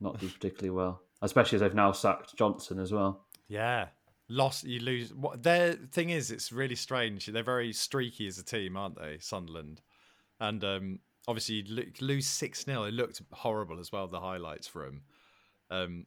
[0.00, 3.26] not do particularly well, especially as they've now sacked Johnson as well.
[3.46, 3.86] Yeah.
[4.28, 5.14] Lost, you lose.
[5.14, 7.26] What their thing is, it's really strange.
[7.26, 9.80] They're very streaky as a team, aren't they, Sunderland?
[10.40, 10.98] And um,
[11.30, 11.62] obviously,
[12.00, 14.08] lose six 0 It looked horrible as well.
[14.08, 15.02] The highlights for them,
[15.70, 16.06] um,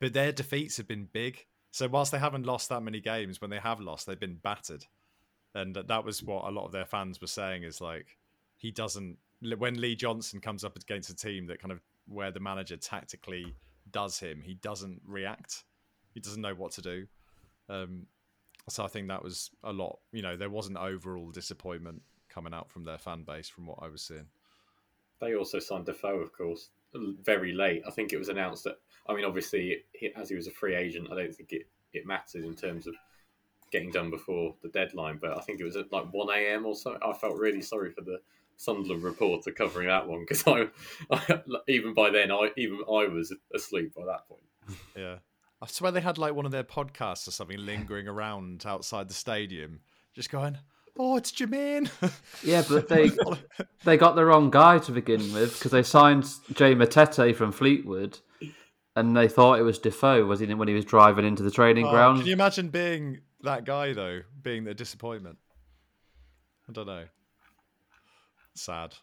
[0.00, 1.46] but their defeats have been big.
[1.72, 4.86] So whilst they haven't lost that many games, when they have lost, they've been battered.
[5.54, 8.16] And that was what a lot of their fans were saying is like
[8.56, 9.18] he doesn't
[9.58, 13.54] when Lee Johnson comes up against a team that kind of where the manager tactically
[13.90, 15.64] does him, he doesn't react.
[16.14, 17.06] He doesn't know what to do.
[17.68, 18.06] Um,
[18.68, 19.98] so I think that was a lot.
[20.12, 23.88] You know, there wasn't overall disappointment coming out from their fan base from what I
[23.88, 24.26] was seeing.
[25.20, 27.82] they also signed Defoe, of course, very late.
[27.86, 28.78] I think it was announced that.
[29.08, 29.82] I mean, obviously,
[30.16, 32.94] as he was a free agent, I don't think it it mattered in terms of
[33.72, 35.18] getting done before the deadline.
[35.20, 36.66] But I think it was at like one a.m.
[36.66, 36.96] or so.
[37.02, 38.20] I felt really sorry for the
[38.56, 40.68] Sunderland reporter covering that one because I,
[41.10, 44.42] I, even by then, I even I was asleep by that point.
[44.96, 45.16] Yeah.
[45.62, 49.14] I swear they had like one of their podcasts or something lingering around outside the
[49.14, 49.80] stadium,
[50.14, 50.58] just going,
[50.98, 51.90] "Oh, it's Jermaine."
[52.42, 53.10] Yeah, but they
[53.84, 58.18] they got the wrong guy to begin with because they signed Jay Matete from Fleetwood,
[58.96, 61.86] and they thought it was Defoe was he when he was driving into the training
[61.86, 62.18] Oh, ground.
[62.18, 65.38] Can you imagine being that guy though, being the disappointment?
[66.68, 67.04] I don't know.
[68.54, 68.94] Sad.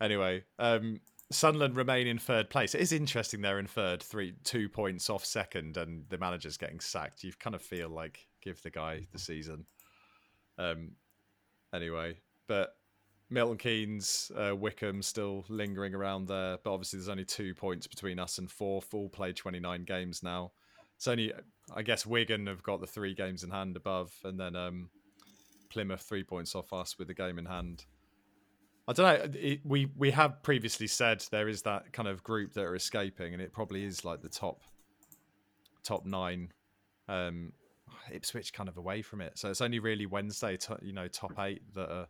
[0.00, 1.00] Anyway, um,
[1.30, 2.74] Sunderland remain in third place.
[2.74, 6.80] It is interesting they're in third, three, two points off second, and the manager's getting
[6.80, 7.22] sacked.
[7.24, 9.66] You kind of feel like give the guy the season.
[10.58, 10.92] Um,
[11.72, 12.74] anyway, but
[13.30, 18.18] Milton Keynes, uh, Wycombe still lingering around there, but obviously there's only two points between
[18.18, 18.92] us and fourth.
[18.92, 20.52] All played 29 games now.
[20.96, 21.32] It's only,
[21.74, 24.90] I guess, Wigan have got the three games in hand above, and then um,
[25.70, 27.86] Plymouth three points off us with the game in hand.
[28.86, 29.40] I don't know.
[29.40, 33.32] It, we we have previously said there is that kind of group that are escaping,
[33.32, 34.60] and it probably is like the top
[35.82, 36.52] top nine.
[37.08, 37.52] Um,
[38.10, 41.32] Ipswich kind of away from it, so it's only really Wednesday, to, you know, top
[41.38, 42.08] eight that are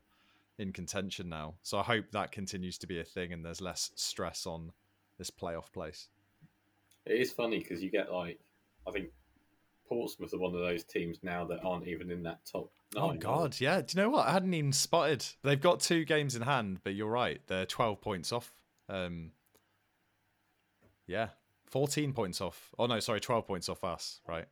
[0.58, 1.54] in contention now.
[1.62, 4.72] So I hope that continues to be a thing, and there's less stress on
[5.18, 6.08] this playoff place.
[7.04, 8.38] It is funny because you get like,
[8.86, 9.08] I think
[9.88, 12.70] Portsmouth are one of those teams now that aren't even in that top.
[12.94, 13.18] Nine, Oh are they?
[13.18, 13.80] God, yeah.
[13.80, 14.28] Do you know what?
[14.28, 15.24] I hadn't even spotted.
[15.42, 17.40] They've got two games in hand, but you're right.
[17.46, 18.52] They're 12 points off.
[18.88, 19.32] Um,
[21.06, 21.28] Yeah,
[21.66, 22.70] fourteen points off.
[22.78, 24.20] Oh no, sorry, twelve points off us.
[24.28, 24.44] Right.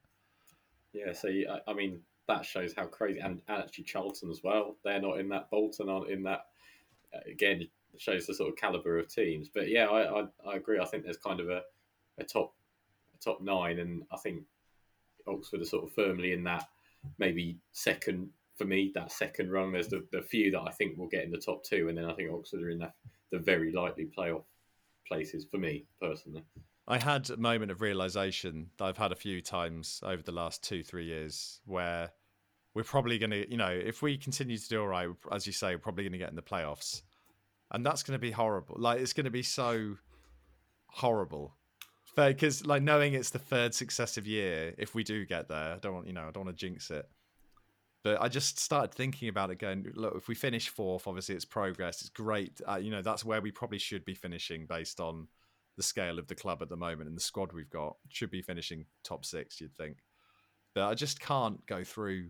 [0.92, 1.28] Yeah, so
[1.66, 4.76] I, mean that shows how crazy, and, and actually Charlton as well.
[4.84, 5.50] They're not in that.
[5.50, 6.46] Bolton aren't in that.
[7.14, 9.48] Uh, again, shows the sort of caliber of teams.
[9.52, 10.78] But yeah, I, I, I agree.
[10.78, 11.62] I think there's kind of a,
[12.18, 12.54] a top
[13.14, 14.42] a top nine, and I think
[15.26, 16.68] Oxford are sort of firmly in that
[17.18, 19.72] maybe second for me that second rung.
[19.72, 22.04] There's the, the few that I think will get in the top two, and then
[22.04, 22.94] I think Oxford are in that
[23.30, 24.44] the very likely playoff
[25.06, 26.44] places for me personally.
[26.90, 30.64] I had a moment of realization that I've had a few times over the last
[30.64, 32.10] two, three years where
[32.74, 35.52] we're probably going to, you know, if we continue to do all right, as you
[35.52, 37.02] say, we're probably going to get in the playoffs.
[37.70, 38.74] And that's going to be horrible.
[38.76, 39.98] Like, it's going to be so
[40.88, 41.54] horrible.
[42.16, 45.94] Because, like, knowing it's the third successive year, if we do get there, I don't
[45.94, 47.08] want, you know, I don't want to jinx it.
[48.02, 51.44] But I just started thinking about it going, look, if we finish fourth, obviously it's
[51.44, 52.00] progress.
[52.00, 52.60] It's great.
[52.68, 55.28] Uh, you know, that's where we probably should be finishing based on
[55.80, 58.42] the scale of the club at the moment and the squad we've got should be
[58.42, 59.96] finishing top six you'd think
[60.74, 62.28] but i just can't go through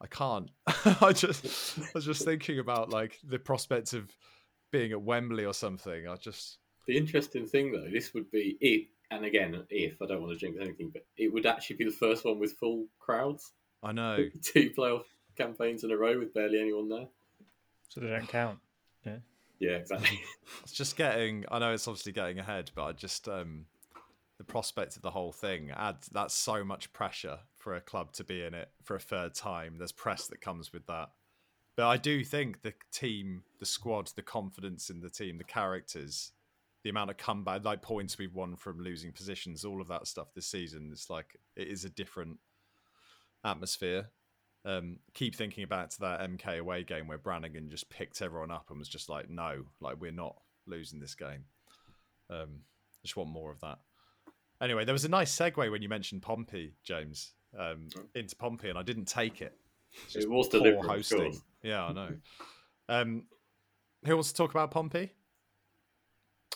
[0.00, 0.48] i can't
[1.02, 4.08] i just i was just thinking about like the prospect of
[4.70, 8.86] being at wembley or something i just The interesting thing though, this would be if,
[9.10, 11.90] and again, if I don't want to jinx anything, but it would actually be the
[12.04, 13.52] first one with full crowds.
[13.82, 15.04] i know Two playoff
[15.36, 17.08] campaigns in a row with barely anyone there.
[17.88, 18.58] So they don't count.
[19.06, 19.18] Yeah,
[19.60, 20.20] exactly.
[20.62, 23.66] it's just getting i know it's obviously getting ahead but i just um
[24.38, 28.24] the prospect of the whole thing adds that's so much pressure for a club to
[28.24, 29.76] be in it for a third time.
[29.78, 31.10] There's press that comes with that.
[31.76, 36.32] But i do think the team the squad the confidence in the team the characters
[36.82, 40.28] the amount of comeback like points we've won from losing positions all of that stuff
[40.34, 42.38] this season it's like it is a different
[43.44, 44.10] atmosphere
[44.64, 48.70] um, keep thinking back to that MK away game where Brannagan just picked everyone up
[48.70, 50.36] and was just like, "No, like we're not
[50.66, 51.44] losing this game."
[52.30, 53.78] Um, I just want more of that.
[54.60, 58.78] Anyway, there was a nice segue when you mentioned Pompey, James, um, into Pompey, and
[58.78, 59.56] I didn't take it.
[60.14, 61.40] It was poor deliberate, of hosting.
[61.62, 62.08] Yeah, I know.
[62.88, 63.24] um,
[64.04, 65.12] who wants to talk about Pompey?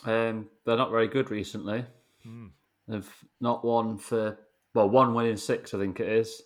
[0.05, 1.85] Um, they're not very good recently.
[2.23, 2.47] Hmm.
[2.87, 4.39] They've not won for
[4.75, 6.43] well, one win in six, I think it is.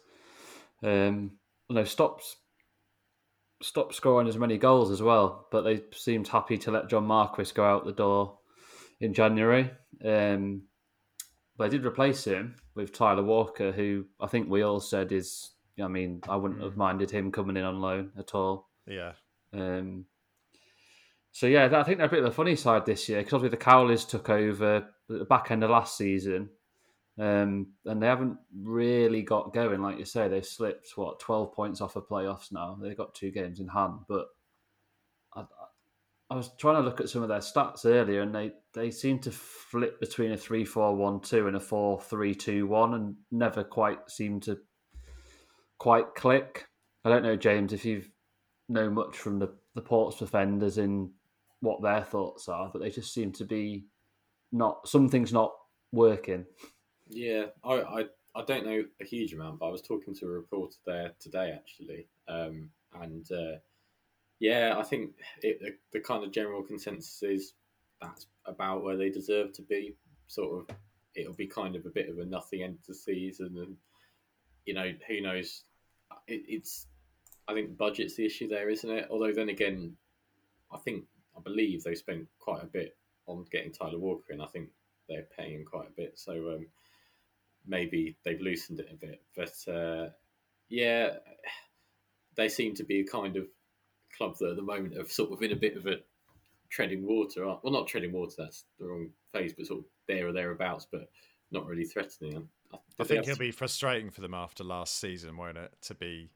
[0.82, 1.32] Um,
[1.72, 2.36] and they've stopped
[3.62, 7.52] stopped scoring as many goals as well, but they seemed happy to let John Marquis
[7.54, 8.38] go out the door
[9.00, 9.70] in January.
[10.04, 10.64] Um,
[11.56, 15.50] but they did replace him with Tyler Walker, who I think we all said is.
[15.82, 18.68] I mean, I wouldn't have minded him coming in on loan at all.
[18.86, 19.12] Yeah,
[19.54, 20.04] Um,
[21.30, 23.56] so yeah, I think they're a bit of a funny side this year because obviously
[23.56, 26.50] the Cowleys took over at the back end of last season,
[27.18, 29.82] um, and they haven't really got going.
[29.82, 32.78] Like you say, they've slipped what twelve points off of playoffs now.
[32.80, 34.26] They've got two games in hand, but
[35.34, 35.44] I,
[36.30, 39.18] I was trying to look at some of their stats earlier, and they they seem
[39.20, 44.58] to flip between a three-four-one-two and a four-three-two-one, and never quite seem to
[45.78, 46.66] quite click.
[47.04, 48.08] I don't know, James, if you've
[48.68, 51.10] know much from the, the Portsmouth enders in
[51.60, 53.84] what their thoughts are, but they just seem to be
[54.52, 55.52] not something's not
[55.90, 56.46] working.
[57.14, 60.30] Yeah, I, I I don't know a huge amount, but I was talking to a
[60.30, 62.70] reporter there today actually, um,
[63.00, 63.58] and uh,
[64.40, 65.10] yeah, I think
[65.42, 67.52] it, the, the kind of general consensus is
[68.00, 69.94] that's about where they deserve to be.
[70.26, 70.76] Sort of,
[71.14, 73.76] it'll be kind of a bit of a nothing end to season, and
[74.64, 75.64] you know who knows.
[76.26, 76.86] It, it's
[77.46, 79.08] I think budget's the issue there, isn't it?
[79.10, 79.96] Although then again,
[80.72, 81.04] I think
[81.36, 84.40] I believe they spent quite a bit on getting Tyler Walker in.
[84.40, 84.70] I think
[85.10, 86.66] they're paying quite a bit, so um,
[87.66, 89.22] maybe they've loosened it a bit.
[89.36, 90.10] But uh,
[90.68, 91.16] yeah,
[92.36, 93.46] they seem to be a kind of
[94.16, 95.96] club that at the moment are sort of in a bit of a
[96.70, 97.44] treading water.
[97.44, 101.10] Well, not treading water, that's the wrong phase, but sort of there or thereabouts, but
[101.50, 102.48] not really threatening.
[102.72, 106.30] I, I think it'll be frustrating for them after last season, won't it, to be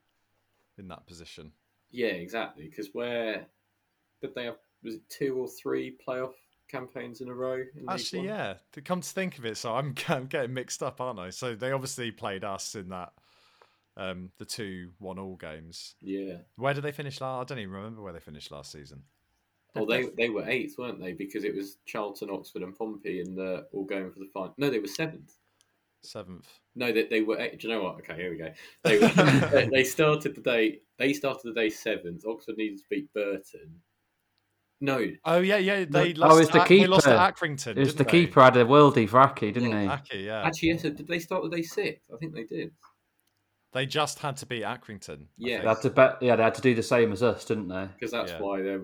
[0.78, 1.52] in that position?
[1.90, 2.68] Yeah, exactly.
[2.68, 3.46] Because where
[4.20, 4.56] did they have?
[4.82, 6.34] Was it two or three playoff
[6.68, 7.54] campaigns in a row?
[7.54, 8.54] In Actually, yeah.
[8.72, 11.30] To come to think of it, so I'm, I'm getting mixed up, aren't I?
[11.30, 13.12] So they obviously played us in that
[13.96, 15.94] um, the two one all games.
[16.00, 16.38] yeah.
[16.56, 17.50] Where did they finish last?
[17.50, 19.02] I don't even remember where they finished last season.
[19.74, 21.12] Well, they they were eighth, weren't they?
[21.12, 24.54] Because it was Charlton, Oxford, and Pompey, and uh, all going for the final.
[24.56, 25.34] No, they were seventh.
[26.02, 26.48] Seventh.
[26.74, 27.38] No, they, they were.
[27.38, 27.60] Eight.
[27.60, 27.96] Do you know what?
[27.96, 28.52] Okay, here we go.
[28.84, 30.80] They were, they started the day.
[30.98, 32.24] They started the day seventh.
[32.26, 33.80] Oxford needed to beat Burton.
[34.80, 35.84] No, Oh yeah, yeah.
[35.88, 36.34] They No- lost.
[36.34, 37.46] oh, it's the to, Ac- they lost to keeper.
[37.46, 37.76] Accrington.
[37.76, 38.10] It was the they?
[38.10, 39.88] keeper had a worldie for Aki, didn't Yeah, he?
[39.88, 40.42] Aki, yeah.
[40.46, 40.82] actually, yes.
[40.82, 42.10] Did they start the day sixth?
[42.12, 42.72] I think they did.
[43.72, 45.26] They just had to beat Accrington.
[45.38, 45.62] Yeah.
[45.62, 46.18] They had to bet.
[46.22, 47.88] Yeah, they had to do the same as us, didn't they?
[47.94, 48.40] Because that's Yeah.
[48.40, 48.78] why they.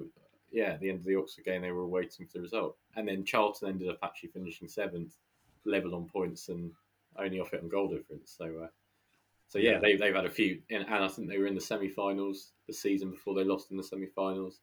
[0.50, 3.06] yeah, at the end of the Oxford game, they were waiting for the result, and
[3.08, 5.14] then Charlton ended up actually finishing seventh,
[5.64, 6.72] level on points and
[7.18, 8.34] only off it on goal difference.
[8.36, 8.68] So, uh,
[9.48, 9.78] so yeah, Yeah.
[9.78, 12.72] They, they've had a few, and, and I think they were in the semi-finals the
[12.74, 14.60] season before they lost in the semi-finals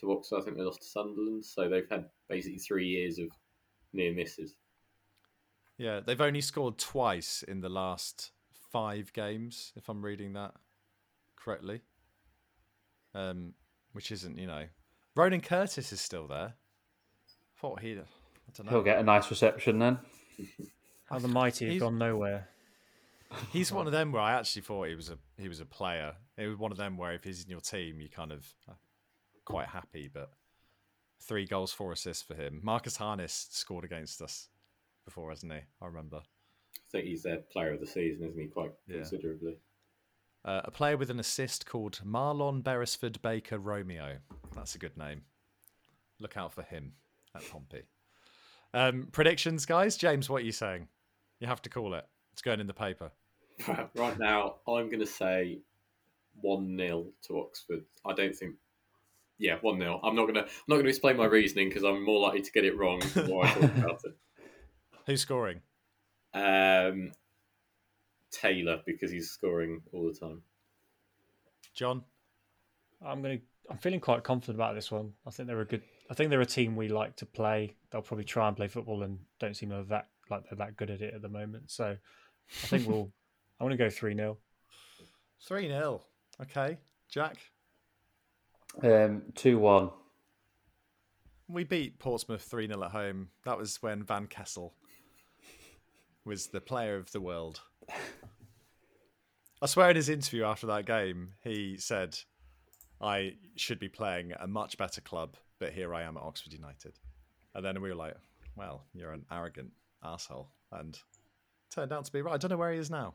[0.00, 0.40] to Oxford.
[0.40, 3.28] I think they lost to Sunderland, so they've had basically three years of
[3.92, 4.54] near misses.
[5.78, 8.30] Yeah, they've only scored twice in the last
[8.72, 10.52] five games, if I'm reading that
[11.36, 11.82] correctly.
[13.14, 13.54] Um,
[13.92, 14.64] which isn't, you know,
[15.14, 16.54] Ronan Curtis is still there.
[16.54, 17.96] I thought he, I
[18.56, 18.70] don't know.
[18.70, 19.98] He'll get a nice reception then.
[21.08, 22.48] How the mighty have He's- gone nowhere.
[23.52, 26.14] He's one of them where I actually thought he was a he was a player.
[26.36, 28.76] It was one of them where if he's in your team, you kind of are
[29.44, 30.08] quite happy.
[30.12, 30.30] But
[31.20, 32.60] three goals, four assists for him.
[32.62, 34.48] Marcus Harness scored against us
[35.04, 35.60] before, hasn't he?
[35.80, 36.18] I remember.
[36.18, 38.46] I think he's their player of the season, isn't he?
[38.48, 38.96] Quite Yeah.
[38.96, 39.56] considerably.
[40.44, 44.18] Uh, a player with an assist called Marlon Beresford Baker Romeo.
[44.54, 45.24] That's a good name.
[46.20, 46.94] Look out for him
[47.34, 47.84] at Pompey.
[48.74, 49.96] Um, predictions, guys.
[49.96, 50.88] James, what are you saying?
[51.40, 52.06] You have to call it.
[52.32, 53.10] It's going in the paper.
[53.94, 55.60] right now, I'm going to say
[56.40, 57.84] one 0 to Oxford.
[58.04, 58.56] I don't think.
[59.38, 60.42] Yeah, one 0 I'm not going to.
[60.42, 63.00] I'm not going to explain my reasoning because I'm more likely to get it wrong
[63.14, 64.16] the more I talk about it.
[65.06, 65.60] Who's scoring?
[66.32, 67.12] Um,
[68.30, 70.42] Taylor because he's scoring all the time.
[71.74, 72.02] John.
[73.04, 73.38] I'm gonna.
[73.70, 75.12] I'm feeling quite confident about this one.
[75.26, 75.82] I think they're a good.
[76.10, 77.76] I think they're a team we like to play.
[77.90, 80.90] They'll probably try and play football and don't seem like that like they're that good
[80.90, 81.70] at it at the moment.
[81.70, 83.12] So I think we'll.
[83.60, 84.38] I want to go three 0
[85.46, 86.02] Three 0
[86.40, 86.78] Okay,
[87.08, 87.36] Jack.
[88.82, 89.90] Um, two one.
[91.48, 93.28] We beat Portsmouth 3 0 at home.
[93.44, 94.74] That was when Van Kessel
[96.24, 97.60] was the player of the world.
[99.62, 102.18] I swear in his interview after that game, he said,
[103.00, 106.98] I should be playing a much better club, but here I am at Oxford United.
[107.54, 108.16] And then we were like,
[108.56, 109.70] well, you're an arrogant
[110.02, 110.48] asshole.
[110.72, 110.98] And
[111.70, 112.34] turned out to be right.
[112.34, 113.14] I don't know where he is now.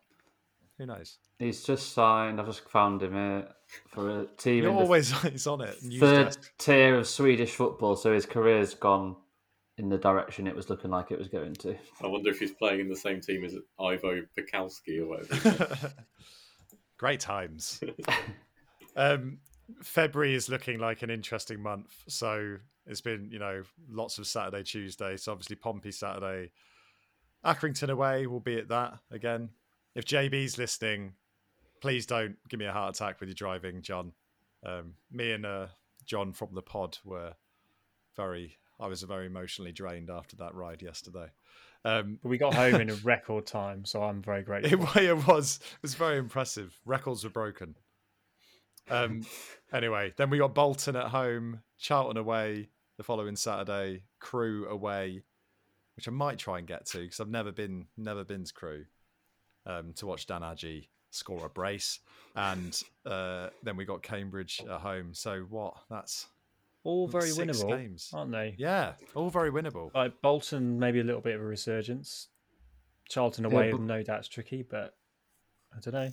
[0.79, 1.17] Who knows?
[1.39, 2.39] He's just signed.
[2.39, 3.49] I've just found him here
[3.89, 5.75] for a team You're always he's on it.
[5.83, 6.53] News third desk.
[6.57, 7.97] tier of Swedish football.
[7.97, 9.17] So his career's gone
[9.77, 11.75] in the direction it was looking like it was going to.
[12.01, 15.93] I wonder if he's playing in the same team as Ivo Pekalski or whatever.
[16.97, 17.81] Great times.
[18.95, 19.39] um,
[19.83, 21.93] February is looking like an interesting month.
[22.07, 22.55] So
[22.87, 25.17] it's been, you know, lots of Saturday, Tuesday.
[25.17, 26.51] So obviously Pompey Saturday,
[27.45, 28.27] Accrington away.
[28.27, 29.49] We'll be at that again.
[29.95, 31.13] If JB's listening,
[31.81, 34.13] please don't give me a heart attack with your driving, John.
[34.65, 35.67] Um, me and uh,
[36.05, 37.33] John from the pod were
[38.15, 38.57] very.
[38.79, 41.27] I was very emotionally drained after that ride yesterday.
[41.83, 44.87] Um, But we got home in a record time, so I'm very grateful.
[44.95, 46.77] it, it was it was very impressive.
[46.85, 47.75] Records were broken.
[48.89, 49.23] Um.
[49.71, 55.21] Anyway, then we got Bolton at home, Charlton away the following Saturday, Crewe away,
[55.95, 58.85] which I might try and get to because I've never been never been to Crewe.
[59.69, 61.99] Um, to watch Dan Agyei score a brace,
[62.35, 65.13] and uh, then we got Cambridge at home.
[65.13, 65.75] So what?
[65.91, 66.25] That's
[66.83, 68.09] All very six winnable, games.
[68.13, 68.55] aren't they?
[68.57, 69.93] yeah, all very winnable.
[69.93, 72.29] Like Bolton, maybe a little bit of a resurgence.
[73.09, 74.95] Charlton away, but- no doubt's tricky, but
[75.75, 76.11] I don't know.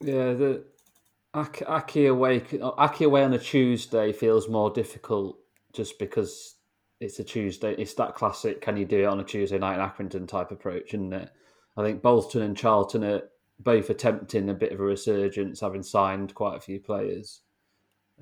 [0.00, 0.64] Yeah, the
[1.34, 2.42] Aki, Aki away.
[2.62, 5.38] Aki away on a Tuesday feels more difficult
[5.72, 6.54] just because
[7.00, 7.74] it's a Tuesday.
[7.76, 8.60] It's that classic.
[8.60, 11.30] Can you do it on a Tuesday night in Accrington type approach, isn't it?
[11.76, 13.22] I think Bolton and Charlton are
[13.58, 17.40] both attempting a bit of a resurgence, having signed quite a few players.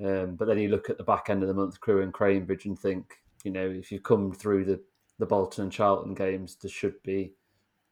[0.03, 2.65] Um, but then you look at the back end of the month, Crewe and Cambridge,
[2.65, 3.15] and think,
[3.45, 4.81] you know, if you come through the
[5.19, 7.33] the Bolton and Charlton games, there should be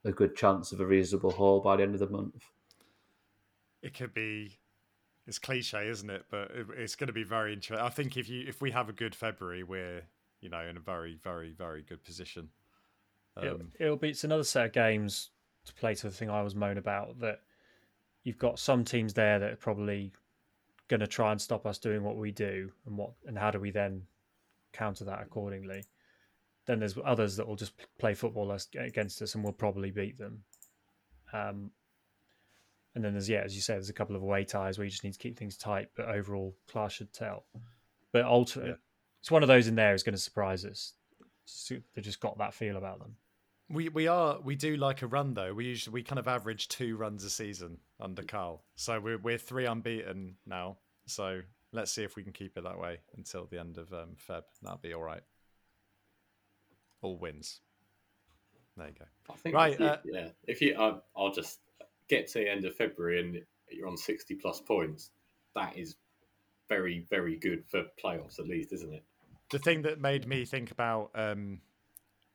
[0.05, 2.43] a good chance of a reasonable haul by the end of the month.
[3.83, 4.59] it could be
[5.27, 8.29] it's cliche isn't it but it, it's going to be very interesting i think if
[8.29, 10.03] you if we have a good february we're
[10.41, 12.49] you know in a very very very good position
[13.41, 15.31] It'll, um, it'll be it's another set of games
[15.67, 17.41] to play to the thing I was moan about that
[18.25, 20.13] you've got some teams there that are probably
[20.89, 23.61] going to try and stop us doing what we do and what and how do
[23.61, 24.03] we then
[24.73, 25.85] counter that accordingly?
[26.67, 30.43] Then there's others that will just play football against us and we'll probably beat them.
[31.33, 31.71] Um,
[32.95, 34.91] and then there's yeah as you say there's a couple of away ties where you
[34.91, 37.45] just need to keep things tight but overall class should tell.
[38.13, 38.77] But ultimately Yeah.
[39.21, 40.95] it's one of those in there is going to surprise us.
[41.45, 43.17] So they just got that feel about them
[43.71, 46.69] we we are we do like a run though we usually we kind of average
[46.69, 50.77] two runs a season under Karl so we're, we're three unbeaten now
[51.07, 51.41] so
[51.73, 54.43] let's see if we can keep it that way until the end of um, feb
[54.63, 55.23] that'll be all right
[57.01, 57.61] all wins
[58.77, 60.29] there you go I think Right, If you, uh, yeah.
[60.47, 61.61] If you, I, I'll just
[62.09, 63.41] get to the end of February and
[63.71, 65.11] you're on 60 plus points.
[65.55, 65.97] That is
[66.69, 69.05] very very good for playoffs at least, isn't it?
[69.51, 71.61] The thing that made me think about um,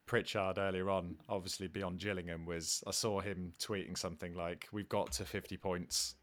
[0.05, 5.11] Pritchard earlier on, obviously beyond Gillingham, was I saw him tweeting something like, "We've got
[5.13, 6.15] to fifty points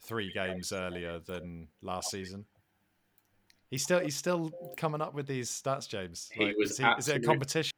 [0.00, 2.46] three games earlier than last season."
[3.70, 6.28] He's still he's still coming up with these stats, James.
[6.32, 7.72] He was is, he- is it a competition?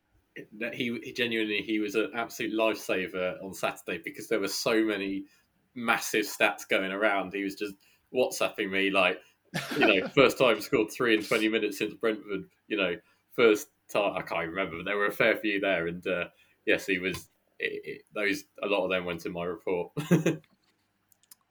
[0.72, 5.24] he he genuinely he was an absolute lifesaver on Saturday because there were so many
[5.74, 7.32] massive stats going around.
[7.32, 7.74] He was just
[8.12, 9.18] WhatsApping me like,
[9.78, 12.44] you know, first time scored three in twenty minutes since Brentford.
[12.66, 12.96] You know,
[13.36, 15.86] first time I can't remember, but there were a fair few there.
[15.86, 16.24] And uh,
[16.66, 17.28] yes, he was.
[17.58, 19.92] It, it, those a lot of them went in my report.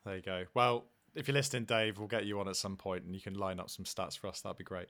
[0.05, 0.43] There you go.
[0.53, 3.35] Well, if you're listening, Dave, we'll get you on at some point and you can
[3.35, 4.41] line up some stats for us.
[4.41, 4.89] That'd be great.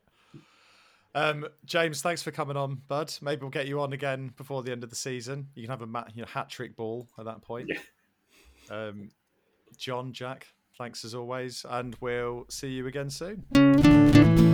[1.15, 3.13] Um, James, thanks for coming on, bud.
[3.21, 5.49] Maybe we'll get you on again before the end of the season.
[5.53, 7.69] You can have a ma- you know, hat trick ball at that point.
[7.69, 8.75] Yeah.
[8.75, 9.09] Um,
[9.77, 10.47] John, Jack,
[10.77, 14.52] thanks as always, and we'll see you again soon.